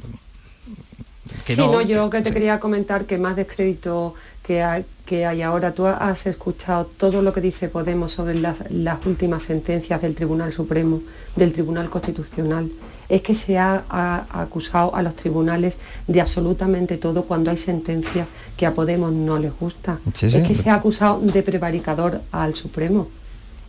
que 1.44 1.54
sí, 1.54 1.60
no, 1.60 1.72
no, 1.72 1.82
yo 1.82 2.08
que 2.10 2.20
te 2.20 2.28
sí. 2.28 2.34
quería 2.34 2.58
comentar 2.58 3.04
que 3.04 3.18
más 3.18 3.36
descrédito 3.36 4.14
que 4.42 4.62
hay, 4.62 4.84
que 5.04 5.26
hay 5.26 5.42
ahora. 5.42 5.72
Tú 5.72 5.86
has 5.86 6.26
escuchado 6.26 6.86
todo 6.96 7.22
lo 7.22 7.32
que 7.32 7.40
dice 7.40 7.68
Podemos 7.68 8.12
sobre 8.12 8.34
las, 8.34 8.70
las 8.70 9.04
últimas 9.06 9.42
sentencias 9.42 10.00
del 10.00 10.14
Tribunal 10.14 10.52
Supremo, 10.52 11.02
del 11.36 11.52
Tribunal 11.52 11.90
Constitucional. 11.90 12.70
Es 13.08 13.22
que 13.22 13.34
se 13.34 13.58
ha, 13.58 13.84
ha 13.90 14.24
acusado 14.42 14.94
a 14.94 15.02
los 15.02 15.14
tribunales 15.16 15.78
de 16.06 16.20
absolutamente 16.20 16.96
todo 16.96 17.24
cuando 17.24 17.50
hay 17.50 17.56
sentencias 17.56 18.28
que 18.56 18.66
a 18.66 18.72
Podemos 18.74 19.12
no 19.12 19.38
les 19.38 19.52
gusta. 19.58 19.98
Sí, 20.12 20.30
sí, 20.30 20.36
es 20.38 20.42
que 20.42 20.48
pero- 20.50 20.62
se 20.62 20.70
ha 20.70 20.74
acusado 20.76 21.20
de 21.20 21.42
prevaricador 21.42 22.22
al 22.32 22.54
Supremo. 22.54 23.08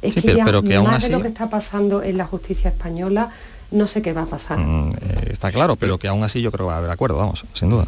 Es 0.02 0.13
Sí, 0.13 0.21
que 0.21 0.28
pero- 0.28 0.38
ya 0.38 0.45
pero 0.45 0.62
que 0.62 0.76
aún 0.76 0.88
más 0.88 1.04
de 1.04 1.10
lo 1.10 1.21
que 1.21 1.28
está 1.30 1.50
pasando 1.50 2.04
en 2.04 2.17
la 2.17 2.26
justicia 2.26 2.69
española, 2.69 3.31
no 3.71 3.88
sé 3.88 4.02
qué 4.02 4.13
va 4.13 4.21
a 4.21 4.25
pasar. 4.27 4.60
Mm, 4.60 4.90
eh, 5.02 5.27
está 5.31 5.52
claro, 5.52 5.75
pero 5.75 5.98
que 5.98 6.08
aún 6.08 6.23
así 6.23 6.40
yo 6.42 6.52
creo 6.52 6.67
que 6.67 6.69
va 6.69 6.75
a 6.75 6.77
haber 6.77 6.92
acuerdo, 6.92 7.17
vamos, 7.17 7.44
sin 7.54 7.71
duda. 7.71 7.88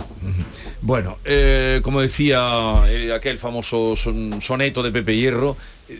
Bueno, 0.81 1.17
eh, 1.23 1.79
como 1.83 2.01
decía 2.01 2.83
eh, 2.87 3.13
aquel 3.13 3.37
famoso 3.37 3.95
son- 3.95 4.41
soneto 4.41 4.81
de 4.83 4.91
Pepe 4.91 5.15
Hierro, 5.15 5.55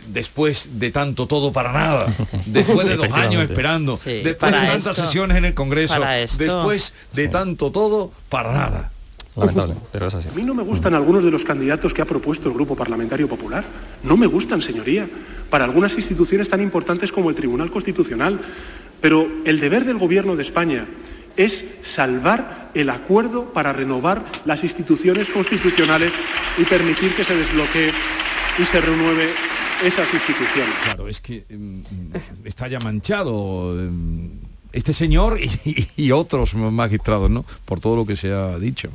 después 0.08 0.70
de 0.74 0.92
tanto 0.92 1.28
todo 1.28 1.52
para 1.52 1.72
nada, 1.72 2.14
después 2.46 2.88
de 2.88 2.96
dos 2.96 3.12
años 3.12 3.50
esperando, 3.50 3.98
Sí, 3.98 4.22
después 4.24 4.52
de 4.52 4.58
tantas 4.58 4.78
esto- 4.78 4.94
sesiones 4.94 5.38
en 5.38 5.46
el 5.46 5.54
Congreso, 5.54 6.00
después 6.38 6.94
de 7.14 7.28
tanto 7.28 7.72
todo 7.72 8.12
para 8.30 8.52
nada. 8.54 8.92
Lamentable, 9.36 9.76
pero 9.92 10.08
es 10.08 10.16
así. 10.16 10.30
A 10.30 10.32
mí 10.32 10.42
no 10.44 10.56
me 10.56 10.64
gustan 10.64 10.96
algunos 10.96 11.24
de 11.24 11.30
los 11.30 11.44
candidatos 11.46 11.94
que 11.94 12.02
ha 12.02 12.06
propuesto 12.06 12.48
el 12.50 12.56
Grupo 12.56 12.76
Parlamentario 12.76 13.28
Popular. 13.28 13.64
No 14.02 14.18
me 14.18 14.26
gustan, 14.26 14.64
señoría, 14.64 15.08
para 15.52 15.64
algunas 15.66 15.94
instituciones 15.96 16.50
tan 16.50 16.60
importantes 16.60 17.12
como 17.12 17.30
el 17.30 17.36
Tribunal 17.36 17.70
Constitucional. 17.70 18.40
Pero 19.00 19.28
el 19.46 19.60
deber 19.60 19.86
del 19.86 20.00
Gobierno 20.00 20.36
de 20.36 20.42
España 20.42 20.88
es 21.36 21.66
salvar 21.84 22.72
el 22.74 22.90
acuerdo 22.90 23.54
para 23.54 23.72
renovar 23.74 24.26
las 24.46 24.64
instituciones 24.64 25.30
constitucionales 25.30 26.12
y 26.58 26.64
permitir 26.64 27.16
que 27.16 27.24
se 27.24 27.36
desbloquee 27.36 27.92
y 28.58 28.66
se 28.66 28.82
renueve 28.82 29.30
esas 29.84 30.14
instituciones. 30.14 30.74
Claro, 30.84 31.08
es 31.08 31.20
que 31.20 31.46
mm, 31.50 32.16
está 32.46 32.68
ya 32.68 32.80
manchado 32.80 33.76
mm, 33.76 34.28
este 34.74 34.94
señor 34.94 35.40
y, 35.96 36.12
otros 36.12 36.54
magistrados, 36.56 37.30
¿no? 37.30 37.46
Por 37.66 37.80
todo 37.80 37.96
lo 37.96 38.06
que 38.06 38.16
se 38.16 38.32
ha 38.32 38.58
dicho. 38.60 38.90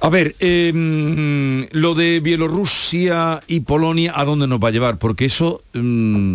A 0.00 0.08
ver, 0.08 0.36
lo 0.40 1.94
de 1.94 2.20
Bielorrusia 2.20 3.42
y 3.46 3.60
Polonia, 3.60 4.12
¿a 4.14 4.24
dónde 4.24 4.46
nos 4.46 4.62
va 4.62 4.68
a 4.68 4.72
llevar? 4.72 4.98
Porque 4.98 5.24
eso 5.24 5.62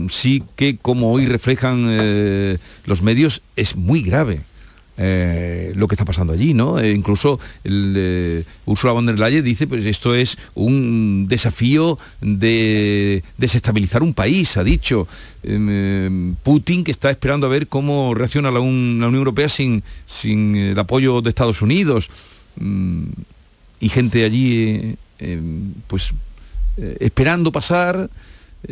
sí 0.09 0.43
que, 0.55 0.77
como 0.77 1.11
hoy 1.11 1.25
reflejan 1.25 1.85
eh, 1.89 2.57
los 2.85 3.01
medios, 3.01 3.41
es 3.55 3.75
muy 3.75 4.01
grave. 4.01 4.41
Eh, 5.01 5.71
lo 5.75 5.87
que 5.87 5.95
está 5.95 6.03
pasando 6.03 6.33
allí, 6.33 6.53
¿no? 6.53 6.77
Eh, 6.77 6.91
incluso 6.91 7.39
eh, 7.63 8.43
Ursula 8.65 8.91
von 8.93 9.05
der 9.05 9.17
Leyen 9.17 9.43
dice, 9.45 9.65
pues 9.65 9.85
esto 9.85 10.13
es 10.13 10.37
un 10.55 11.27
desafío 11.29 11.97
de 12.19 13.23
desestabilizar 13.37 14.03
un 14.03 14.13
país, 14.13 14.57
ha 14.57 14.63
dicho. 14.63 15.07
Em, 15.41 15.69
em, 15.69 16.35
Putin, 16.43 16.83
que 16.83 16.91
está 16.91 17.09
esperando 17.09 17.47
a 17.47 17.49
ver 17.49 17.67
cómo 17.67 18.13
reacciona 18.13 18.51
la, 18.51 18.59
un- 18.59 18.97
la 18.99 19.07
Unión 19.07 19.19
Europea 19.21 19.47
sin, 19.47 19.83
sin 20.05 20.55
el 20.57 20.77
apoyo 20.77 21.21
de 21.21 21.29
Estados 21.29 21.61
Unidos. 21.61 22.09
Mm, 22.57 23.03
y 23.79 23.87
gente 23.87 24.25
allí, 24.25 24.95
em, 25.19 25.71
pues, 25.87 26.11
esperando 26.99 27.51
pasar, 27.51 28.09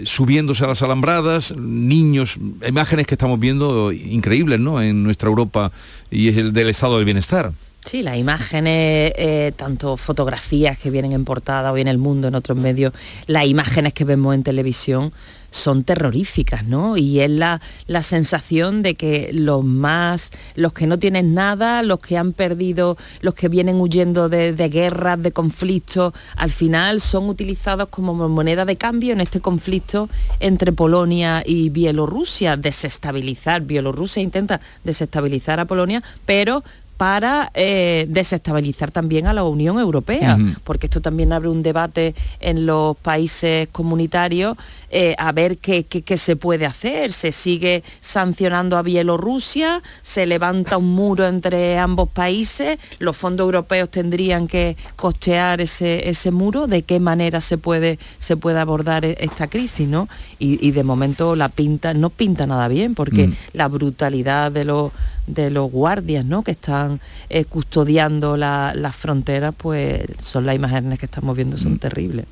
subiéndose 0.03 0.63
a 0.63 0.67
las 0.67 0.81
alambradas, 0.81 1.55
niños, 1.55 2.37
imágenes 2.67 3.07
que 3.07 3.15
estamos 3.15 3.39
viendo 3.39 3.91
increíbles, 3.91 4.59
¿no? 4.59 4.81
En 4.81 5.03
nuestra 5.03 5.29
Europa 5.29 5.71
y 6.11 6.29
es 6.29 6.37
el 6.37 6.53
del 6.53 6.69
estado 6.69 6.97
del 6.97 7.05
bienestar. 7.05 7.53
Sí, 7.87 8.03
las 8.03 8.17
imágenes, 8.17 9.13
eh, 9.15 9.53
tanto 9.55 9.95
fotografías 9.95 10.77
que 10.77 10.89
vienen 10.89 11.13
en 11.13 11.23
portada 11.23 11.71
hoy 11.71 11.79
en 11.79 11.87
el 11.87 11.97
mundo, 11.97 12.27
en 12.27 12.35
otros 12.35 12.57
medios, 12.57 12.91
las 13.27 13.45
imágenes 13.45 13.93
que 13.93 14.03
vemos 14.03 14.35
en 14.35 14.43
televisión 14.43 15.13
son 15.51 15.85
terroríficas, 15.85 16.65
¿no? 16.65 16.97
Y 16.97 17.21
es 17.21 17.29
la, 17.29 17.61
la 17.85 18.03
sensación 18.03 18.83
de 18.83 18.95
que 18.95 19.29
los 19.31 19.63
más, 19.63 20.31
los 20.55 20.73
que 20.73 20.85
no 20.85 20.99
tienen 20.99 21.33
nada, 21.33 21.81
los 21.81 21.99
que 21.99 22.17
han 22.17 22.33
perdido, 22.33 22.97
los 23.21 23.33
que 23.33 23.47
vienen 23.47 23.79
huyendo 23.79 24.27
de, 24.27 24.51
de 24.51 24.67
guerras, 24.67 25.23
de 25.23 25.31
conflictos, 25.31 26.13
al 26.35 26.51
final 26.51 26.99
son 26.99 27.29
utilizados 27.29 27.87
como 27.87 28.13
moneda 28.27 28.65
de 28.65 28.75
cambio 28.75 29.13
en 29.13 29.21
este 29.21 29.39
conflicto 29.39 30.09
entre 30.41 30.73
Polonia 30.73 31.41
y 31.45 31.69
Bielorrusia, 31.69 32.57
desestabilizar. 32.57 33.61
Bielorrusia 33.61 34.21
intenta 34.21 34.59
desestabilizar 34.83 35.61
a 35.61 35.65
Polonia, 35.65 36.03
pero 36.25 36.65
para 36.97 37.51
eh, 37.53 38.05
desestabilizar 38.09 38.91
también 38.91 39.27
a 39.27 39.33
la 39.33 39.43
Unión 39.43 39.77
Europea, 39.79 40.37
porque 40.63 40.87
esto 40.87 40.99
también 40.99 41.31
abre 41.31 41.47
un 41.47 41.61
debate 41.61 42.15
en 42.39 42.65
los 42.65 42.97
países 42.97 43.69
comunitarios 43.71 44.57
eh, 44.89 45.15
a 45.17 45.31
ver 45.31 45.57
qué, 45.57 45.83
qué- 45.85 46.01
qué 46.01 46.17
se 46.17 46.35
puede 46.35 46.65
hacer. 46.65 47.11
Se 47.13 47.31
sigue 47.31 47.83
sancionando 48.01 48.77
a 48.77 48.81
Bielorrusia, 48.83 49.81
se 50.01 50.25
levanta 50.25 50.77
un 50.77 50.93
muro 50.93 51.27
entre 51.27 51.77
ambos 51.77 52.09
países, 52.09 52.79
los 52.99 53.15
fondos 53.17 53.45
europeos 53.45 53.89
tendrían 53.89 54.47
que 54.47 54.77
costear 54.95 55.61
ese, 55.61 56.09
ese 56.09 56.31
muro, 56.31 56.67
de 56.67 56.83
qué 56.83 56.99
manera 56.99 57.41
se 57.41 57.57
puede, 57.57 57.99
se 58.17 58.37
puede 58.37 58.59
abordar 58.59 59.03
e- 59.05 59.17
esta 59.19 59.47
crisis, 59.47 59.87
¿no? 59.87 60.07
Y, 60.39 60.65
y 60.65 60.71
de 60.71 60.83
momento 60.83 61.35
la 61.35 61.49
pinta, 61.49 61.93
no 61.93 62.09
pinta 62.09 62.45
nada 62.47 62.67
bien, 62.67 62.95
porque 62.95 63.27
Mm. 63.27 63.33
la 63.53 63.67
brutalidad 63.67 64.51
de 64.51 64.65
los 64.65 64.91
de 65.27 65.49
los 65.49 65.69
guardias 65.69 66.23
¿no? 66.23 66.41
que 66.41 66.51
están 66.51 67.01
eh, 67.29 67.43
custodiando 67.43 68.37
la- 68.37 68.71
las 68.73 68.95
fronteras, 68.95 69.53
pues 69.57 70.03
son 70.21 70.45
las 70.45 70.55
imágenes 70.55 70.99
que 70.99 71.05
estamos 71.05 71.35
viendo, 71.35 71.57
son 71.57 71.77
terribles. 71.79 72.25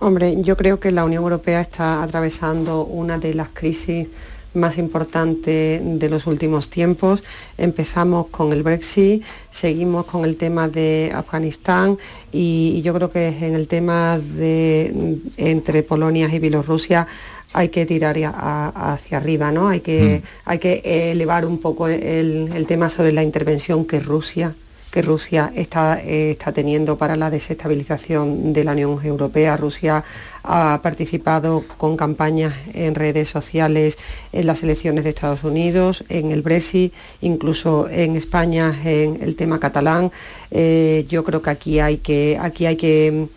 Hombre, 0.00 0.36
yo 0.42 0.56
creo 0.56 0.78
que 0.78 0.92
la 0.92 1.04
Unión 1.04 1.22
Europea 1.24 1.60
está 1.60 2.02
atravesando 2.02 2.84
una 2.84 3.18
de 3.18 3.34
las 3.34 3.48
crisis 3.52 4.10
más 4.54 4.78
importantes 4.78 5.80
de 5.84 6.08
los 6.08 6.26
últimos 6.26 6.70
tiempos. 6.70 7.24
Empezamos 7.58 8.28
con 8.28 8.52
el 8.52 8.62
Brexit, 8.62 9.24
seguimos 9.50 10.06
con 10.06 10.24
el 10.24 10.36
tema 10.36 10.68
de 10.68 11.10
Afganistán 11.14 11.98
y, 12.32 12.74
y 12.76 12.82
yo 12.82 12.94
creo 12.94 13.10
que 13.10 13.26
en 13.28 13.54
el 13.54 13.66
tema 13.66 14.18
de 14.18 15.18
entre 15.36 15.82
Polonia 15.82 16.28
y 16.32 16.38
Bielorrusia 16.38 17.06
hay 17.52 17.68
que 17.70 17.84
tirar 17.84 18.16
a- 18.24 18.92
hacia 18.92 19.18
arriba, 19.18 19.50
¿no? 19.50 19.68
Hay 19.68 19.80
que, 19.80 20.22
hay 20.44 20.58
que 20.60 21.10
elevar 21.12 21.44
un 21.44 21.58
poco 21.58 21.88
el, 21.88 22.50
el 22.54 22.66
tema 22.66 22.88
sobre 22.88 23.10
la 23.12 23.24
intervención 23.24 23.84
que 23.84 23.98
Rusia 24.00 24.54
Rusia 25.02 25.52
está, 25.54 26.00
eh, 26.00 26.32
está 26.32 26.52
teniendo 26.52 26.96
para 26.98 27.16
la 27.16 27.30
desestabilización 27.30 28.52
de 28.52 28.64
la 28.64 28.72
Unión 28.72 28.98
Europea. 29.04 29.56
Rusia 29.56 30.04
ha 30.42 30.80
participado 30.82 31.64
con 31.76 31.96
campañas 31.96 32.54
en 32.74 32.94
redes 32.94 33.28
sociales 33.28 33.98
en 34.32 34.46
las 34.46 34.62
elecciones 34.62 35.04
de 35.04 35.10
Estados 35.10 35.44
Unidos, 35.44 36.04
en 36.08 36.30
el 36.30 36.42
Brexit, 36.42 36.92
incluso 37.20 37.88
en 37.88 38.16
España 38.16 38.74
en 38.84 39.22
el 39.22 39.36
tema 39.36 39.60
catalán. 39.60 40.10
Eh, 40.50 41.06
yo 41.08 41.24
creo 41.24 41.42
que 41.42 41.50
aquí 41.50 41.80
hay 41.80 41.98
que, 41.98 42.38
aquí 42.40 42.66
hay 42.66 42.76
que 42.76 43.28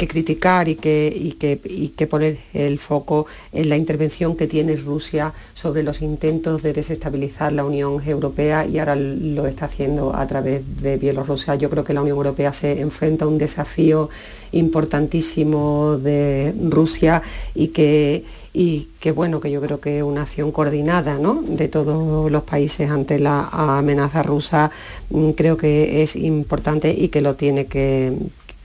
que 0.00 0.08
criticar 0.08 0.66
y 0.70 0.76
que, 0.76 1.12
y, 1.14 1.32
que, 1.32 1.60
y 1.62 1.88
que 1.88 2.06
poner 2.06 2.38
el 2.54 2.78
foco 2.78 3.26
en 3.52 3.68
la 3.68 3.76
intervención 3.76 4.34
que 4.34 4.46
tiene 4.46 4.76
Rusia 4.76 5.34
sobre 5.52 5.82
los 5.82 6.00
intentos 6.00 6.62
de 6.62 6.72
desestabilizar 6.72 7.52
la 7.52 7.66
Unión 7.66 8.02
Europea 8.06 8.64
y 8.64 8.78
ahora 8.78 8.96
lo 8.96 9.46
está 9.46 9.66
haciendo 9.66 10.16
a 10.16 10.26
través 10.26 10.62
de 10.80 10.96
Bielorrusia. 10.96 11.54
Yo 11.56 11.68
creo 11.68 11.84
que 11.84 11.92
la 11.92 12.00
Unión 12.00 12.16
Europea 12.16 12.54
se 12.54 12.80
enfrenta 12.80 13.26
a 13.26 13.28
un 13.28 13.36
desafío 13.36 14.08
importantísimo 14.52 15.98
de 15.98 16.54
Rusia 16.70 17.20
y 17.54 17.68
que, 17.68 18.24
y 18.54 18.88
que 19.00 19.12
bueno, 19.12 19.38
que 19.38 19.50
yo 19.50 19.60
creo 19.60 19.80
que 19.80 20.02
una 20.02 20.22
acción 20.22 20.50
coordinada 20.50 21.18
¿no? 21.18 21.42
de 21.46 21.68
todos 21.68 22.32
los 22.32 22.42
países 22.44 22.90
ante 22.90 23.18
la 23.18 23.50
amenaza 23.52 24.22
rusa 24.22 24.70
mm, 25.10 25.30
creo 25.32 25.58
que 25.58 26.02
es 26.02 26.16
importante 26.16 26.90
y 26.90 27.08
que 27.08 27.20
lo 27.20 27.34
tiene 27.34 27.66
que, 27.66 28.14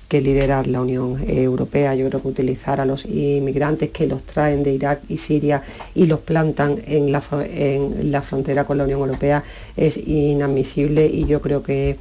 que 0.07 0.21
liderar 0.21 0.67
la 0.67 0.81
Unión 0.81 1.23
Europea. 1.27 1.95
Yo 1.95 2.07
creo 2.09 2.21
que 2.21 2.27
utilizar 2.27 2.79
a 2.79 2.85
los 2.85 3.05
inmigrantes 3.05 3.89
que 3.89 4.07
los 4.07 4.23
traen 4.23 4.63
de 4.63 4.73
Irak 4.73 5.01
y 5.09 5.17
Siria 5.17 5.63
y 5.93 6.05
los 6.05 6.19
plantan 6.19 6.81
en 6.85 7.11
la, 7.11 7.23
en 7.43 8.11
la 8.11 8.21
frontera 8.21 8.65
con 8.65 8.77
la 8.77 8.83
Unión 8.83 9.01
Europea 9.01 9.43
es 9.75 9.97
inadmisible 9.97 11.07
y 11.07 11.25
yo 11.25 11.41
creo 11.41 11.63
que, 11.63 11.97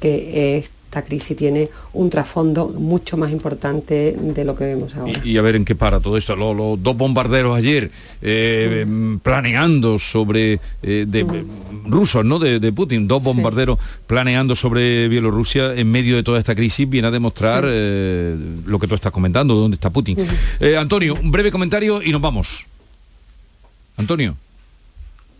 que 0.00 0.64
esta 0.96 1.06
crisis 1.06 1.36
tiene 1.36 1.68
un 1.92 2.08
trasfondo 2.08 2.68
mucho 2.68 3.18
más 3.18 3.30
importante 3.30 4.16
de 4.18 4.44
lo 4.46 4.56
que 4.56 4.64
vemos 4.64 4.94
ahora. 4.94 5.12
Y, 5.22 5.32
y 5.32 5.36
a 5.36 5.42
ver 5.42 5.54
en 5.56 5.64
qué 5.66 5.74
para 5.74 6.00
todo 6.00 6.16
esto. 6.16 6.34
Lo- 6.34 6.54
Los, 6.54 6.82
dos 6.82 6.96
bombarderos 6.96 7.54
ayer 7.54 7.90
eh, 8.22 8.80
em, 8.82 9.18
planeando 9.18 9.98
sobre 9.98 10.58
eh, 10.82 11.04
de 11.06 11.24
Mm. 11.24 11.90
rusos, 11.90 12.24
¿no? 12.24 12.38
De, 12.38 12.60
de 12.60 12.72
Putin, 12.72 13.06
dos 13.06 13.22
bombarderos 13.22 13.78
planeando 14.06 14.56
sobre 14.56 15.06
Bielorrusia 15.08 15.74
en 15.74 15.90
medio 15.90 16.16
de 16.16 16.22
toda 16.22 16.38
esta 16.38 16.54
crisis 16.54 16.88
viene 16.88 17.08
a 17.08 17.10
demostrar 17.10 17.64
Sí. 17.64 17.70
eh, 17.72 18.36
lo 18.64 18.78
que 18.78 18.86
tú 18.86 18.94
estás 18.94 19.12
comentando, 19.12 19.54
dónde 19.54 19.74
está 19.74 19.90
Putin. 19.90 20.16
Antonio, 20.78 21.14
un 21.20 21.30
breve 21.30 21.50
comentario 21.50 22.00
y 22.02 22.10
nos 22.10 22.22
vamos. 22.22 22.64
Antonio, 23.98 24.34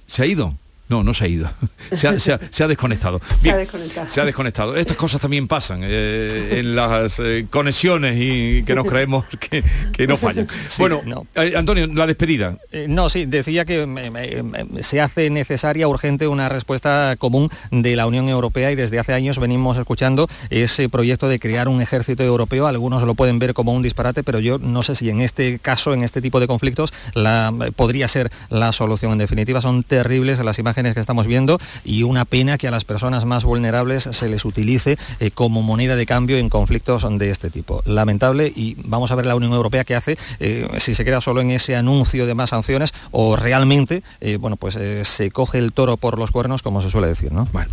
¿se 0.07 0.22
ha 0.22 0.26
ido? 0.26 0.52
No, 0.89 1.03
no 1.03 1.14
se 1.14 1.24
ha 1.24 1.28
ido. 1.28 1.51
Se 1.93 2.07
ha, 2.09 2.18
se 2.18 2.32
ha- 2.32 2.41
se 2.51 2.62
ha 2.64 2.68
desconectado. 2.68 3.20
Se 3.39 3.51
ha 3.51 3.57
desconectado. 3.57 4.09
se 4.11 4.20
ha 4.20 4.24
desconectado. 4.24 4.76
Estas 4.76 4.97
cosas 4.97 5.20
también 5.20 5.49
pasan 5.49 5.80
eh, 5.82 6.59
en 6.61 6.74
las 6.76 7.18
eh, 7.18 7.47
conexiones 7.51 8.16
y 8.20 8.62
que 8.64 8.74
nos 8.74 8.87
creemos 8.87 9.24
que, 9.41 9.64
que 9.93 10.07
no 10.07 10.16
fallan. 10.16 10.47
Sí, 10.68 10.80
bueno, 10.82 11.01
no. 11.05 11.26
eh, 11.34 11.55
Antonio, 11.57 11.87
la 11.89 12.07
despedida. 12.07 12.57
Eh, 12.72 12.87
no, 12.89 13.09
sí, 13.09 13.26
decía 13.26 13.64
que 13.64 13.87
me- 13.87 14.11
me- 14.11 14.43
me- 14.43 14.82
se 14.82 15.01
hace 15.01 15.28
necesaria, 15.30 15.89
urgente, 15.89 16.28
una 16.28 16.49
respuesta 16.49 17.14
común 17.18 17.49
de 17.70 17.97
la 17.97 18.07
Unión 18.07 18.28
Europea 18.28 18.70
y 18.70 18.74
desde 18.76 18.99
hace 18.99 19.12
años 19.12 19.39
venimos 19.39 19.76
escuchando 19.78 20.28
ese 20.51 20.89
proyecto 20.89 21.28
de 21.28 21.39
crear 21.39 21.68
un 21.68 21.80
ejército 21.82 22.22
europeo. 22.22 22.66
Algunos 22.66 23.03
lo 23.03 23.14
pueden 23.14 23.39
ver 23.39 23.55
como 23.55 23.72
un 23.72 23.82
disparate, 23.82 24.22
pero 24.22 24.39
yo 24.39 24.59
no 24.59 24.82
sé 24.82 24.95
si 24.95 25.11
en 25.11 25.20
este 25.20 25.59
caso, 25.59 25.95
en 25.95 26.03
este 26.03 26.20
tipo 26.20 26.39
de 26.41 26.47
conflictos, 26.47 26.93
la, 27.14 27.53
podría 27.74 28.07
ser 28.09 28.30
la 28.51 28.72
solución. 28.72 29.12
En 29.12 29.18
definitiva, 29.18 29.61
son 29.61 29.82
terribles 29.82 30.39
las 30.41 30.59
imágenes 30.59 30.76
que 30.77 31.01
estamos 31.01 31.27
viendo 31.27 31.59
y 31.85 32.03
una 32.03 32.24
pena 32.24 32.59
que 32.59 32.68
a 32.68 32.70
las 32.70 32.85
personas 32.85 33.24
más 33.24 33.45
vulnerables 33.45 34.05
se 34.05 34.29
les 34.29 34.45
utilice 34.45 34.99
eh, 35.20 35.31
como 35.31 35.62
moneda 35.62 35.97
de 35.97 36.07
cambio 36.07 36.37
en 36.37 36.49
conflictos 36.49 37.07
de 37.18 37.31
este 37.31 37.51
tipo. 37.51 37.83
Lamentable 37.85 38.53
y 38.55 38.77
vamos 38.85 39.11
a 39.11 39.14
ver 39.14 39.27
la 39.27 39.35
Unión 39.35 39.53
Europea 39.53 39.85
qué 39.85 39.95
hace, 39.95 40.18
eh, 40.39 40.68
si 40.79 40.95
se 40.95 41.05
queda 41.05 41.20
solo 41.20 41.41
en 41.41 41.51
ese 41.51 41.77
anuncio 41.77 42.27
de 42.27 42.35
más 42.35 42.51
sanciones 42.51 42.93
o 43.11 43.37
realmente, 43.37 44.03
eh, 44.20 44.37
bueno, 44.37 44.57
pues 44.57 44.77
eh, 44.77 45.05
se 45.05 45.31
coge 45.31 45.59
el 45.59 45.72
toro 45.72 45.97
por 45.97 46.18
los 46.18 46.31
cuernos, 46.31 46.62
como 46.62 46.83
se 46.83 46.91
suele 46.91 47.09
decir, 47.09 47.33
¿no? 47.33 47.49
Bueno. 47.53 47.70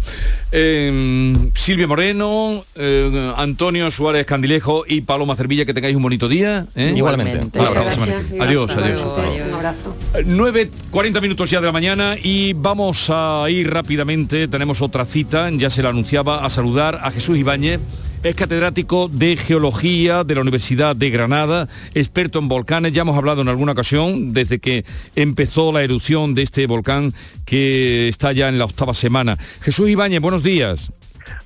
Eh, 0.52 1.50
Silvia 1.56 1.88
Moreno, 1.88 2.66
eh, 2.76 3.34
Antonio 3.38 3.90
Suárez 3.92 4.26
Candilejo 4.26 4.84
y 4.88 5.02
Paloma 5.02 5.36
Cervilla, 5.36 5.66
que 5.66 5.74
tengáis 5.74 5.96
un 5.96 6.04
bonito 6.04 6.28
día. 6.30 6.68
¿eh? 6.76 6.94
Igualmente. 6.96 7.40
Semana. 7.52 7.72
gracias. 7.72 7.98
Adiós, 8.40 8.72
adiós. 8.72 9.02
luego. 9.02 9.08
hasta 9.08 9.22
luego. 9.22 9.48
Un 9.48 9.54
abrazo. 9.54 9.96
9, 10.26 10.72
40 10.92 11.22
minutos 11.22 11.50
ya 11.50 11.60
de 11.60 11.66
la 11.68 11.72
mañana 11.72 12.16
y 12.22 12.54
vamos 12.54 12.93
a 13.10 13.46
ir 13.50 13.72
rápidamente, 13.72 14.48
tenemos 14.48 14.82
otra 14.82 15.06
cita, 15.06 15.50
ya 15.52 15.70
se 15.70 15.82
la 15.82 15.90
anunciaba, 15.90 16.46
a 16.46 16.50
saludar 16.50 17.00
a 17.04 17.12
Jesús 17.12 17.38
Ibáñez, 17.38 17.80
es 18.24 18.36
catedrático 18.36 19.10
de 19.10 19.36
Geología 19.36 20.24
de 20.24 20.36
la 20.36 20.42
Universidad 20.42 20.96
de 20.96 21.10
Granada, 21.10 21.68
experto 21.94 22.40
en 22.40 22.48
volcanes, 22.48 22.94
ya 22.94 23.02
hemos 23.02 23.18
hablado 23.18 23.42
en 23.42 23.50
alguna 23.50 23.74
ocasión, 23.74 24.34
desde 24.34 24.60
que 24.60 24.86
empezó 25.16 25.72
la 25.72 25.84
erupción 25.84 26.36
de 26.36 26.44
este 26.44 26.68
volcán 26.68 27.14
que 27.46 28.08
está 28.08 28.32
ya 28.32 28.48
en 28.48 28.60
la 28.60 28.66
octava 28.66 28.94
semana. 28.94 29.38
Jesús 29.62 29.90
Ibáñez, 29.90 30.22
buenos 30.22 30.44
días. 30.44 30.92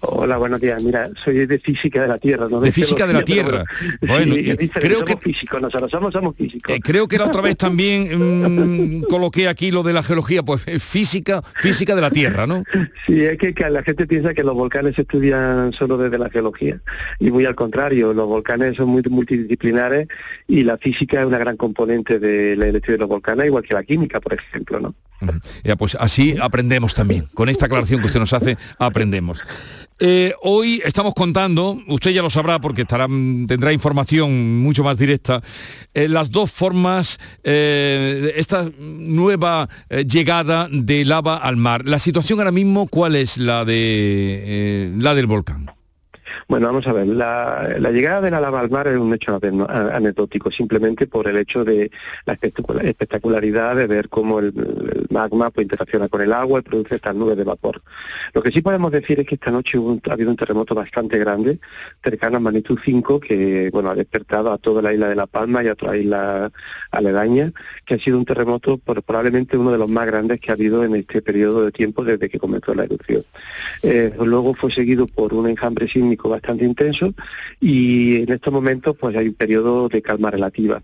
Hola, 0.02 0.38
buenos 0.38 0.62
días. 0.62 0.84
Mira, 0.84 1.10
soy 1.24 1.46
de 1.46 1.60
física 1.60 2.02
de 2.02 2.08
la 2.08 2.18
Tierra, 2.18 2.48
no 2.50 2.60
De 2.60 2.72
física 2.72 3.08
de 3.08 3.14
la 3.14 3.24
Tierra. 3.24 3.64
pero 4.00 4.14
Bueno, 4.14 4.36
sí, 4.36 4.42
diferente, 4.42 4.80
creo 4.80 5.00
somos 5.08 5.22
físicos, 5.22 5.62
nosotros 5.62 5.92
somos, 5.92 6.14
somos 6.14 6.36
físicos. 6.36 6.76
Eh, 6.76 6.80
creo 6.82 7.08
que 7.08 7.18
la 7.18 7.26
otra 7.26 7.42
vez 7.42 7.58
también 7.58 9.00
mm, 9.00 9.02
coloqué 9.10 9.48
aquí 9.48 9.72
lo 9.72 9.84
de 9.84 9.94
la 9.94 10.04
geología, 10.04 10.44
pues 10.44 10.68
eh, 10.68 10.80
física, 10.80 11.42
física 11.56 11.96
de 11.96 12.02
la 12.02 12.12
Tierra, 12.12 12.48
¿no? 12.48 12.64
Sí, 13.06 13.22
es 13.24 13.38
que, 13.38 13.54
que 13.54 13.70
la 13.70 13.84
gente 13.84 14.08
piensa 14.08 14.34
que 14.34 14.44
los 14.44 14.56
volcanes 14.56 14.96
se 14.96 15.02
estudian 15.02 15.74
solo 15.74 15.98
desde 15.98 16.18
la 16.18 16.30
geología 16.30 16.80
y 17.20 17.32
muy 17.32 17.46
al 17.46 17.56
contrario, 17.56 18.14
los 18.14 18.28
volcanes 18.28 18.78
son 18.78 18.90
muy 18.90 19.02
multidisciplinares 19.10 20.08
y 20.48 20.64
la 20.64 20.78
física 20.78 21.22
es 21.22 21.26
una 21.26 21.38
gran 21.38 21.58
componente 21.58 22.20
del 22.20 22.62
estudio 22.76 22.94
de 22.94 23.00
los 23.00 23.10
volcanes, 23.10 23.48
igual 23.48 23.64
que 23.64 23.74
la 23.74 23.84
química, 23.84 24.20
por 24.20 24.34
ejemplo, 24.34 24.80
¿no? 24.80 24.96
Ya, 25.64 25.76
pues 25.76 25.96
así 26.00 26.36
aprendemos 26.42 26.94
también. 26.94 27.28
Con 27.34 27.50
esta 27.50 27.66
aclaración 27.66 28.02
que 28.02 28.08
usted 28.08 28.20
nos 28.20 28.34
hace, 28.34 28.58
aprendemos. 28.78 29.40
Eh, 30.00 30.36
hoy 30.44 30.80
estamos 30.86 31.16
contando, 31.16 31.82
usted 31.88 32.12
ya 32.12 32.22
lo 32.22 32.30
sabrá 32.30 32.60
porque 32.60 32.84
estará, 32.84 33.08
tendrá 33.08 33.74
información 33.74 34.60
mucho 34.60 34.84
más 34.84 34.96
directa, 34.96 35.42
eh, 35.92 36.08
las 36.08 36.30
dos 36.30 36.52
formas, 36.52 37.20
eh, 37.44 38.32
esta 38.36 38.70
nueva 38.78 39.68
llegada 39.90 40.70
de 40.72 41.04
lava 41.04 41.38
al 41.38 41.58
mar. 41.58 41.88
La 41.88 41.98
situación 41.98 42.40
ahora 42.40 42.52
mismo, 42.52 42.86
¿cuál 42.88 43.16
es 43.16 43.38
la 43.38 43.66
de 43.66 44.94
la 44.98 45.16
del 45.16 45.26
volcán? 45.26 45.77
Bueno, 46.48 46.68
vamos 46.68 46.88
a 46.88 46.94
ver, 46.94 47.08
la, 47.08 47.78
llegada 47.92 48.22
de 48.22 48.32
la 48.32 48.40
lava 48.40 48.60
al 48.60 48.70
mar 48.70 48.88
es 48.88 48.98
un 48.98 49.14
hecho 49.14 49.40
anecdótico, 49.70 50.52
simplemente 50.52 51.08
por 51.08 51.28
el 51.28 51.38
hecho 51.38 51.64
de 51.66 51.92
la 52.26 52.34
espectacula- 52.34 52.82
espectacularidad 52.84 53.76
de 53.76 53.88
ver 53.88 54.10
cómo 54.10 54.40
el, 54.40 54.48
el 54.48 55.08
magma 55.10 55.50
pues, 55.50 55.66
interacciona 55.66 56.08
con 56.10 56.22
el 56.22 56.34
agua 56.34 56.60
y 56.60 56.64
produce 56.64 56.96
estas 56.96 57.16
nubes 57.16 57.38
de 57.38 57.44
vapor. 57.44 57.82
Lo 58.34 58.42
que 58.42 58.52
sí 58.52 58.62
podemos 58.62 58.92
decir 58.92 59.20
es 59.20 59.28
que 59.28 59.36
esta 59.36 59.52
noche 59.52 59.78
hubo 59.78 59.90
un- 59.92 60.02
ha 60.10 60.14
habido 60.14 60.30
un 60.30 60.38
terremoto 60.38 60.76
bastante 60.76 61.18
grande, 61.18 61.60
cercano 62.04 62.38
a 62.38 62.40
magnitud 62.40 62.78
5, 62.84 63.20
que 63.20 63.70
bueno 63.72 63.90
ha 63.90 63.96
despertado 63.96 64.52
a 64.52 64.58
toda 64.58 64.82
la 64.82 64.94
isla 64.94 65.10
de 65.10 65.16
La 65.16 65.28
Palma 65.28 65.64
y 65.64 65.68
a 65.68 65.74
otra 65.74 65.96
isla 65.98 66.52
aledaña, 66.92 67.52
que 67.86 67.96
ha 67.96 68.00
sido 68.00 68.18
un 68.18 68.26
terremoto 68.26 68.78
por- 68.78 69.02
probablemente 69.04 69.58
uno 69.58 69.72
de 69.72 69.78
los 69.78 69.90
más 69.92 70.06
grandes 70.08 70.40
que 70.40 70.52
ha 70.52 70.54
habido 70.54 70.84
en 70.84 70.96
este 70.96 71.22
periodo 71.22 71.66
de 71.66 71.72
tiempo 71.72 72.04
desde 72.04 72.30
que 72.30 72.40
comenzó 72.40 72.74
la 72.74 72.84
erupción. 72.84 73.24
Eh, 73.84 74.14
luego 74.20 74.54
fue 74.54 74.72
seguido 74.72 75.08
por 75.08 75.34
un 75.34 75.48
enjambre 75.48 75.88
sísmico 75.88 76.17
bastante 76.24 76.66
intenso 76.66 77.14
y 77.60 78.24
en 78.24 78.32
estos 78.32 78.54
momentos 78.54 78.96
pues 79.00 79.16
hay 79.16 79.28
un 79.28 79.34
periodo 79.34 79.90
de 79.90 80.02
calma 80.02 80.32
relativa. 80.32 80.82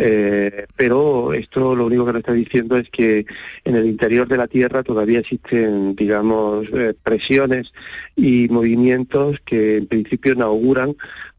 Eh, 0.00 0.66
pero 0.76 1.32
esto 1.32 1.74
lo 1.74 1.86
único 1.86 2.06
que 2.06 2.12
nos 2.12 2.20
está 2.20 2.32
diciendo 2.32 2.76
es 2.76 2.88
que 2.88 3.26
en 3.64 3.74
el 3.74 3.84
interior 3.86 4.28
de 4.28 4.36
la 4.36 4.46
Tierra 4.46 4.84
todavía 4.84 5.18
existen, 5.18 5.96
digamos, 5.96 6.68
eh, 6.72 6.94
presiones 7.02 7.72
y 8.14 8.48
movimientos 8.48 9.40
que 9.44 9.78
en 9.78 9.86
principio 9.86 10.36
no 10.36 10.44
auguran 10.44 10.94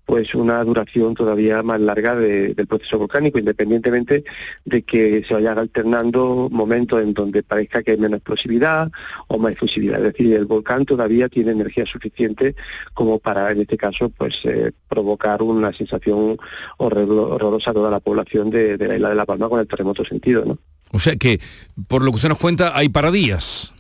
pues 0.10 0.34
una 0.34 0.64
duración 0.64 1.14
todavía 1.14 1.62
más 1.62 1.80
larga 1.80 2.16
de- 2.16 2.56
del 2.56 2.66
proceso 2.66 2.98
volcánico, 2.98 3.38
independientemente 3.38 4.24
de 4.66 4.82
que 4.82 5.24
se 5.28 5.36
vayan 5.36 5.60
alternando 5.60 6.50
momentos 6.52 7.00
en 7.04 7.14
donde 7.14 7.44
parezca 7.44 7.84
que 7.84 7.92
hay 7.92 7.98
menos 7.98 8.18
explosividad 8.18 8.92
o 9.28 9.38
más 9.38 9.52
efusividad. 9.52 10.00
Es 10.00 10.14
decir, 10.14 10.34
el 10.34 10.46
volcán 10.48 10.84
todavía 10.86 11.30
tiene 11.30 11.52
energía 11.52 11.86
suficiente 11.86 12.56
como 12.96 13.20
para, 13.20 13.52
en 13.52 13.62
este 13.62 13.78
caso, 13.78 14.10
pues 14.10 14.40
eh, 14.46 14.72
provocar 14.88 15.44
una 15.44 15.72
sensación 15.74 16.38
horror- 16.80 17.08
horrorosa 17.36 17.70
a 17.70 17.76
toda 17.76 17.92
la 17.92 18.00
población 18.00 18.50
de, 18.50 18.78
de 18.78 18.88
la 18.88 18.96
isla 18.96 19.10
de 19.10 19.16
La 19.16 19.28
Palma 19.28 19.48
con 19.48 19.60
el 19.60 19.68
terremoto 19.68 20.04
sentido, 20.04 20.44
¿no? 20.44 20.58
O 20.92 20.98
sea 20.98 21.18
que, 21.18 21.40
por 21.88 22.02
lo 22.02 22.10
que 22.10 22.16
usted 22.16 22.30
nos 22.30 22.40
cuenta, 22.40 22.76
hay 22.76 22.90
paradías. 22.90 23.74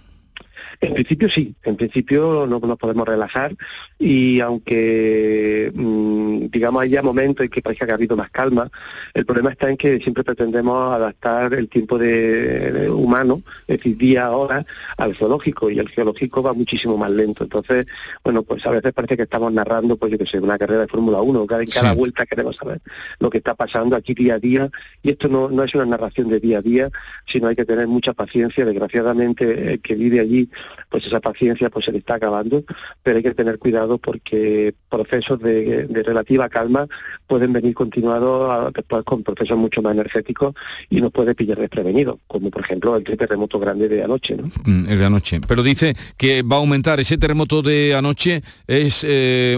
En 0.81 0.93
principio 0.93 1.29
sí, 1.29 1.53
en 1.63 1.75
principio 1.75 2.47
no 2.47 2.59
nos 2.59 2.77
podemos 2.77 3.05
relajar 3.05 3.53
y 3.97 4.39
aunque 4.39 5.71
mm, 5.75 6.45
digamos 6.49 6.83
haya 6.83 7.01
momentos 7.01 7.43
en 7.43 7.49
que 7.49 7.61
parezca 7.61 7.85
que 7.85 7.91
ha 7.91 7.95
habido 7.95 8.15
más 8.15 8.29
calma, 8.29 8.71
el 9.13 9.25
problema 9.25 9.49
está 9.51 9.69
en 9.69 9.75
que 9.75 9.99
siempre 9.99 10.23
pretendemos 10.23 10.93
adaptar 10.93 11.53
el 11.53 11.67
tiempo 11.67 11.97
de, 11.97 12.89
humano, 12.89 13.41
es 13.67 13.77
decir, 13.77 13.97
día 13.97 14.27
a 14.27 14.31
hora, 14.31 14.65
al 14.95 15.15
geológico 15.15 15.69
y 15.69 15.79
el 15.79 15.89
geológico 15.89 16.41
va 16.41 16.53
muchísimo 16.53 16.97
más 16.97 17.11
lento. 17.11 17.43
Entonces, 17.43 17.85
bueno, 18.23 18.43
pues 18.43 18.65
a 18.65 18.71
veces 18.71 18.93
parece 18.93 19.17
que 19.17 19.23
estamos 19.23 19.51
narrando, 19.51 19.97
pues 19.97 20.13
yo 20.13 20.17
que 20.17 20.25
sé, 20.25 20.39
una 20.39 20.57
carrera 20.57 20.81
de 20.81 20.87
Fórmula 20.87 21.19
1, 21.21 21.45
cada, 21.45 21.61
en 21.63 21.69
cada 21.69 21.91
Sí. 21.91 21.97
vuelta 21.97 22.25
queremos 22.25 22.55
saber 22.55 22.79
lo 23.19 23.29
que 23.29 23.39
está 23.39 23.53
pasando 23.53 23.97
aquí 23.97 24.13
día 24.13 24.35
a 24.35 24.39
día 24.39 24.69
y 25.03 25.09
esto 25.11 25.27
no, 25.27 25.49
no 25.49 25.61
es 25.63 25.75
una 25.75 25.85
narración 25.85 26.29
de 26.29 26.39
día 26.39 26.59
a 26.59 26.61
día, 26.61 26.89
sino 27.27 27.49
hay 27.49 27.55
que 27.57 27.65
tener 27.65 27.87
mucha 27.87 28.13
paciencia, 28.13 28.63
desgraciadamente 28.63 29.73
el 29.73 29.81
que 29.81 29.95
vive 29.95 30.21
allí 30.21 30.49
pues 30.89 31.05
esa 31.05 31.19
paciencia 31.19 31.69
pues 31.69 31.85
se 31.85 31.91
le 31.91 31.99
está 31.99 32.15
acabando, 32.15 32.63
pero 33.03 33.17
hay 33.17 33.23
que 33.23 33.33
tener 33.33 33.57
cuidado 33.59 33.97
porque 33.97 34.73
procesos 34.89 35.39
de, 35.39 35.85
de 35.87 36.03
relativa 36.03 36.49
calma 36.49 36.87
pueden 37.27 37.53
venir 37.53 37.73
continuados 37.73 38.49
a- 38.51 38.71
después 38.71 39.03
con 39.03 39.23
procesos 39.23 39.57
mucho 39.57 39.81
más 39.81 39.93
energéticos 39.93 40.55
y 40.89 41.01
nos 41.01 41.11
puede 41.11 41.35
pillar 41.35 41.57
desprevenidos, 41.59 42.17
como 42.27 42.49
por 42.49 42.61
ejemplo 42.61 42.95
el 42.95 43.03
terremoto 43.03 43.59
grande 43.59 43.87
de 43.89 44.03
anoche, 44.03 44.35
¿no? 44.37 44.49
Mm, 44.65 44.89
el 44.89 44.99
de 44.99 45.05
anoche. 45.05 45.41
Pero 45.47 45.63
dice 45.63 45.93
que 46.17 46.41
va 46.41 46.55
a 46.57 46.59
aumentar 46.59 46.99
ese 46.99 47.17
terremoto 47.17 47.61
de 47.61 47.95
anoche 47.95 48.41
es 48.67 49.05
eh, 49.07 49.57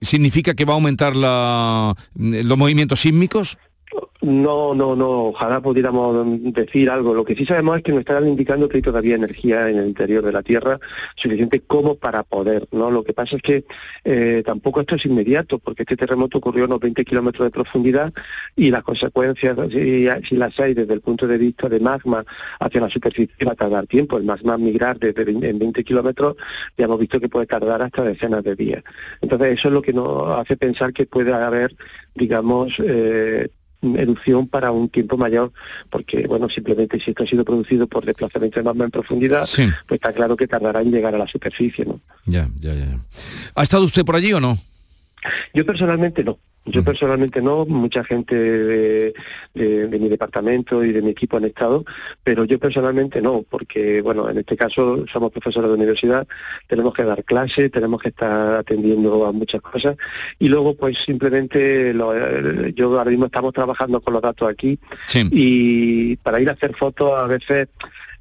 significa 0.00 0.54
que 0.54 0.64
va 0.64 0.72
a 0.72 0.76
aumentar 0.76 1.14
la, 1.16 1.94
los 2.16 2.58
movimientos 2.58 3.00
sísmicos. 3.00 3.58
No, 4.22 4.72
no, 4.72 4.94
no, 4.94 5.26
ojalá 5.26 5.60
pudiéramos 5.60 6.24
decir 6.54 6.88
algo. 6.88 7.12
Lo 7.12 7.24
que 7.24 7.34
sí 7.34 7.44
sabemos 7.44 7.78
es 7.78 7.82
que 7.82 7.90
nos 7.90 8.00
están 8.00 8.26
indicando 8.26 8.68
que 8.68 8.76
hay 8.76 8.82
todavía 8.82 9.16
energía 9.16 9.68
en 9.68 9.78
el 9.78 9.88
interior 9.88 10.24
de 10.24 10.30
la 10.30 10.42
Tierra 10.44 10.78
suficiente 11.16 11.60
como 11.60 11.96
para 11.96 12.22
poder, 12.22 12.68
¿no? 12.70 12.90
Lo 12.92 13.02
que 13.02 13.12
pasa 13.14 13.34
es 13.34 13.42
que 13.42 13.64
eh, 14.04 14.42
tampoco 14.46 14.80
esto 14.80 14.94
es 14.94 15.06
inmediato, 15.06 15.58
porque 15.58 15.82
este 15.82 15.96
terremoto 15.96 16.38
ocurrió 16.38 16.64
a 16.64 16.66
unos 16.68 16.80
20 16.80 17.04
kilómetros 17.04 17.46
de 17.46 17.50
profundidad 17.50 18.12
y 18.54 18.70
las 18.70 18.84
consecuencias, 18.84 19.56
si, 19.72 20.36
las 20.36 20.60
hay 20.60 20.74
desde 20.74 20.94
el 20.94 21.00
punto 21.00 21.26
de 21.26 21.38
vista 21.38 21.68
de 21.68 21.80
magma 21.80 22.24
hacia 22.60 22.80
la 22.80 22.88
superficie, 22.90 23.44
va 23.44 23.52
a 23.52 23.56
tardar 23.56 23.88
tiempo. 23.88 24.18
El 24.18 24.24
magma 24.24 24.56
migrar 24.56 25.00
desde 25.00 25.24
20 25.24 25.48
en 25.48 25.58
20 25.58 25.82
kilómetros 25.82 26.36
ya 26.78 26.84
hemos 26.84 27.00
visto 27.00 27.18
que 27.18 27.28
puede 27.28 27.46
tardar 27.46 27.82
hasta 27.82 28.04
decenas 28.04 28.44
de 28.44 28.54
días. 28.54 28.84
Entonces 29.20 29.54
eso 29.58 29.66
es 29.66 29.74
lo 29.74 29.82
que 29.82 29.92
nos 29.92 30.38
hace 30.38 30.56
pensar 30.56 30.92
que 30.92 31.06
puede 31.06 31.32
haber, 31.32 31.74
digamos, 32.14 32.78
eh, 32.78 33.48
erupción 33.82 34.46
para 34.46 34.70
un 34.70 34.88
tiempo 34.88 35.16
mayor, 35.16 35.52
porque 35.90 36.26
bueno, 36.26 36.48
simplemente 36.48 37.00
si 37.00 37.10
esto 37.10 37.24
ha 37.24 37.26
sido 37.26 37.44
producido 37.44 37.86
por 37.86 38.04
desplazamiento 38.04 38.60
de 38.60 38.64
magma 38.64 38.84
en 38.84 38.90
profundidad, 38.90 39.44
Sí. 39.46 39.66
pues 39.88 39.98
está 39.98 40.12
claro 40.12 40.36
que 40.36 40.46
tardará 40.46 40.80
en 40.80 40.90
llegar 40.92 41.14
a 41.14 41.18
la 41.18 41.26
superficie, 41.26 41.84
¿no? 41.84 42.00
Ya, 42.26 42.48
ya, 42.60 42.74
ya. 42.74 42.98
¿Ha 43.54 43.62
estado 43.62 43.84
usted 43.84 44.04
por 44.04 44.16
allí 44.16 44.32
o 44.32 44.40
no? 44.40 44.58
Yo 45.54 45.64
personalmente 45.66 46.24
no. 46.24 46.38
Yo 46.64 46.84
personalmente 46.84 47.42
no, 47.42 47.66
mucha 47.66 48.04
gente 48.04 48.36
de, 48.36 49.12
de- 49.52 49.88
de 49.88 49.98
mi 49.98 50.08
departamento 50.08 50.84
y 50.84 50.92
de 50.92 51.02
mi 51.02 51.10
equipo 51.10 51.36
han 51.36 51.44
estado, 51.44 51.84
pero 52.22 52.44
yo 52.44 52.56
personalmente 52.60 53.20
no, 53.20 53.42
porque 53.50 54.00
bueno, 54.00 54.30
en 54.30 54.38
este 54.38 54.56
caso 54.56 55.04
somos 55.12 55.32
profesores 55.32 55.68
de 55.68 55.74
universidad, 55.74 56.24
tenemos 56.68 56.94
que 56.94 57.02
dar 57.02 57.24
clase, 57.24 57.68
tenemos 57.68 58.00
que 58.00 58.10
estar 58.10 58.54
atendiendo 58.60 59.26
a 59.26 59.32
muchas 59.32 59.60
cosas 59.60 59.96
y 60.38 60.48
luego 60.48 60.76
pues 60.76 60.98
simplemente 60.98 61.92
lo- 61.94 62.14
eh, 62.16 62.72
yo 62.76 62.96
ahora 62.96 63.10
mismo 63.10 63.26
estamos 63.26 63.52
trabajando 63.52 64.00
con 64.00 64.14
los 64.14 64.22
datos 64.22 64.48
aquí 64.48 64.78
y 65.32 66.14
para 66.18 66.40
ir 66.40 66.48
a 66.48 66.52
hacer 66.52 66.76
fotos 66.76 67.12
a 67.12 67.26
veces 67.26 67.66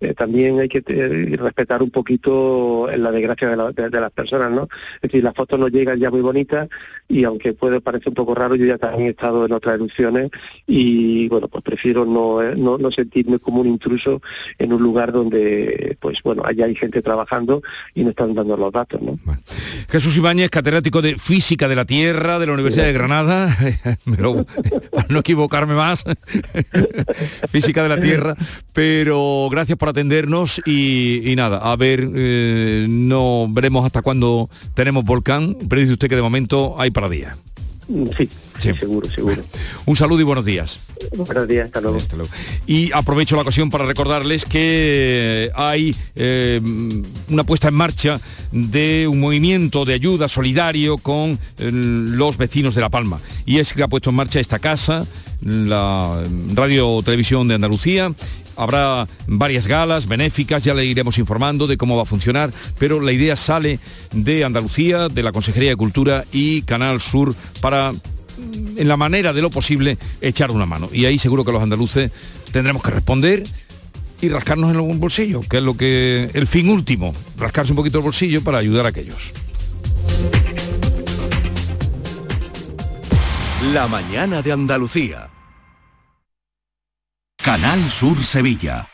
eh, 0.01 0.13
también 0.13 0.59
hay 0.59 0.67
que 0.67 0.83
eh, 0.85 1.37
respetar 1.37 1.81
un 1.81 1.91
poquito 1.91 2.89
la 2.97 3.11
desgracia 3.11 3.49
de, 3.49 3.55
la- 3.55 3.71
de- 3.71 3.89
las 4.01 4.11
personas, 4.11 4.51
¿no? 4.51 4.63
Es 4.95 5.01
decir, 5.03 5.23
las 5.23 5.33
fotos 5.35 5.59
nos 5.59 5.71
llegan 5.71 5.99
ya 5.99 6.09
muy 6.11 6.21
bonitas 6.21 6.67
y 7.07 7.23
aunque 7.23 7.53
puede 7.53 7.79
parecer 7.81 8.09
un 8.09 8.15
poco 8.15 8.33
raro, 8.35 8.55
yo 8.55 8.65
ya 8.65 8.77
también 8.77 9.07
he 9.07 9.09
estado 9.11 9.45
en 9.45 9.51
otras 9.53 9.75
erupciones 9.75 10.29
y 10.67 11.27
bueno, 11.29 11.47
pues 11.47 11.63
prefiero 11.63 12.05
no, 12.05 12.41
eh, 12.41 12.55
no, 12.57 12.77
no 12.77 12.91
sentirme 12.91 13.39
como 13.39 13.61
un 13.61 13.67
intruso 13.67 14.21
en 14.57 14.73
un 14.73 14.81
lugar 14.81 15.11
donde, 15.11 15.97
pues 15.99 16.19
bueno, 16.23 16.43
allá 16.45 16.65
hay 16.65 16.75
gente 16.75 17.01
trabajando 17.01 17.61
y 17.93 18.03
no 18.03 18.09
están 18.09 18.33
dando 18.33 18.57
los 18.57 18.71
datos, 18.71 19.01
¿no? 19.01 19.19
Jesús 19.89 20.17
Ibáñez, 20.17 20.49
catedrático 20.49 21.01
de 21.01 21.17
Física 21.17 21.67
de 21.67 21.75
la 21.75 21.85
Tierra 21.85 22.39
de 22.39 22.47
la 22.47 22.53
Universidad 22.53 22.85
de 22.85 22.93
Granada, 22.93 23.55
pero 24.05 24.45
para 24.91 25.07
no 25.09 25.19
equivocarme 25.19 25.75
más, 25.75 26.03
Física 27.51 27.83
de 27.83 27.89
la 27.89 27.99
Tierra, 27.99 28.35
pero 28.73 29.47
gracias 29.51 29.77
por 29.77 29.89
atendernos 29.91 30.61
y, 30.65 31.31
y 31.31 31.35
nada, 31.35 31.59
a 31.59 31.75
ver, 31.75 32.09
eh, 32.13 32.87
no 32.89 33.47
veremos 33.49 33.85
hasta 33.85 34.01
cuándo 34.01 34.49
tenemos 34.73 35.03
volcán, 35.05 35.57
pero 35.69 35.81
dice 35.81 35.93
usted 35.93 36.09
que 36.09 36.15
de 36.15 36.21
momento 36.21 36.75
hay 36.79 36.91
para 36.91 37.07
día. 37.09 37.35
Sí, 38.17 38.29
sí, 38.59 38.71
seguro, 38.79 39.09
seguro. 39.09 39.43
Un 39.85 39.95
saludo 39.95 40.21
y 40.21 40.23
buenos 40.23 40.45
días. 40.45 40.85
Buenos 41.15 41.47
días, 41.47 41.65
hasta 41.65 41.81
luego. 41.81 41.99
Y 42.65 42.91
aprovecho 42.93 43.35
la 43.35 43.41
ocasión 43.41 43.69
para 43.69 43.85
recordarles 43.85 44.45
que 44.45 45.51
hay 45.55 45.95
eh, 46.15 46.61
una 47.27 47.43
puesta 47.43 47.67
en 47.67 47.73
marcha 47.73 48.21
de 48.51 49.07
un 49.09 49.19
movimiento 49.19 49.83
de 49.83 49.93
ayuda 49.93 50.27
solidario 50.29 50.99
con 50.99 51.31
eh, 51.31 51.69
los 51.71 52.37
vecinos 52.37 52.75
de 52.75 52.81
La 52.81 52.89
Palma. 52.89 53.19
Y 53.45 53.57
es 53.57 53.73
que 53.73 53.83
ha 53.83 53.87
puesto 53.87 54.11
en 54.11 54.15
marcha 54.15 54.39
esta 54.39 54.59
casa, 54.59 55.05
la 55.43 56.23
Radio 56.53 57.01
Televisión 57.03 57.47
de 57.47 57.55
Andalucía. 57.55 58.13
Habrá 58.55 59.07
varias 59.27 59.67
galas 59.67 60.07
benéficas, 60.07 60.63
ya 60.63 60.73
le 60.73 60.85
iremos 60.85 61.17
informando 61.17 61.67
de 61.67 61.77
cómo 61.77 61.95
va 61.95 62.03
a 62.03 62.05
funcionar, 62.05 62.51
pero 62.77 62.99
la 62.99 63.11
idea 63.11 63.35
sale 63.35 63.79
de 64.11 64.43
Andalucía, 64.43 65.07
de 65.07 65.23
la 65.23 65.31
Consejería 65.31 65.69
de 65.69 65.75
Cultura 65.75 66.25
y 66.31 66.61
Canal 66.63 67.01
Sur 67.01 67.33
para 67.61 67.93
en 68.77 68.87
la 68.87 68.97
manera 68.97 69.33
de 69.33 69.41
lo 69.41 69.49
posible, 69.49 69.97
echar 70.19 70.51
una 70.51 70.65
mano. 70.65 70.89
Y 70.91 71.05
ahí 71.05 71.17
seguro 71.17 71.45
que 71.45 71.51
los 71.51 71.61
andaluces 71.61 72.11
tendremos 72.51 72.81
que 72.81 72.91
responder 72.91 73.43
y 74.21 74.29
rascarnos 74.29 74.69
en 74.69 74.77
algún 74.77 74.99
bolsillo, 74.99 75.41
que 75.41 75.57
es 75.57 75.63
lo 75.63 75.75
que 75.75 76.29
el 76.33 76.47
fin 76.47 76.69
último, 76.69 77.13
rascarse 77.37 77.71
un 77.71 77.77
poquito 77.77 77.97
el 77.97 78.03
bolsillo 78.03 78.43
para 78.43 78.59
ayudar 78.59 78.85
a 78.85 78.89
aquellos. 78.89 79.31
La 83.73 83.87
mañana 83.87 84.41
de 84.41 84.51
Andalucía. 84.51 85.30
Canal 87.43 87.89
Sur 87.89 88.23
Sevilla. 88.23 88.87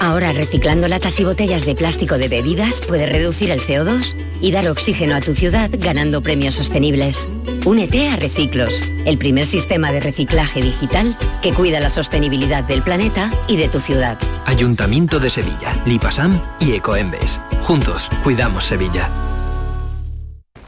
Ahora 0.00 0.32
reciclando 0.32 0.88
latas 0.88 1.20
y 1.20 1.24
botellas 1.24 1.64
de 1.64 1.76
plástico 1.76 2.18
de 2.18 2.28
bebidas 2.28 2.80
puedes 2.80 3.10
reducir 3.10 3.52
el 3.52 3.60
CO2 3.60 4.16
y 4.40 4.50
dar 4.50 4.68
oxígeno 4.68 5.14
a 5.14 5.20
tu 5.20 5.34
ciudad 5.34 5.70
ganando 5.72 6.20
premios 6.20 6.54
sostenibles. 6.56 7.28
Únete 7.64 8.08
a 8.08 8.16
Reciclos, 8.16 8.82
el 9.06 9.16
primer 9.16 9.46
sistema 9.46 9.92
de 9.92 10.00
reciclaje 10.00 10.60
digital 10.60 11.16
que 11.40 11.52
cuida 11.52 11.78
la 11.78 11.90
sostenibilidad 11.90 12.64
del 12.64 12.82
planeta 12.82 13.30
y 13.46 13.56
de 13.56 13.68
tu 13.68 13.78
ciudad. 13.78 14.18
Ayuntamiento 14.46 15.20
de 15.20 15.30
Sevilla, 15.30 15.80
Lipasam 15.86 16.40
y 16.58 16.72
Ecoembes. 16.72 17.40
Juntos, 17.62 18.08
cuidamos 18.24 18.64
Sevilla. 18.64 19.08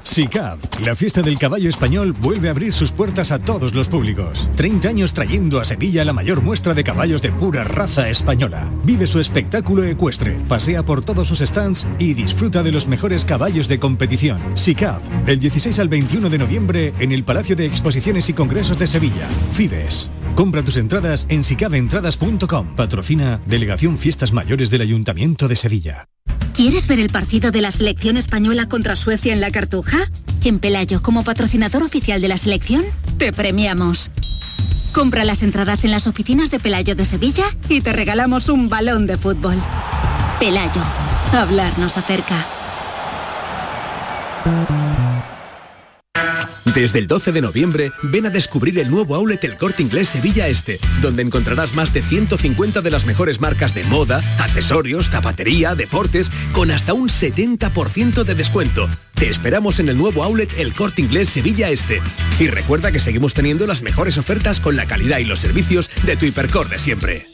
SICAV, 0.03 0.59
la 0.85 0.97
fiesta 0.97 1.23
del 1.23 1.39
caballo 1.39 1.69
español, 1.69 2.13
vuelve 2.13 2.49
a 2.49 2.51
abrir 2.53 2.73
sus 2.73 2.93
puertas 2.93 3.31
a 3.33 3.39
todos 3.39 3.75
los 3.75 3.89
públicos. 3.89 4.49
30 4.57 4.89
años 4.89 5.13
trayendo 5.13 5.61
a 5.61 5.65
Sevilla 5.65 6.05
la 6.05 6.13
mayor 6.13 6.43
muestra 6.43 6.75
de 6.75 6.85
caballos 6.85 7.23
de 7.23 7.33
pura 7.33 7.65
raza 7.65 8.09
española. 8.09 8.69
Vive 8.85 9.07
su 9.07 9.21
espectáculo 9.21 9.85
ecuestre, 9.85 10.39
pasea 10.49 10.85
por 10.85 11.05
todos 11.05 11.29
sus 11.29 11.41
stands 11.41 11.87
y 11.99 12.15
disfruta 12.15 12.63
de 12.63 12.73
los 12.73 12.89
mejores 12.89 13.25
caballos 13.25 13.69
de 13.69 13.79
competición. 13.79 14.41
SICAV, 14.55 15.25
del 15.25 15.39
16 15.39 15.79
al 15.79 15.89
21 15.89 16.31
de 16.31 16.39
noviembre 16.39 16.95
en 16.99 17.13
el 17.13 17.25
Palacio 17.25 17.57
de 17.57 17.67
Exposiciones 17.67 18.29
y 18.29 18.33
Congresos 18.33 18.79
de 18.79 18.87
Sevilla. 18.87 19.29
Fides. 19.53 20.11
Compra 20.35 20.63
tus 20.63 20.77
entradas 20.77 21.27
en 21.29 21.45
sicaventradas.com. 21.45 22.75
Patrocina 22.77 23.41
Delegación 23.47 23.99
Fiestas 23.99 24.33
Mayores 24.33 24.71
del 24.71 24.83
Ayuntamiento 24.83 25.49
de 25.49 25.57
Sevilla. 25.57 26.10
¿Quieres 26.61 26.87
ver 26.89 27.01
el 27.01 27.09
partido 27.09 27.51
de 27.51 27.63
la 27.63 27.71
selección 27.71 28.19
española 28.19 28.69
contra 28.69 28.95
Suecia 28.95 29.33
en 29.33 29.41
la 29.41 29.51
Cartuja? 29.51 29.97
En 30.45 30.59
Pelayo, 30.59 31.01
como 31.01 31.25
patrocinador 31.25 31.83
oficial 31.83 32.21
de 32.21 32.29
la 32.29 32.37
selección, 32.37 32.85
te 33.17 33.33
premiamos. 33.33 34.11
Compra 34.93 35.25
las 35.25 35.43
entradas 35.43 35.85
en 35.85 35.91
las 35.91 36.07
oficinas 36.07 36.51
de 36.51 36.61
Pelayo 36.61 36.95
de 36.95 37.07
Sevilla 37.07 37.47
y 37.71 37.81
te 37.81 37.95
regalamos 37.95 38.51
un 38.51 38.69
balón 38.69 39.07
de 39.07 39.17
fútbol. 39.17 39.57
Pelayo, 40.39 40.83
hablar 41.33 41.79
nos 41.79 41.97
acerca. 41.97 42.45
Desde 46.75 47.01
el 47.01 47.09
12 47.09 47.33
de 47.33 47.41
noviembre, 47.41 47.91
ven 48.03 48.27
a 48.27 48.31
descubrir 48.31 48.79
el 48.79 48.91
nuevo 48.91 49.17
outlet 49.17 49.43
El 49.43 49.57
Corte 49.57 49.83
Inglés 49.83 50.09
Sevilla 50.09 50.47
Este, 50.47 50.79
donde 51.03 51.23
encontrarás 51.23 51.75
más 51.75 51.93
de 51.93 52.01
150 52.01 52.81
de 52.81 52.91
las 52.91 53.07
mejores 53.07 53.41
marcas 53.41 53.75
de 53.75 53.83
moda, 53.85 54.23
accesorios, 54.39 55.11
zapatería, 55.11 55.75
deportes, 55.75 56.31
con 56.53 56.71
hasta 56.71 56.93
un 56.93 57.09
70% 57.09 58.23
de 58.23 58.35
descuento. 58.37 58.89
Te 59.15 59.29
esperamos 59.29 59.81
en 59.81 59.89
el 59.89 59.99
nuevo 59.99 60.23
outlet 60.23 60.53
El 60.59 60.73
Corte 60.75 61.03
Inglés 61.03 61.31
Sevilla 61.31 61.71
Este. 61.71 62.01
Y 62.39 62.47
recuerda 62.47 62.93
que 62.93 63.01
seguimos 63.01 63.35
teniendo 63.35 63.67
las 63.67 63.83
mejores 63.83 64.17
ofertas 64.17 64.61
con 64.61 64.77
la 64.77 64.87
calidad 64.87 65.19
y 65.19 65.25
los 65.25 65.41
servicios 65.41 65.91
de 66.05 66.17
tu 66.17 66.27
hipercor 66.27 66.69
de 66.69 66.79
siempre. 66.79 67.27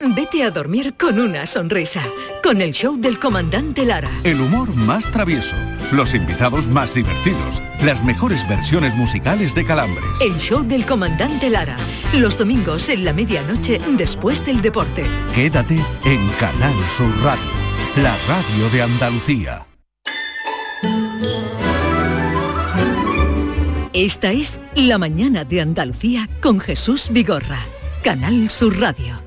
Vete 0.00 0.44
a 0.44 0.52
dormir 0.52 0.94
con 0.96 1.18
una 1.18 1.44
sonrisa, 1.44 2.00
con 2.40 2.60
el 2.60 2.70
show 2.70 2.96
del 3.00 3.18
comandante 3.18 3.84
Lara. 3.84 4.10
El 4.22 4.40
humor 4.40 4.72
más 4.72 5.10
travieso, 5.10 5.56
los 5.92 6.14
invitados 6.14 6.68
más 6.68 6.94
divertidos, 6.94 7.62
las 7.82 8.04
mejores 8.04 8.46
versiones 8.48 8.94
musicales 8.94 9.54
de 9.54 9.64
Calambres. 9.64 10.04
El 10.20 10.36
show 10.38 10.62
del 10.62 10.84
comandante 10.84 11.50
Lara, 11.50 11.76
los 12.14 12.36
domingos 12.36 12.88
en 12.88 13.04
la 13.04 13.12
medianoche 13.12 13.80
después 13.96 14.44
del 14.44 14.60
deporte. 14.60 15.04
Quédate 15.34 15.80
en 16.04 16.28
Canal 16.38 16.74
Sur 16.88 17.10
Radio, 17.22 17.50
la 18.02 18.16
radio 18.28 18.68
de 18.70 18.82
Andalucía. 18.82 19.66
Esta 23.92 24.30
es 24.30 24.60
La 24.76 24.98
mañana 24.98 25.44
de 25.44 25.60
Andalucía 25.60 26.28
con 26.40 26.60
Jesús 26.60 27.08
Vigorra, 27.10 27.58
Canal 28.04 28.48
Sur 28.48 28.78
Radio. 28.78 29.20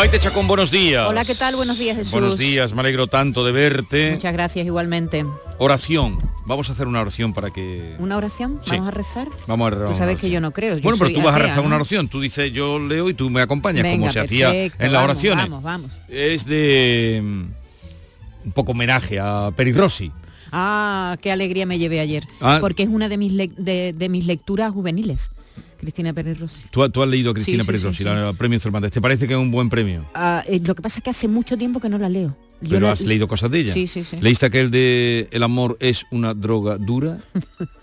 Maite 0.00 0.18
Chacón, 0.18 0.48
buenos 0.48 0.70
días. 0.70 1.06
Hola, 1.06 1.26
¿qué 1.26 1.34
tal? 1.34 1.56
Buenos 1.56 1.78
días, 1.78 1.94
Jesús. 1.94 2.12
Buenos 2.12 2.38
días, 2.38 2.72
me 2.72 2.80
alegro 2.80 3.06
tanto 3.08 3.44
de 3.44 3.52
verte. 3.52 4.12
Muchas 4.12 4.32
gracias, 4.32 4.64
igualmente. 4.64 5.26
Oración. 5.58 6.18
Vamos 6.46 6.70
a 6.70 6.72
hacer 6.72 6.86
una 6.88 7.02
oración 7.02 7.34
para 7.34 7.50
que... 7.50 7.96
¿Una 7.98 8.16
oración? 8.16 8.60
Sí. 8.64 8.70
¿Vamos 8.70 8.88
a 8.88 8.90
rezar? 8.92 9.28
Vamos 9.46 9.66
a 9.66 9.70
rezar 9.74 9.88
Tú 9.88 9.94
sabes 9.98 10.18
que 10.18 10.30
yo 10.30 10.40
no 10.40 10.52
creo. 10.52 10.76
yo 10.76 10.82
Bueno, 10.82 10.96
pero 10.98 11.12
tú 11.12 11.20
vas 11.20 11.34
a 11.34 11.38
rezar 11.40 11.58
¿no? 11.58 11.64
una 11.64 11.76
oración. 11.76 12.08
Tú 12.08 12.18
dices, 12.18 12.50
yo 12.50 12.78
leo 12.78 13.10
y 13.10 13.14
tú 13.14 13.28
me 13.28 13.42
acompañas, 13.42 13.82
Venga, 13.82 13.98
como 13.98 14.10
se 14.10 14.20
hacía 14.20 14.50
en 14.54 14.72
las 14.78 14.90
vamos, 14.90 15.10
oraciones. 15.10 15.44
Vamos, 15.44 15.62
vamos. 15.62 15.92
Es 16.08 16.46
de... 16.46 17.20
mm, 17.22 18.46
Un 18.46 18.52
poco 18.52 18.72
homenaje 18.72 19.18
a 19.20 19.50
Peri 19.54 19.74
Rossi. 19.74 20.10
Ah, 20.50 21.18
qué 21.20 21.30
alegría 21.30 21.66
me 21.66 21.78
llevé 21.78 22.00
ayer. 22.00 22.24
Ah. 22.40 22.56
Porque 22.62 22.84
es 22.84 22.88
una 22.88 23.10
de 23.10 23.18
mis, 23.18 23.36
de, 23.36 23.92
de 23.94 24.08
mis 24.08 24.24
lecturas 24.24 24.72
juveniles. 24.72 25.30
Cristina 25.78 26.12
Pérez 26.12 26.38
Rossi. 26.40 26.64
Tú, 26.70 26.88
tú 26.90 27.02
has 27.02 27.08
leído 27.08 27.30
a 27.30 27.34
Cristina 27.34 27.62
Sí, 27.62 27.66
Pérez 27.66 27.80
sí, 27.82 27.86
Rossi, 27.86 27.98
sí. 27.98 28.04
la- 28.04 28.30
el 28.30 28.36
premio 28.36 28.58
Cervantes. 28.60 28.92
¿Te 28.92 29.00
parece 29.00 29.26
que 29.26 29.34
es 29.34 29.38
un 29.38 29.50
buen 29.50 29.68
premio? 29.68 30.04
Ah, 30.14 30.42
eh, 30.46 30.60
lo 30.64 30.74
que 30.74 30.82
pasa 30.82 30.98
es 31.00 31.04
que 31.04 31.10
hace 31.10 31.28
mucho 31.28 31.56
tiempo 31.56 31.80
que 31.80 31.88
no 31.88 31.98
la 31.98 32.08
leo. 32.08 32.36
Yo 32.62 32.68
Pero 32.72 32.86
la- 32.88 32.92
has 32.92 33.00
leído 33.00 33.26
cosas 33.26 33.50
de 33.50 33.60
ella. 33.60 33.72
Sí, 33.72 33.86
sí, 33.86 34.04
sí. 34.04 34.18
¿Leíste 34.20 34.44
aquel 34.44 34.70
de 34.70 35.28
El 35.30 35.42
amor 35.42 35.78
es 35.80 36.04
una 36.10 36.34
droga 36.34 36.76
dura? 36.76 37.18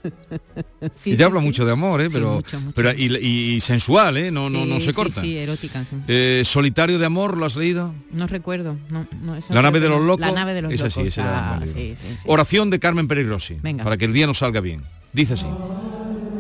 Sí, 0.94 1.12
Ella 1.12 1.18
sí, 1.18 1.24
habla 1.24 1.40
sí. 1.42 1.46
mucho 1.48 1.66
de 1.66 1.72
amor, 1.72 2.00
¿eh? 2.02 2.10
Pero, 2.12 2.36
mucho, 2.36 2.60
mucho. 2.60 2.74
pero 2.76 2.94
y, 2.94 3.06
y 3.16 3.60
sensual, 3.62 4.18
¿eh? 4.18 4.32
No, 4.32 4.50
no, 4.50 4.66
no 4.66 4.80
se 4.80 4.94
corta. 4.94 5.22
Sí, 5.22 5.36
erótica. 5.38 5.84
Eh, 6.08 6.44
Solitario 6.46 7.00
de 7.00 7.06
amor, 7.06 7.36
¿lo 7.38 7.46
has 7.46 7.56
leído? 7.56 7.94
No 8.12 8.28
recuerdo. 8.28 8.78
No, 8.90 9.06
no, 9.24 9.36
eso 9.36 9.54
La 9.54 9.62
no 9.62 9.64
nave 9.64 9.80
de 9.80 9.90
los 9.90 10.02
locos. 10.04 10.22
La 10.26 10.32
nave 10.32 10.54
de 10.54 10.62
los 10.62 10.72
Esa 10.74 10.86
locos. 10.88 11.14
sí, 11.14 11.20
era 11.20 11.56
Ah, 11.56 11.62
sí, 11.66 11.94
sí, 11.96 12.08
sí. 12.16 12.24
Oración 12.28 12.70
de 12.70 12.80
Carmen 12.80 13.08
Pérez 13.08 13.28
Rossi. 13.28 13.56
Venga. 13.62 13.84
Para 13.84 13.98
que 13.98 14.06
el 14.06 14.14
día 14.14 14.28
nos 14.28 14.38
salga 14.38 14.62
bien. 14.62 14.84
Dice 15.12 15.34
así. 15.34 15.48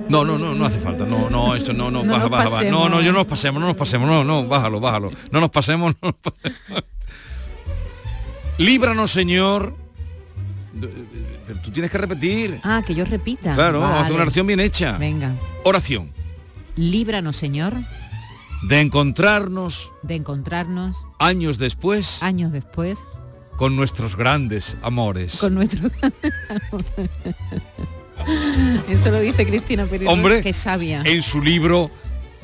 No, 0.10 0.24
no, 0.24 0.38
no, 0.38 0.54
no 0.56 0.66
hace 0.66 0.80
falta. 0.80 1.06
No, 1.06 1.30
no, 1.30 1.56
esto 1.56 1.74
no, 1.74 1.92
no, 1.92 2.04
No 2.04 2.14
baja, 2.14 2.28
baja, 2.28 2.50
baja. 2.50 2.64
No, 2.70 2.88
no, 2.90 3.02
yo 3.02 3.12
no 3.12 3.20
nos 3.20 3.28
pasemos, 3.28 3.60
no 3.62 3.68
nos 3.68 3.76
pasemos, 3.76 4.08
no, 4.08 4.24
no, 4.24 4.48
bájalo, 4.48 4.80
bájalo. 4.80 5.12
No 5.32 5.40
nos 5.42 5.50
pasemos, 5.50 5.94
no 6.02 6.10
nos 6.10 6.16
pasemos. 6.16 6.84
Líbranos, 8.58 9.12
Señor, 9.12 9.76
Pero 11.46 11.60
tú 11.62 11.72
tienes 11.72 11.92
que 11.92 11.98
repetir. 11.98 12.60
Ah, 12.64 12.82
que 12.86 12.96
yo 12.96 13.06
repita. 13.06 13.54
Claro, 13.54 13.80
vamos 13.80 13.98
a 13.98 14.00
hacer 14.02 14.12
Vale. 14.12 14.16
una 14.16 14.24
oración 14.24 14.48
bien 14.48 14.60
hecha. 14.60 14.98
Venga. 14.98 15.34
Oración. 15.64 16.12
Líbranos, 16.76 17.36
Señor, 17.36 17.74
De 18.64 18.82
encontrarnos 18.82 19.92
de 20.04 20.16
encontrarnos 20.16 20.96
años 21.20 21.58
después 21.60 22.22
años 22.24 22.52
después 22.52 23.00
con 23.56 23.76
nuestros 23.76 24.16
grandes 24.16 24.78
amores. 24.84 25.38
con 25.38 25.54
nuestro... 25.56 25.90
Eso 28.90 29.12
lo 29.12 29.20
dice 29.20 29.46
Cristina 29.46 29.86
Pérez. 29.86 30.08
Hombre, 30.10 30.42
Qué 30.42 30.54
sabia. 30.54 31.02
en 31.06 31.22
su 31.22 31.42
libro 31.42 31.90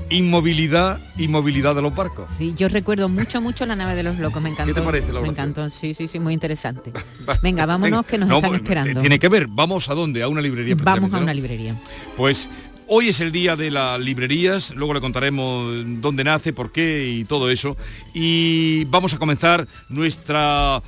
Inmovilidad 0.09 0.99
y 1.17 1.27
movilidad 1.27 1.75
de 1.75 1.81
los 1.81 1.95
barcos. 1.95 2.29
Sí, 2.37 2.53
yo 2.55 2.67
recuerdo 2.67 3.09
mucho, 3.09 3.41
mucho 3.41 3.65
la 3.65 3.75
nave 3.75 3.95
de 3.95 4.03
los 4.03 4.19
locos. 4.19 4.41
Me 4.43 4.49
encantó. 4.49 4.73
te 4.73 4.81
parece 4.81 5.11
la 5.13 5.21
Me 5.21 5.29
encantó, 5.29 5.69
sí, 5.69 5.93
sí, 5.93 6.07
sí, 6.07 6.19
muy 6.19 6.33
interesante. 6.33 6.91
Venga, 7.41 7.65
vámonos 7.65 7.99
Venga. 8.01 8.07
que 8.07 8.17
nos 8.17 8.29
No, 8.29 8.35
están 8.37 8.53
esperando. 8.55 8.99
Tiene 8.99 9.17
que 9.17 9.29
ver, 9.29 9.47
vamos 9.49 9.89
a 9.89 9.93
dónde, 9.95 10.21
a 10.21 10.27
una 10.27 10.41
librería. 10.41 10.75
Vamos 10.77 11.11
a 11.13 11.17
¿no? 11.17 11.23
una 11.23 11.33
librería. 11.33 11.75
Pues 12.17 12.47
hoy 12.87 13.09
es 13.09 13.21
el 13.21 13.31
día 13.31 13.55
de 13.55 13.71
las 13.71 13.99
librerías, 13.99 14.71
luego 14.75 14.93
le 14.93 15.01
contaremos 15.01 15.73
dónde 16.01 16.23
nace, 16.23 16.53
por 16.53 16.71
qué 16.71 17.09
y 17.09 17.23
todo 17.23 17.49
eso. 17.49 17.75
Y 18.13 18.85
vamos 18.85 19.13
a 19.13 19.17
comenzar 19.17 19.67
nuestra, 19.89 20.83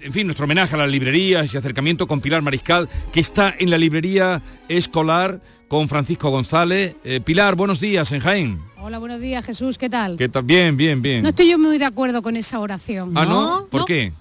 en 0.00 0.12
fin, 0.12 0.26
nuestro 0.26 0.44
homenaje 0.44 0.74
a 0.74 0.78
las 0.78 0.88
librerías 0.88 1.52
y 1.52 1.56
acercamiento 1.56 2.06
con 2.06 2.20
Pilar 2.20 2.42
Mariscal, 2.42 2.88
que 3.12 3.20
está 3.20 3.54
en 3.58 3.70
la 3.70 3.78
librería 3.78 4.42
escolar 4.68 5.40
con 5.68 5.88
Francisco 5.88 6.30
González. 6.30 6.96
Eh, 7.04 7.20
Pilar, 7.20 7.56
buenos 7.56 7.80
días 7.80 8.12
en 8.12 8.20
Jaén. 8.20 8.60
Hola, 8.80 8.98
buenos 8.98 9.20
días, 9.20 9.44
Jesús, 9.44 9.78
¿qué 9.78 9.90
tal? 9.90 10.16
¿Qué 10.16 10.28
tal? 10.28 10.44
Bien, 10.44 10.76
bien, 10.76 11.02
bien. 11.02 11.22
No 11.22 11.30
estoy 11.30 11.50
yo 11.50 11.58
muy 11.58 11.78
de 11.78 11.84
acuerdo 11.84 12.22
con 12.22 12.36
esa 12.36 12.60
oración. 12.60 13.12
ah, 13.16 13.24
¿no? 13.24 13.66
¿Por 13.68 13.84
qué? 13.84 14.12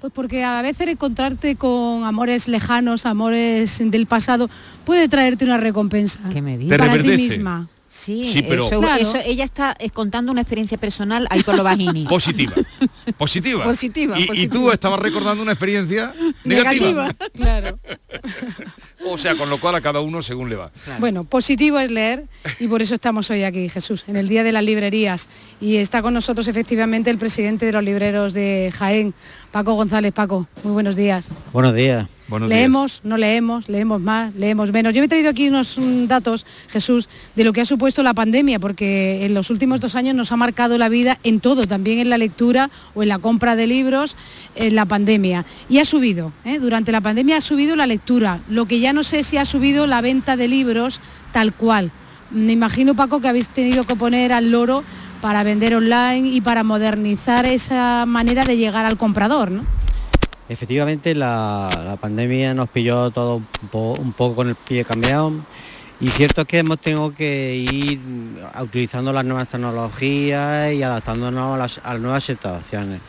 Pues 0.00 0.12
porque 0.12 0.44
a 0.44 0.62
veces 0.62 0.88
encontrarte 0.88 1.56
con 1.56 2.04
amores 2.04 2.48
lejanos, 2.48 3.06
amores 3.06 3.78
del 3.82 4.06
pasado, 4.06 4.48
puede 4.84 5.08
traerte 5.08 5.44
una 5.44 5.56
recompensa. 5.56 6.20
¿Qué 6.32 6.40
me 6.42 6.56
Te 6.58 6.78
Para 6.78 7.00
ti 7.02 7.08
misma. 7.08 7.68
Sí, 7.96 8.28
Sí, 8.28 8.42
pero- 8.42 8.68
Claro. 8.68 9.00
eso, 9.00 9.16
eso- 9.16 9.26
ella 9.26 9.44
está 9.44 9.74
eh, 9.78 9.90
contando 9.90 10.30
una 10.30 10.42
experiencia 10.42 10.76
personal 10.78 11.26
ahí 11.30 11.42
con 11.42 11.56
lo 11.56 11.64
bajini. 11.64 12.04
Positiva. 12.08 12.52
Positiva. 13.16 13.64
Positiva, 13.64 14.18
Y, 14.18 14.24
y 14.24 14.26
positiva. 14.26 14.52
tú 14.52 14.70
estabas 14.70 15.00
recordando 15.00 15.42
una 15.42 15.52
experiencia 15.52 16.14
negativa. 16.44 17.08
claro. 17.34 17.78
O 19.08 19.16
sea, 19.18 19.36
con 19.36 19.48
lo 19.48 19.60
cual 19.60 19.76
a 19.76 19.80
cada 19.80 20.00
uno 20.00 20.20
según 20.20 20.48
le 20.48 20.56
va. 20.56 20.72
Bueno, 20.98 21.22
positivo 21.22 21.78
es 21.78 21.92
leer 21.92 22.24
y 22.58 22.66
por 22.66 22.82
eso 22.82 22.96
estamos 22.96 23.30
hoy 23.30 23.44
aquí, 23.44 23.68
Jesús, 23.68 24.04
en 24.08 24.16
el 24.16 24.26
Día 24.28 24.42
de 24.42 24.50
las 24.50 24.64
Librerías. 24.64 25.28
Y 25.60 25.76
está 25.76 26.02
con 26.02 26.12
nosotros 26.12 26.48
efectivamente 26.48 27.08
el 27.10 27.16
presidente 27.18 27.66
de 27.66 27.72
los 27.72 27.84
libreros 27.84 28.32
de 28.32 28.72
Jaén, 28.76 29.14
Paco 29.52 29.74
González. 29.74 30.12
Paco, 30.12 30.48
muy 30.64 30.72
buenos 30.72 30.96
días. 30.96 31.28
Buenos 31.52 31.74
días. 31.76 32.08
Leemos, 32.48 33.00
no 33.04 33.16
leemos, 33.16 33.68
leemos 33.68 34.00
más, 34.00 34.34
leemos 34.34 34.72
menos. 34.72 34.92
Yo 34.92 35.00
me 35.00 35.06
he 35.06 35.08
traído 35.08 35.30
aquí 35.30 35.48
unos 35.48 35.78
datos, 36.08 36.44
Jesús, 36.68 37.08
de 37.34 37.44
lo 37.44 37.52
que 37.52 37.60
ha 37.60 37.64
supuesto 37.64 38.02
la 38.02 38.14
pandemia, 38.14 38.58
porque 38.58 39.24
en 39.24 39.34
los 39.34 39.50
últimos 39.50 39.80
dos 39.80 39.94
años 39.94 40.14
nos 40.14 40.32
ha 40.32 40.36
marcado 40.36 40.78
la 40.78 40.88
vida 40.88 41.18
en 41.22 41.40
todo, 41.40 41.66
también 41.66 41.98
en 41.98 42.10
la 42.10 42.18
lectura 42.18 42.70
o 42.94 43.02
en 43.02 43.08
la 43.08 43.18
compra 43.18 43.56
de 43.56 43.66
libros, 43.66 44.16
en 44.56 44.74
la 44.74 44.86
pandemia. 44.86 45.44
Y 45.68 45.78
ha 45.78 45.84
subido, 45.84 46.32
¿eh? 46.44 46.58
durante 46.58 46.92
la 46.92 47.00
pandemia 47.00 47.36
ha 47.36 47.40
subido 47.40 47.76
la 47.76 47.86
lectura, 47.86 48.40
lo 48.48 48.66
que 48.66 48.80
ya 48.80 48.92
no 48.92 49.02
sé 49.02 49.22
si 49.22 49.36
ha 49.36 49.44
subido 49.44 49.86
la 49.86 50.00
venta 50.00 50.36
de 50.36 50.48
libros 50.48 51.00
tal 51.32 51.52
cual. 51.52 51.92
Me 52.30 52.52
imagino, 52.52 52.96
Paco, 52.96 53.20
que 53.20 53.28
habéis 53.28 53.48
tenido 53.48 53.84
que 53.84 53.94
poner 53.94 54.32
al 54.32 54.50
loro 54.50 54.82
para 55.20 55.44
vender 55.44 55.74
online 55.76 56.28
y 56.28 56.40
para 56.40 56.64
modernizar 56.64 57.46
esa 57.46 58.04
manera 58.04 58.44
de 58.44 58.56
llegar 58.56 58.84
al 58.84 58.96
comprador, 58.96 59.52
¿no? 59.52 59.85
Efectivamente, 60.48 61.14
la, 61.14 61.96
pandemia 62.00 62.54
nos 62.54 62.68
pilló 62.68 63.10
todo 63.10 63.36
un, 63.36 63.68
po- 63.70 63.94
un 63.98 64.12
poco 64.12 64.36
con 64.36 64.48
el 64.48 64.54
pie 64.54 64.84
cambiado 64.84 65.32
y 66.00 66.08
cierto 66.08 66.42
es 66.42 66.46
que 66.46 66.58
hemos 66.58 66.78
tenido 66.78 67.12
que 67.14 67.56
ir 67.56 67.98
utilizando 68.62 69.12
las 69.12 69.24
nuevas 69.24 69.48
tecnologías 69.48 70.72
y 70.72 70.82
adaptándonos 70.82 71.54
a 71.54 71.58
las, 71.92 72.00
nuevas 72.00 72.22
situaciones. 72.22 73.00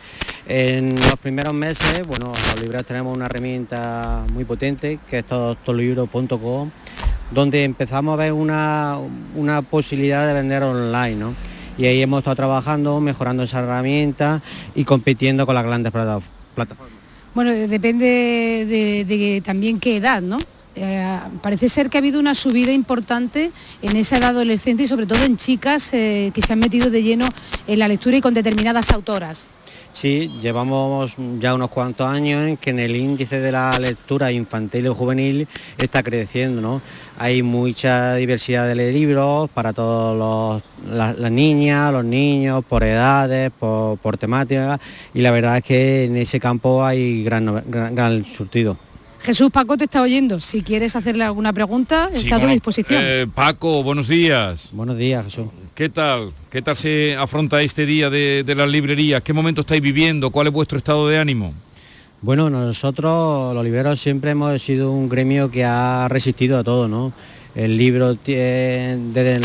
En 0.47 0.95
los 0.95 1.17
primeros 1.19 1.53
meses, 1.53 2.07
bueno, 2.07 2.31
los 2.53 2.61
libros 2.61 2.85
tenemos 2.85 3.15
una 3.15 3.25
herramienta 3.25 4.23
muy 4.33 4.45
potente 4.45 4.97
que 5.09 5.19
es 5.19 5.25
todostolibro.com 5.25 6.71
donde 7.31 7.65
empezamos 7.65 8.13
a 8.13 8.15
ver 8.15 8.31
una, 8.31 8.97
una 9.35 9.61
posibilidad 9.61 10.25
de 10.25 10.33
vender 10.33 10.63
online, 10.63 11.15
¿no? 11.17 11.33
Y 11.77 11.85
ahí 11.85 12.01
hemos 12.01 12.19
estado 12.19 12.37
trabajando, 12.37 12.99
mejorando 13.01 13.43
esa 13.43 13.59
herramienta 13.59 14.41
y 14.73 14.85
compitiendo 14.85 15.45
con 15.45 15.53
las 15.53 15.65
grandes 15.65 15.91
plata- 15.91 16.21
plataformas. 16.55 16.96
Bueno, 17.37 17.51
depende 17.51 18.65
de, 18.67 19.05
de 19.05 19.41
también 19.45 19.79
qué 19.79 19.97
edad, 19.97 20.23
¿no? 20.23 20.39
Eh, 20.75 21.19
parece 21.43 21.69
ser 21.69 21.87
que 21.87 21.99
ha 21.99 21.99
habido 21.99 22.19
una 22.19 22.33
subida 22.33 22.71
importante 22.71 23.51
en 23.83 23.95
esa 23.95 24.17
edad 24.17 24.29
adolescente 24.29 24.81
y 24.81 24.87
sobre 24.87 25.05
todo 25.05 25.23
en 25.23 25.37
chicas 25.37 25.93
eh, 25.93 26.31
que 26.33 26.41
se 26.41 26.53
han 26.53 26.57
metido 26.57 26.89
de 26.89 27.03
lleno 27.03 27.29
en 27.67 27.77
la 27.77 27.87
lectura 27.87 28.17
y 28.17 28.21
con 28.21 28.33
determinadas 28.33 28.89
autoras. 28.89 29.45
Sí, 29.93 30.31
llevamos 30.41 31.15
ya 31.39 31.55
unos 31.55 31.69
cuantos 31.71 32.07
años 32.07 32.47
en 32.47 32.57
que 32.57 32.69
en 32.69 32.79
el 32.79 32.95
índice 32.95 33.39
de 33.39 33.51
la 33.51 33.79
lectura 33.79 34.31
infantil 34.31 34.85
y 34.85 34.89
juvenil 34.89 35.47
está 35.77 36.03
creciendo, 36.03 36.61
¿no? 36.61 36.81
Hay 37.17 37.41
mucha 37.41 38.13
diversidad 38.15 38.67
de 38.67 38.91
libros 38.91 39.49
para 39.51 39.73
todas 39.73 40.61
las 40.87 41.31
niñas, 41.31 41.91
los 41.91 42.05
niños, 42.05 42.63
por 42.63 42.83
edades, 42.83 43.49
por, 43.57 43.97
por 43.97 44.17
temáticas, 44.17 44.79
y 45.15 45.21
la 45.21 45.31
verdad 45.31 45.57
es 45.57 45.63
que 45.63 46.03
en 46.05 46.17
ese 46.17 46.39
campo 46.39 46.85
hay 46.85 47.23
gran, 47.23 47.63
gran, 47.65 47.95
gran 47.95 48.23
surtido. 48.23 48.77
Jesús 49.19 49.49
Paco 49.51 49.75
te 49.77 49.85
está 49.85 50.03
oyendo. 50.03 50.39
Si 50.39 50.61
quieres 50.61 50.95
hacerle 50.95 51.23
alguna 51.23 51.51
pregunta, 51.53 52.07
Sí, 52.13 52.25
está 52.25 52.35
a 52.35 52.39
tu 52.39 52.47
disposición. 52.47 53.01
eh, 53.03 53.25
Paco, 53.33 53.81
buenos 53.81 54.07
días. 54.07 54.69
Buenos 54.73 54.95
días, 54.95 55.25
Jesús. 55.25 55.47
¿Qué 55.77 55.89
tal? 55.89 56.33
¿Qué 56.49 56.63
tal 56.63 56.75
se 56.75 57.15
afronta 57.15 57.61
este 57.61 57.85
día 57.85 58.09
de, 58.09 58.43
las 58.57 58.67
librerías? 58.67 59.21
¿Qué 59.21 59.31
momento 59.31 59.61
estáis 59.61 59.79
viviendo? 59.79 60.31
¿Cuál 60.31 60.47
es 60.47 60.53
vuestro 60.53 60.79
estado 60.79 61.07
de 61.07 61.19
ánimo? 61.19 61.53
Bueno, 62.19 62.49
nosotros 62.49 63.53
los 63.53 63.63
libreros 63.63 63.99
siempre 63.99 64.31
hemos 64.31 64.59
sido 64.59 64.91
un 64.91 65.07
gremio 65.07 65.51
que 65.51 65.63
ha 65.63 66.07
resistido 66.09 66.57
a 66.57 66.63
todo, 66.63 66.87
¿no? 66.87 67.13
El 67.53 67.77
libro 67.77 68.15
desde 68.15 69.39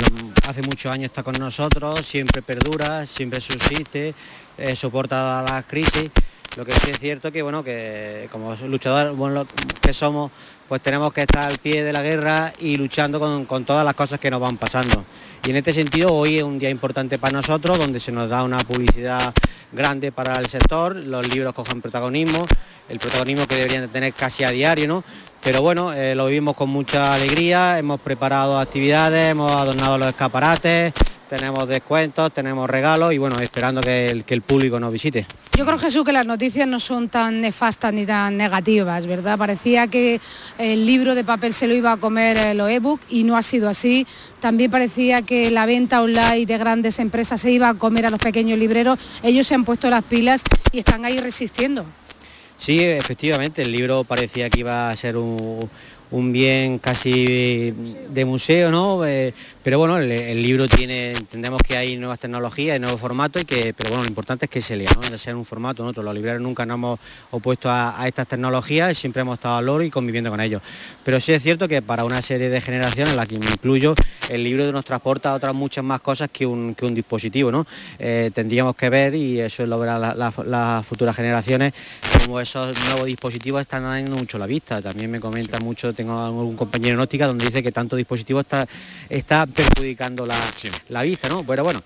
hace 0.49 0.62
muchos 0.62 0.91
años 0.91 1.11
está 1.11 1.22
con 1.22 1.39
nosotros, 1.39 2.01
siempre 2.01 2.41
perdura, 2.41 3.05
siempre 3.05 3.39
subsiste, 3.39 4.14
eh, 4.57 4.74
soporta 4.74 5.43
las 5.43 5.66
crisis. 5.66 6.11
Lo 6.57 6.64
que 6.64 6.72
sí 6.72 6.93
es 6.93 6.99
cierto 6.99 7.30
que 7.30 7.43
bueno 7.43 7.62
que 7.62 8.26
como 8.33 8.57
luchadores 8.68 9.14
que 9.83 9.93
somos, 9.93 10.30
pues 10.66 10.80
tenemos 10.80 11.12
que 11.12 11.20
estar 11.20 11.51
al 11.51 11.59
pie 11.59 11.85
de 11.85 11.93
la 11.93 12.01
guerra 12.01 12.55
y 12.59 12.76
luchando 12.76 13.20
con 13.47 13.64
todas 13.66 13.85
las 13.85 13.93
cosas 13.93 14.18
que 14.18 14.30
nos 14.30 14.41
van 14.41 14.57
pasando. 14.57 15.05
Y 15.45 15.51
en 15.51 15.57
este 15.57 15.72
sentido 15.72 16.14
hoy 16.14 16.38
es 16.38 16.45
un 16.45 16.61
día 16.61 16.70
importante 16.70 17.18
para 17.18 17.32
nosotros, 17.32 17.76
donde 17.76 17.99
se 17.99 18.12
nos 18.12 18.30
da 18.30 18.45
una 18.45 18.59
publicidad 18.59 19.34
grande 19.72 20.12
para 20.12 20.38
el 20.38 20.47
sector, 20.47 20.95
los 20.95 21.26
libros 21.26 21.53
cogen 21.53 21.82
protagonismo, 21.82 22.47
el 22.88 23.01
protagonismo 23.01 23.49
que 23.49 23.57
deberían 23.57 23.82
de 23.82 23.88
tener 23.88 24.12
casi 24.12 24.45
a 24.45 24.51
diario, 24.51 24.86
¿no? 24.86 25.03
Pero 25.43 25.61
bueno, 25.61 25.93
eh, 25.93 26.14
lo 26.14 26.26
vivimos 26.26 26.55
con 26.55 26.70
mucha 26.70 27.12
alegría, 27.12 27.76
hemos 27.76 28.01
preparado 28.01 28.61
actividades, 28.61 29.32
hemos 29.32 29.51
adornado 29.51 29.99
los 29.99 30.07
escaparates, 30.07 30.93
tenemos 31.28 31.66
descuentos, 31.66 32.32
tenemos 32.32 32.70
regalos 32.70 33.12
y 33.12 33.18
bueno, 33.18 33.40
esperando 33.40 33.80
que 33.80 34.11
el, 34.11 34.24
que 34.24 34.34
el 34.34 34.43
público 34.43 34.78
nos 34.78 34.93
visite. 34.93 35.26
Yo 35.57 35.66
creo, 35.66 35.78
Jesús, 35.78 36.05
que 36.05 36.12
las 36.12 36.26
noticias 36.26 36.68
no 36.68 36.78
son 36.78 37.09
tan 37.09 37.40
nefastas 37.40 37.93
ni 37.93 38.07
tan 38.07 38.36
negativas, 38.36 39.07
¿verdad? 39.09 39.36
Parecía 39.36 39.88
que 39.88 40.20
el 40.59 40.86
libro 40.86 41.16
de 41.16 41.24
papel 41.24 41.53
se 41.55 41.66
lo 41.66 41.74
iba 41.74 41.90
a 41.90 41.97
comer 41.97 42.36
eh, 42.36 42.55
lo 42.55 42.68
ebook 42.68 43.01
y 43.09 43.24
no 43.24 43.36
ha 43.36 43.43
sido 43.43 43.68
así. 43.68 44.07
También 44.40 44.70
parecía 44.70 45.22
que 45.22 45.51
la 45.51 45.66
venta 45.66 46.03
online 46.03 46.47
de 46.47 46.57
grandes 46.57 47.01
empresas 47.01 47.40
se 47.40 47.51
iba 47.51 47.68
a 47.68 47.74
comer 47.74 48.07
a 48.07 48.11
los 48.11 48.20
pequeños 48.20 48.61
libreros. 48.61 48.97
Ellos 49.24 49.47
se 49.47 49.57
han 49.57 49.64
puesto 49.64 49.90
las 49.90 50.05
pilas 50.05 50.45
y 50.70 50.78
están 50.78 51.05
ahí 51.05 51.18
resistiendo. 51.18 51.84
Sí, 52.63 52.79
efectivamente, 52.81 53.63
el 53.63 53.73
libro 53.73 54.05
parecía 54.05 54.49
que 54.49 54.61
iba 54.61 54.89
a 54.89 54.95
ser 54.95 55.17
un, 55.17 55.69
un 56.13 56.33
bien 56.33 56.79
casi 56.79 57.73
de 58.09 58.25
museo, 58.25 58.71
¿no? 58.71 59.05
Eh, 59.05 59.35
pero 59.63 59.79
bueno, 59.79 59.99
el, 59.99 60.11
el 60.11 60.43
libro 60.43 60.67
tiene, 60.69 61.13
entendemos 61.13 61.61
que 61.67 61.77
hay 61.77 61.97
nuevas 61.97 62.19
tecnologías, 62.19 62.75
hay 62.75 62.81
nuevos 62.81 63.01
formatos, 63.01 63.43
y 63.43 63.45
que, 63.45 63.75
pero 63.75 63.91
bueno, 63.91 64.03
lo 64.05 64.09
importante 64.09 64.47
es 64.47 64.51
que 64.51 64.63
se 64.63 64.77
lea, 64.77 64.91
¿no? 64.95 65.03
Ya 65.09 65.19
sea 65.19 65.31
en 65.33 65.37
un 65.39 65.45
formato, 65.45 65.83
nosotros 65.83 66.05
los 66.05 66.15
libreros 66.15 66.41
nunca 66.41 66.67
nos 66.67 66.75
hemos 66.77 67.01
opuesto 67.31 67.71
a, 67.71 68.01
a 68.01 68.09
estas 68.09 68.27
tecnologías 68.29 68.93
y 68.93 68.95
siempre 68.95 69.23
hemos 69.23 69.35
estado 69.35 69.57
al 69.57 69.67
loro 69.67 69.83
y 69.85 69.91
conviviendo 69.91 70.31
con 70.31 70.41
ellos. 70.41 70.63
Pero 71.05 71.21
sí 71.21 71.33
es 71.33 71.43
cierto 71.43 71.69
que 71.69 71.83
para 71.83 72.05
una 72.05 72.23
serie 72.23 72.49
de 72.49 72.61
generaciones, 72.61 73.13
en 73.13 73.17
la 73.17 73.27
que 73.27 73.39
me 73.39 73.47
incluyo, 73.47 73.95
el 74.29 74.45
libro 74.45 74.71
nos 74.73 74.85
transporta 74.85 75.35
otras 75.35 75.55
muchas 75.55 75.85
más 75.85 76.01
cosas 76.01 76.31
que 76.33 76.47
un, 76.47 76.75
que 76.75 76.85
un 76.87 76.95
dispositivo, 76.95 77.51
¿no? 77.53 77.67
Eh, 77.99 78.31
tendríamos 78.35 78.77
que 78.77 78.89
ver, 78.91 79.15
y 79.15 79.41
eso 79.41 79.67
lo 79.67 79.79
verán 79.79 80.01
la- 80.01 80.15
la- 80.15 80.33
las 80.47 80.87
futuras 80.87 81.15
generaciones, 81.17 81.73
como 82.25 82.41
esos 82.41 82.77
nuevos 82.87 83.07
dispositivos 83.07 83.61
están 83.61 83.83
dando 83.83 84.17
mucho 84.17 84.39
la 84.39 84.47
vista. 84.47 84.81
También 84.81 85.11
me 85.11 85.21
comenta 85.21 85.59
mucho, 85.61 85.93
tengo 85.93 86.19
algún 86.19 86.57
compañero 86.57 86.95
en 86.95 87.01
óptica 87.01 87.27
donde 87.27 87.45
dice 87.47 87.63
que 87.63 87.73
tanto 87.73 87.97
dispositivo 87.97 88.41
está, 88.41 88.67
está 89.09 89.47
perjudicando 89.53 90.26
la, 90.26 90.38
la 90.88 91.03
vista, 91.03 91.28
¿no? 91.28 91.44
Pero 91.44 91.64
bueno, 91.64 91.82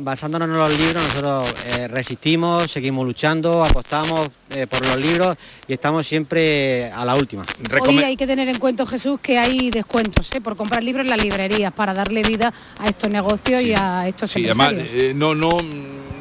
basándonos 0.00 0.48
en 0.48 0.54
los 0.56 0.70
libros, 0.78 1.02
nosotros 1.02 1.54
eh, 1.66 1.88
resistimos, 1.88 2.70
seguimos 2.70 3.06
luchando, 3.06 3.64
apostamos 3.64 4.28
eh, 4.50 4.66
por 4.66 4.84
los 4.84 4.96
libros 4.98 5.36
y 5.66 5.72
estamos 5.72 6.06
siempre 6.06 6.90
a 6.92 7.04
la 7.04 7.14
última. 7.14 7.44
Hoy 7.80 7.98
hay 7.98 8.16
que 8.16 8.26
tener 8.26 8.48
en 8.48 8.58
cuenta, 8.58 8.86
Jesús, 8.86 9.20
que 9.20 9.38
hay 9.38 9.70
descuentos 9.70 10.30
¿eh? 10.34 10.40
por 10.40 10.56
comprar 10.56 10.82
libros 10.82 11.04
en 11.04 11.10
las 11.10 11.22
librerías 11.22 11.72
para 11.72 11.94
darle 11.94 12.22
vida 12.22 12.52
a 12.78 12.88
estos 12.88 13.10
negocios 13.10 13.62
y 13.62 13.74
a 13.74 14.06
estos 14.08 14.30
Sí, 14.30 14.40
empresarios. 14.40 14.90
eh, 14.92 15.12
no, 15.14 15.34
no 15.34 15.48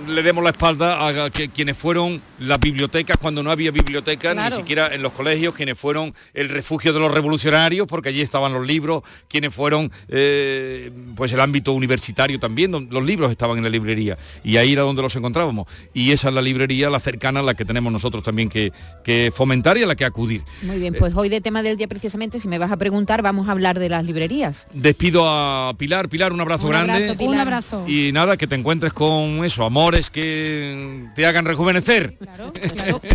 le 0.08 0.24
demos 0.24 0.44
la 0.44 0.52
espalda 0.52 1.08
a 1.26 1.30
que, 1.30 1.50
quienes 1.50 1.78
fueron 1.78 2.22
las 2.40 2.60
bibliotecas 2.60 3.18
cuando 3.18 3.44
no 3.44 3.52
había 3.52 3.72
bibliotecas, 3.72 4.34
Claro. 4.34 4.50
ni 4.56 4.62
siquiera 4.62 4.88
en 4.94 5.02
los 5.02 5.12
colegios, 5.14 5.54
quienes 5.54 5.78
fueron 5.78 6.14
el 6.34 6.50
refugio 6.50 6.94
de 6.94 7.00
los 7.00 7.12
revolucionarios, 7.14 7.88
porque 7.88 8.10
allí 8.10 8.22
estaban 8.22 8.54
los 8.54 8.66
libros, 8.66 9.04
quienes 9.28 9.54
fueron 9.54 9.92
eh, 10.10 10.92
pues 11.16 11.32
el 11.34 11.40
ámbito 11.40 11.74
universitario 11.74 12.40
también, 12.40 12.72
donde 12.72 12.94
los 12.94 13.04
libros 13.04 13.32
estaban 13.32 13.58
en 13.58 13.64
la 13.64 13.70
librería, 13.70 14.18
y 14.44 14.58
ahí 14.58 14.74
era 14.74 14.84
donde 14.84 15.02
los 15.02 15.16
encontrábamos. 15.16 15.68
Y 15.94 16.12
esa 16.12 16.30
es 16.30 16.34
la 16.34 16.42
librería, 16.42 16.90
la 16.90 17.00
cercana, 17.00 17.42
la 17.42 17.54
que 17.54 17.66
tenemos 17.66 17.92
nosotros 17.92 18.24
también 18.24 18.50
que, 18.50 18.72
que 19.04 19.32
fomentar 19.36 19.78
y 19.78 19.84
a 19.84 19.88
la 19.88 19.96
que 19.96 20.06
acudir. 20.06 20.42
Muy 20.64 20.80
bien, 20.80 20.96
Eh, 20.96 20.98
pues 21.00 21.16
hoy 21.16 21.30
de 21.30 21.42
tema 21.42 21.62
del 21.64 21.78
día 21.78 21.88
precisamente, 21.88 22.40
si 22.40 22.48
me 22.48 22.58
vas 22.58 22.72
a 22.72 22.78
preguntar, 22.78 23.22
vamos 23.22 23.48
a 23.50 23.52
hablar 23.52 23.78
de 23.80 23.90
las 23.90 24.04
librerías. 24.06 24.68
Despido 24.74 25.24
a 25.28 25.74
Pilar. 25.78 26.08
Pilar, 26.10 26.32
un 26.34 26.42
abrazo 26.42 26.66
Un 26.66 26.72
grande. 26.72 26.94
abrazo, 26.94 27.18
Pilar. 27.18 27.34
Un 27.34 27.40
abrazo. 27.40 27.84
Y 27.88 28.12
nada, 28.14 28.38
que 28.38 28.48
te 28.48 28.56
encuentres 28.56 28.94
con 28.94 29.44
eso, 29.44 29.64
amores 29.98 30.10
que 30.10 31.10
te 31.16 31.26
hagan 31.26 31.46
rejuvenecer. 31.46 32.18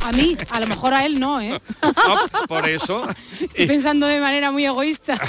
A 0.02 0.12
mí, 0.12 0.36
a 0.50 0.60
lo 0.60 0.66
mejor 0.66 0.94
a 0.94 1.06
él 1.06 1.20
no, 1.20 1.40
¿eh? 1.40 1.60
Por 2.48 2.68
eso. 2.68 3.02
Estoy 3.40 3.66
pensando 3.66 4.06
de 4.06 4.20
manera 4.20 4.50
muy 4.50 4.64
egoísta. 4.64 5.18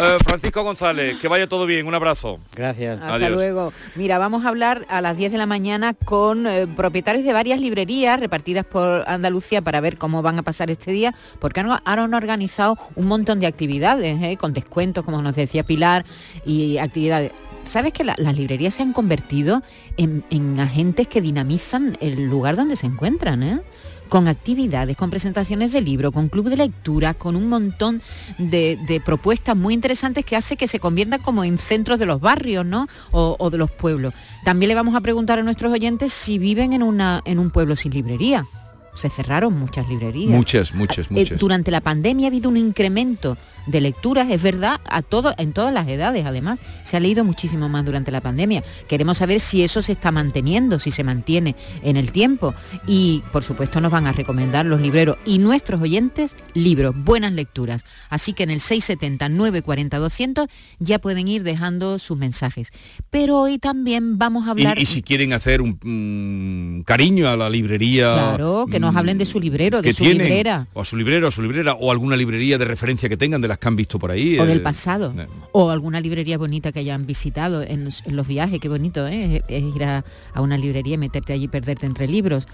Eh, 0.00 0.16
Francisco 0.24 0.62
González, 0.62 1.18
que 1.18 1.26
vaya 1.26 1.48
todo 1.48 1.66
bien. 1.66 1.84
Un 1.84 1.94
abrazo. 1.94 2.38
Gracias. 2.54 3.00
Hasta 3.00 3.14
Adiós. 3.14 3.32
luego. 3.32 3.72
Mira, 3.96 4.18
vamos 4.18 4.44
a 4.44 4.48
hablar 4.48 4.86
a 4.88 5.00
las 5.00 5.16
10 5.16 5.32
de 5.32 5.38
la 5.38 5.46
mañana 5.46 5.92
con 5.92 6.46
eh, 6.46 6.68
propietarios 6.68 7.24
de 7.24 7.32
varias 7.32 7.60
librerías 7.60 8.20
repartidas 8.20 8.64
por 8.64 9.02
Andalucía 9.08 9.60
para 9.60 9.80
ver 9.80 9.98
cómo 9.98 10.22
van 10.22 10.38
a 10.38 10.44
pasar 10.44 10.70
este 10.70 10.92
día, 10.92 11.16
porque 11.40 11.58
han, 11.58 11.80
han 11.84 12.14
organizado 12.14 12.78
un 12.94 13.06
montón 13.06 13.40
de 13.40 13.48
actividades, 13.48 14.22
¿eh? 14.22 14.36
con 14.36 14.52
descuentos, 14.52 15.04
como 15.04 15.20
nos 15.20 15.34
decía 15.34 15.64
Pilar, 15.64 16.04
y 16.44 16.78
actividades. 16.78 17.32
¿Sabes 17.68 17.92
que 17.92 18.02
la- 18.04 18.14
las 18.18 18.36
librerías 18.36 18.74
se 18.74 18.82
han 18.82 18.92
convertido 18.92 19.62
en, 19.96 20.24
en 20.30 20.58
agentes 20.58 21.06
que 21.06 21.20
dinamizan 21.20 21.96
el 22.00 22.24
lugar 22.26 22.56
donde 22.56 22.76
se 22.76 22.86
encuentran? 22.86 23.42
¿eh? 23.42 23.60
con 24.08 24.26
actividades, 24.26 24.96
con 24.96 25.10
presentaciones 25.10 25.70
de 25.70 25.82
libro, 25.82 26.12
con 26.12 26.30
club 26.30 26.48
de 26.48 26.56
lectura, 26.56 27.12
con 27.12 27.36
un 27.36 27.46
montón 27.46 28.00
de, 28.38 28.78
de 28.86 29.02
propuestas 29.02 29.54
muy 29.54 29.74
interesantes 29.74 30.24
que 30.24 30.34
hace 30.34 30.56
que 30.56 30.66
se 30.66 30.80
conviertan 30.80 31.20
como 31.20 31.44
en 31.44 31.58
centros 31.58 31.98
de 31.98 32.06
los 32.06 32.18
barrios, 32.18 32.64
¿no? 32.64 32.88
O, 33.10 33.36
o 33.38 33.50
de 33.50 33.58
los 33.58 33.70
pueblos. 33.70 34.14
También 34.46 34.68
le 34.70 34.74
vamos 34.74 34.94
a 34.94 35.02
preguntar 35.02 35.38
a 35.38 35.42
nuestros 35.42 35.70
oyentes 35.70 36.14
si 36.14 36.38
viven 36.38 36.72
en, 36.72 36.82
una, 36.82 37.20
en 37.26 37.38
un 37.38 37.50
pueblo 37.50 37.76
sin 37.76 37.92
librería. 37.92 38.46
Se 38.94 39.08
cerraron 39.10 39.58
muchas 39.58 39.88
librerías. 39.88 40.30
Muchas, 40.30 40.74
muchas, 40.74 41.06
Eh, 41.06 41.10
muchas. 41.10 41.38
durante 41.38 41.70
la 41.70 41.80
pandemia 41.80 42.26
ha 42.26 42.28
habido 42.28 42.48
un 42.48 42.56
incremento 42.56 43.36
de 43.66 43.80
lecturas, 43.80 44.28
es 44.30 44.42
verdad, 44.42 44.80
a 44.88 45.02
todo, 45.02 45.34
en 45.38 45.52
todas 45.52 45.72
las 45.72 45.86
edades 45.88 46.24
además. 46.26 46.58
Se 46.84 46.96
ha 46.96 47.00
leído 47.00 47.24
muchísimo 47.24 47.68
más 47.68 47.84
durante 47.84 48.10
la 48.10 48.20
pandemia. 48.20 48.62
Queremos 48.88 49.18
saber 49.18 49.40
si 49.40 49.62
eso 49.62 49.82
se 49.82 49.92
está 49.92 50.10
manteniendo, 50.10 50.78
si 50.78 50.90
se 50.90 51.04
mantiene 51.04 51.54
en 51.82 51.96
el 51.96 52.10
tiempo. 52.12 52.54
Y 52.86 53.22
por 53.32 53.44
supuesto 53.44 53.80
nos 53.80 53.92
van 53.92 54.06
a 54.06 54.12
recomendar 54.12 54.66
los 54.66 54.80
libreros 54.80 55.16
y 55.24 55.38
nuestros 55.38 55.80
oyentes 55.80 56.36
libros, 56.54 56.94
buenas 56.96 57.32
lecturas. 57.32 57.84
Así 58.10 58.32
que 58.32 58.42
en 58.44 58.50
el 58.50 58.60
670 58.60 59.28
940 59.28 59.98
200 59.98 60.48
ya 60.78 60.98
pueden 60.98 61.28
ir 61.28 61.42
dejando 61.42 61.98
sus 61.98 62.16
mensajes. 62.18 62.70
Pero 63.10 63.38
hoy 63.40 63.58
también 63.58 64.18
vamos 64.18 64.48
a 64.48 64.52
hablar... 64.52 64.78
Y, 64.78 64.82
y 64.82 64.86
si 64.86 65.02
quieren 65.02 65.32
hacer 65.32 65.60
un 65.60 65.78
mm, 65.82 66.82
cariño 66.84 67.28
a 67.28 67.36
la 67.36 67.48
librería. 67.50 68.14
Claro, 68.14 68.66
que 68.70 68.80
nos 68.92 68.96
hablen 69.00 69.18
de 69.18 69.24
su 69.24 69.40
librero, 69.40 69.80
de 69.82 69.88
que 69.88 69.92
su 69.94 70.02
tienen, 70.04 70.26
librera. 70.26 70.66
O 70.74 70.80
a 70.80 70.84
su 70.84 70.96
librero, 70.96 71.28
o 71.28 71.30
su 71.30 71.42
librera, 71.42 71.74
o 71.74 71.90
alguna 71.90 72.16
librería 72.16 72.58
de 72.58 72.64
referencia 72.64 73.08
que 73.08 73.16
tengan 73.16 73.40
de 73.40 73.48
las 73.48 73.58
que 73.58 73.68
han 73.68 73.76
visto 73.76 73.98
por 73.98 74.10
ahí. 74.10 74.38
o 74.38 74.44
eh, 74.44 74.46
del 74.46 74.62
pasado 74.62 75.14
eh. 75.16 75.26
o 75.52 75.70
alguna 75.70 76.00
librería 76.00 76.36
bonita 76.38 76.72
que 76.72 76.80
hayan 76.80 77.06
visitado 77.06 77.62
en, 77.62 77.84
los- 77.86 78.02
en 78.06 78.16
los 78.16 78.26
viajes 78.26 78.60
qué 78.60 78.68
bonito 78.68 79.06
¿eh? 79.08 79.42
es 79.48 79.62
ir 79.62 79.84
a, 79.84 80.04
a 80.34 80.40
una 80.40 80.56
librería 80.58 80.94
y 80.94 80.98
meterte 80.98 81.32
allí 81.32 81.44
y 81.44 81.48
perderte 81.48 81.86
entre 81.86 82.06
libros 82.08 82.46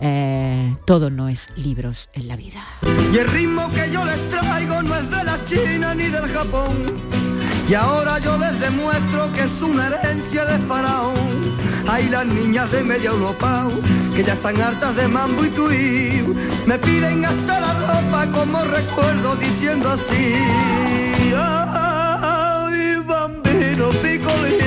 Eh, 0.00 0.74
todo 0.84 1.10
no 1.10 1.28
es 1.28 1.48
libros 1.56 2.08
en 2.14 2.28
la 2.28 2.36
vida 2.36 2.64
Y 3.12 3.18
el 3.18 3.28
ritmo 3.28 3.68
que 3.72 3.90
yo 3.92 4.04
les 4.04 4.28
traigo 4.30 4.82
no 4.82 4.96
es 4.96 5.10
de 5.10 5.24
la 5.24 5.38
China 5.44 5.94
ni 5.94 6.04
del 6.04 6.28
Japón. 6.28 6.76
Y 7.68 7.74
ahora 7.74 8.18
yo 8.18 8.36
les 8.38 8.58
demuestro 8.60 9.32
que 9.32 9.42
es 9.42 9.62
una 9.62 9.86
herencia 9.88 10.44
de 10.44 10.58
faraón. 10.66 11.14
Hay 11.88 12.08
las 12.08 12.26
niñas 12.26 12.70
de 12.70 12.82
media 12.82 13.10
Europa 13.10 13.68
que 14.14 14.22
ya 14.22 14.34
están 14.34 14.60
hartas 14.60 14.96
de 14.96 15.08
mambo 15.08 15.44
y 15.44 15.50
tuí. 15.50 16.34
Me 16.66 16.78
piden 16.78 17.24
hasta 17.24 17.60
la 17.60 17.72
ropa 17.74 18.30
como 18.32 18.62
recuerdo 18.64 19.36
diciendo 19.36 19.90
así. 19.90 20.36
Bambino. 23.06 23.90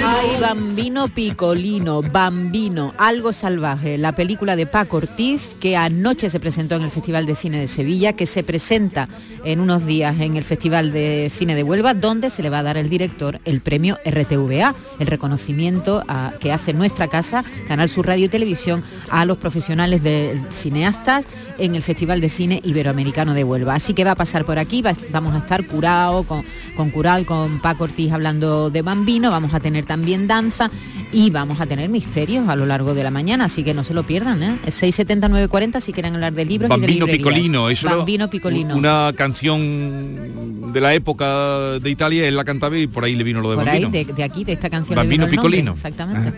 Ay, 0.07 0.37
Bambino 0.39 1.07
Picolino, 1.07 2.01
Bambino, 2.03 2.93
algo 2.97 3.33
salvaje, 3.33 3.97
la 3.97 4.11
película 4.13 4.55
de 4.55 4.67
Paco 4.67 4.97
Ortiz 4.97 5.55
que 5.59 5.75
anoche 5.75 6.29
se 6.29 6.39
presentó 6.39 6.75
en 6.75 6.83
el 6.83 6.91
Festival 6.91 7.25
de 7.25 7.35
Cine 7.35 7.59
de 7.59 7.67
Sevilla, 7.67 8.13
que 8.13 8.25
se 8.27 8.43
presenta 8.43 9.09
en 9.43 9.59
unos 9.59 9.85
días 9.85 10.19
en 10.19 10.35
el 10.37 10.43
Festival 10.43 10.91
de 10.91 11.31
Cine 11.35 11.55
de 11.55 11.63
Huelva, 11.63 11.93
donde 11.95 12.29
se 12.29 12.43
le 12.43 12.49
va 12.51 12.59
a 12.59 12.63
dar 12.63 12.77
al 12.77 12.89
director 12.89 13.39
el 13.45 13.61
premio 13.61 13.97
RTVA, 14.05 14.75
el 14.99 15.07
reconocimiento 15.07 16.03
a- 16.07 16.33
que 16.39 16.51
hace 16.51 16.73
nuestra 16.73 17.07
casa, 17.07 17.43
Canal 17.67 17.89
Sur 17.89 18.05
Radio 18.07 18.25
y 18.25 18.29
Televisión, 18.29 18.83
a 19.09 19.25
los 19.25 19.37
profesionales 19.37 20.03
de 20.03 20.39
cineastas 20.53 21.25
en 21.57 21.73
el 21.75 21.81
Festival 21.83 22.21
de 22.21 22.29
Cine 22.29 22.61
Iberoamericano 22.63 23.33
de 23.33 23.43
Huelva. 23.43 23.75
Así 23.75 23.93
que 23.93 24.03
va 24.03 24.11
a 24.11 24.15
pasar 24.15 24.45
por 24.45 24.59
aquí, 24.59 24.81
va- 24.81 24.93
vamos 25.11 25.33
a 25.33 25.39
estar 25.39 25.65
curado 25.65 26.23
con, 26.23 26.43
con 26.75 26.89
Curao 26.91 27.19
y 27.19 27.25
con 27.25 27.59
Paco 27.59 27.85
Ortiz 27.85 28.11
hablando 28.11 28.69
de 28.69 28.81
Bambino, 28.83 29.31
vamos 29.31 29.53
a 29.53 29.54
tener 29.59 29.85
también 29.85 30.27
danza 30.27 30.69
y 31.11 31.29
vamos 31.29 31.61
a 31.61 31.65
tener 31.65 31.89
misterios 31.89 32.47
a 32.49 32.55
lo 32.55 32.65
largo 32.65 32.93
de 32.93 33.03
la 33.03 33.11
mañana, 33.11 33.45
así 33.45 33.63
que 33.63 33.73
no 33.73 33.83
se 33.83 33.93
lo 33.93 34.05
pierdan, 34.05 34.43
¿eh? 34.43 34.57
El 34.65 34.73
670-940 34.73 35.79
si 35.81 35.93
quieren 35.93 36.15
hablar 36.15 36.33
de 36.33 36.45
libros 36.45 36.69
y 36.69 36.73
de 36.73 36.87
Bambino. 36.87 37.05
Piccolino, 37.05 37.69
eso 37.69 37.87
Bambino 37.87 38.29
Piccolino. 38.29 38.75
Una 38.75 39.11
canción 39.15 40.73
de 40.73 40.81
la 40.81 40.93
época 40.93 41.79
de 41.79 41.89
Italia, 41.89 42.27
él 42.27 42.35
la 42.35 42.43
cantaba 42.43 42.77
y 42.77 42.87
por 42.87 43.03
ahí 43.03 43.15
le 43.15 43.23
vino 43.23 43.41
lo 43.41 43.51
de 43.51 43.55
por 43.57 43.69
ahí, 43.69 43.83
Bambino. 43.83 44.05
de, 44.05 44.13
de 44.13 44.23
aquí, 44.23 44.43
de 44.43 44.53
esta 44.53 44.69
canción. 44.69 44.95
Bambino 44.95 45.27
Piccolino. 45.27 45.71
Exactamente. 45.71 46.33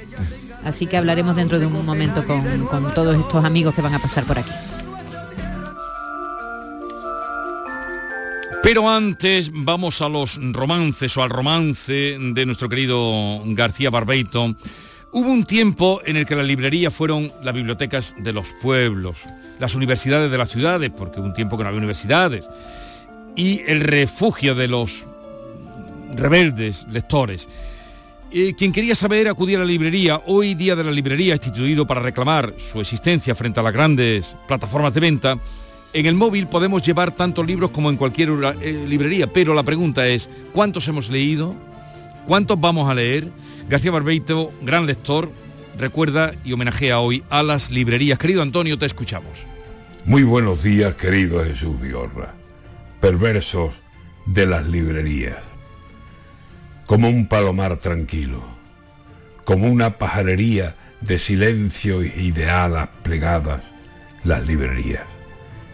Así 0.63 0.85
que 0.85 0.97
hablaremos 0.97 1.35
dentro 1.35 1.59
de 1.59 1.65
un 1.65 1.85
momento 1.85 2.25
con, 2.25 2.65
con 2.65 2.93
todos 2.93 3.15
estos 3.17 3.45
amigos 3.45 3.73
que 3.73 3.81
van 3.81 3.93
a 3.93 3.99
pasar 3.99 4.25
por 4.25 4.37
aquí. 4.39 4.51
Pero 8.67 8.89
antes 8.89 9.49
vamos 9.53 10.01
a 10.01 10.09
los 10.09 10.37
romances 10.51 11.15
o 11.15 11.23
al 11.23 11.29
romance 11.29 12.17
de 12.19 12.45
nuestro 12.45 12.67
querido 12.67 13.41
García 13.45 13.89
Barbeito. 13.89 14.57
Hubo 15.13 15.31
un 15.31 15.45
tiempo 15.45 16.01
en 16.03 16.17
el 16.17 16.25
que 16.25 16.35
las 16.35 16.45
librerías 16.45 16.93
fueron 16.93 17.31
las 17.43 17.53
bibliotecas 17.53 18.13
de 18.19 18.33
los 18.33 18.51
pueblos, 18.61 19.19
las 19.57 19.73
universidades 19.73 20.29
de 20.29 20.37
las 20.37 20.49
ciudades, 20.49 20.89
porque 20.89 21.21
hubo 21.21 21.27
un 21.27 21.33
tiempo 21.33 21.55
que 21.55 21.63
no 21.63 21.69
había 21.69 21.77
universidades, 21.77 22.45
y 23.37 23.61
el 23.67 23.79
refugio 23.79 24.53
de 24.53 24.67
los 24.67 25.05
rebeldes 26.13 26.85
lectores. 26.91 27.47
Eh, 28.33 28.53
quien 28.57 28.73
quería 28.73 28.95
saber 28.95 29.29
acudía 29.29 29.55
a 29.55 29.61
la 29.61 29.65
librería. 29.65 30.23
Hoy 30.25 30.55
día 30.55 30.75
de 30.75 30.83
la 30.83 30.91
librería, 30.91 31.35
instituido 31.35 31.87
para 31.87 32.01
reclamar 32.01 32.53
su 32.57 32.81
existencia 32.81 33.33
frente 33.33 33.61
a 33.61 33.63
las 33.63 33.71
grandes 33.71 34.35
plataformas 34.45 34.93
de 34.93 34.99
venta, 34.99 35.39
en 35.97 36.05
el 36.05 36.13
móvil 36.13 36.45
podemos 36.45 36.83
llevar 36.83 37.11
tantos 37.11 37.45
libros 37.47 37.71
como 37.71 37.89
en 37.89 37.97
cualquier 37.97 38.29
eh, 38.61 38.85
librería, 38.87 39.25
pero 39.25 39.55
la 39.55 39.63
pregunta 39.63 40.07
es, 40.07 40.29
¿cuántos 40.53 40.87
hemos 40.87 41.09
leído? 41.09 41.55
¿Cuántos 42.27 42.59
vamos 42.59 42.87
a 42.87 42.93
leer? 42.93 43.31
García 43.67 43.89
Barbeito, 43.89 44.53
gran 44.61 44.85
lector, 44.85 45.31
recuerda 45.75 46.33
y 46.45 46.53
homenajea 46.53 46.99
hoy 46.99 47.23
a 47.31 47.41
las 47.41 47.71
librerías. 47.71 48.19
Querido 48.19 48.43
Antonio, 48.43 48.77
te 48.77 48.85
escuchamos. 48.85 49.47
Muy 50.05 50.21
buenos 50.21 50.61
días, 50.61 50.93
querido 50.93 51.43
Jesús 51.43 51.81
Vigorra, 51.81 52.35
perversos 53.01 53.73
de 54.27 54.45
las 54.45 54.67
librerías. 54.67 55.37
Como 56.85 57.09
un 57.09 57.27
palomar 57.27 57.77
tranquilo, 57.77 58.43
como 59.45 59.67
una 59.67 59.97
pajarería 59.97 60.75
de 61.01 61.17
silencio 61.17 62.03
y 62.03 62.09
ideadas 62.17 62.87
plegadas, 63.01 63.63
las 64.23 64.45
librerías. 64.45 65.16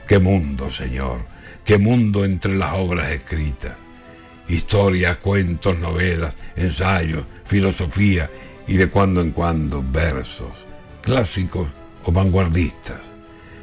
Qué 0.07 0.19
mundo, 0.19 0.71
Señor, 0.71 1.21
qué 1.63 1.77
mundo 1.77 2.25
entre 2.25 2.55
las 2.55 2.73
obras 2.73 3.11
escritas. 3.11 3.73
Historias, 4.49 5.17
cuentos, 5.17 5.77
novelas, 5.79 6.35
ensayos, 6.55 7.23
filosofía 7.45 8.29
y 8.67 8.75
de 8.75 8.89
cuando 8.89 9.21
en 9.21 9.31
cuando 9.31 9.81
versos, 9.81 10.51
clásicos 11.01 11.69
o 12.03 12.11
vanguardistas. 12.11 12.99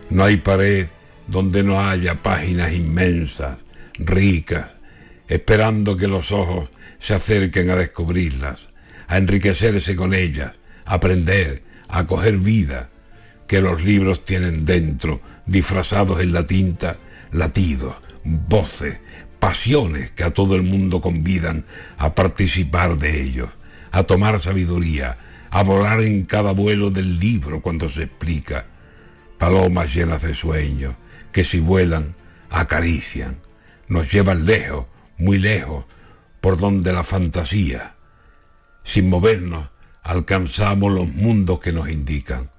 No 0.08 0.24
hay 0.24 0.38
pared 0.38 0.88
donde 1.26 1.62
no 1.62 1.80
haya 1.80 2.22
páginas 2.22 2.72
inmensas, 2.72 3.58
ricas, 3.98 4.70
esperando 5.28 5.96
que 5.96 6.08
los 6.08 6.32
ojos 6.32 6.70
se 6.98 7.14
acerquen 7.14 7.70
a 7.70 7.76
descubrirlas, 7.76 8.60
a 9.06 9.18
enriquecerse 9.18 9.94
con 9.94 10.14
ellas, 10.14 10.52
a 10.86 10.94
aprender, 10.94 11.62
a 11.88 12.06
coger 12.06 12.38
vida, 12.38 12.88
que 13.46 13.60
los 13.60 13.84
libros 13.84 14.24
tienen 14.24 14.64
dentro, 14.64 15.20
disfrazados 15.50 16.20
en 16.20 16.32
la 16.32 16.46
tinta, 16.46 16.98
latidos, 17.32 17.96
voces, 18.24 18.98
pasiones 19.40 20.12
que 20.12 20.22
a 20.22 20.32
todo 20.32 20.54
el 20.54 20.62
mundo 20.62 21.00
convidan 21.00 21.64
a 21.98 22.14
participar 22.14 22.98
de 22.98 23.20
ellos, 23.20 23.48
a 23.90 24.04
tomar 24.04 24.40
sabiduría, 24.40 25.18
a 25.50 25.64
volar 25.64 26.02
en 26.02 26.24
cada 26.24 26.52
vuelo 26.52 26.90
del 26.90 27.18
libro 27.18 27.60
cuando 27.60 27.90
se 27.90 28.04
explica. 28.04 28.66
Palomas 29.38 29.92
llenas 29.92 30.22
de 30.22 30.34
sueños, 30.34 30.94
que 31.32 31.44
si 31.44 31.58
vuelan, 31.58 32.14
acarician, 32.48 33.38
nos 33.88 34.10
llevan 34.12 34.46
lejos, 34.46 34.86
muy 35.18 35.38
lejos, 35.38 35.84
por 36.40 36.58
donde 36.58 36.92
la 36.92 37.02
fantasía, 37.02 37.94
sin 38.84 39.10
movernos, 39.10 39.68
alcanzamos 40.04 40.92
los 40.92 41.08
mundos 41.08 41.58
que 41.58 41.72
nos 41.72 41.88
indican. 41.90 42.50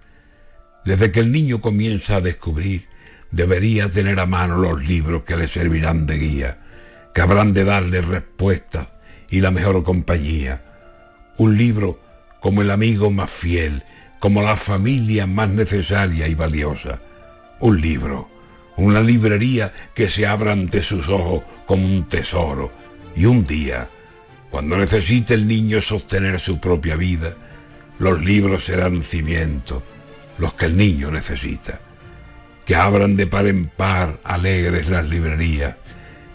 Desde 0.85 1.11
que 1.11 1.19
el 1.19 1.31
niño 1.31 1.61
comienza 1.61 2.17
a 2.17 2.21
descubrir, 2.21 2.87
debería 3.31 3.89
tener 3.89 4.19
a 4.19 4.25
mano 4.25 4.57
los 4.57 4.83
libros 4.83 5.23
que 5.23 5.37
le 5.37 5.47
servirán 5.47 6.05
de 6.05 6.17
guía, 6.17 6.57
que 7.13 7.21
habrán 7.21 7.53
de 7.53 7.63
darle 7.63 8.01
respuestas 8.01 8.87
y 9.29 9.41
la 9.41 9.51
mejor 9.51 9.83
compañía. 9.83 10.63
Un 11.37 11.57
libro 11.57 11.99
como 12.39 12.61
el 12.61 12.71
amigo 12.71 13.11
más 13.11 13.29
fiel, 13.29 13.83
como 14.19 14.41
la 14.41 14.55
familia 14.55 15.27
más 15.27 15.49
necesaria 15.49 16.27
y 16.27 16.35
valiosa. 16.35 16.99
Un 17.59 17.79
libro, 17.79 18.29
una 18.77 19.01
librería 19.01 19.73
que 19.93 20.09
se 20.09 20.25
abra 20.25 20.51
ante 20.51 20.83
sus 20.83 21.07
ojos 21.07 21.43
como 21.65 21.85
un 21.85 22.09
tesoro. 22.09 22.71
Y 23.15 23.25
un 23.25 23.45
día, 23.45 23.87
cuando 24.49 24.77
necesite 24.77 25.35
el 25.35 25.47
niño 25.47 25.81
sostener 25.81 26.39
su 26.39 26.59
propia 26.59 26.95
vida, 26.95 27.35
los 27.99 28.23
libros 28.23 28.65
serán 28.65 29.03
cimientos, 29.03 29.83
los 30.41 30.55
que 30.55 30.65
el 30.65 30.75
niño 30.75 31.11
necesita. 31.11 31.79
Que 32.65 32.75
abran 32.75 33.15
de 33.15 33.27
par 33.27 33.45
en 33.45 33.67
par 33.67 34.19
alegres 34.23 34.89
las 34.89 35.05
librerías, 35.05 35.75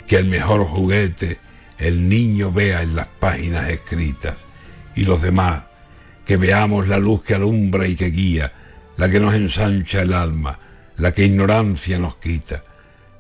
que 0.07 0.17
el 0.17 0.27
mejor 0.27 0.65
juguete 0.65 1.41
el 1.77 2.09
niño 2.09 2.53
vea 2.53 2.83
en 2.83 2.95
las 2.95 3.09
páginas 3.19 3.69
escritas 3.69 4.37
y 4.95 5.03
los 5.03 5.21
demás 5.21 5.65
que 6.25 6.37
veamos 6.37 6.87
la 6.87 6.99
luz 6.99 7.25
que 7.25 7.35
alumbra 7.35 7.87
y 7.87 7.97
que 7.97 8.11
guía, 8.11 8.53
la 8.97 9.11
que 9.11 9.21
nos 9.21 9.35
ensancha 9.35 10.03
el 10.03 10.15
alma, 10.15 10.59
la 10.97 11.13
que 11.13 11.25
ignorancia 11.25 11.99
nos 11.99 12.17
quita, 12.17 12.63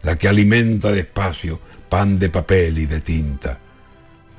la 0.03 0.17
que 0.17 0.29
alimenta 0.29 0.93
despacio 0.93 1.61
pan 1.89 2.19
de 2.19 2.31
papel 2.31 2.79
y 2.79 2.87
de 2.87 3.01
tinta. 3.01 3.59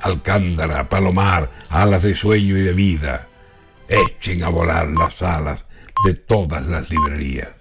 Alcándara, 0.02 0.88
palomar, 0.88 1.52
alas 1.70 2.04
de 2.04 2.16
sueño 2.16 2.58
y 2.58 2.62
de 2.62 2.74
vida, 2.74 3.28
echen 3.90 4.44
a 4.44 4.50
volar 4.50 4.88
las 4.88 5.22
alas 5.22 5.67
de 6.06 6.14
todas 6.14 6.66
las 6.66 6.90
librerías. 6.90 7.57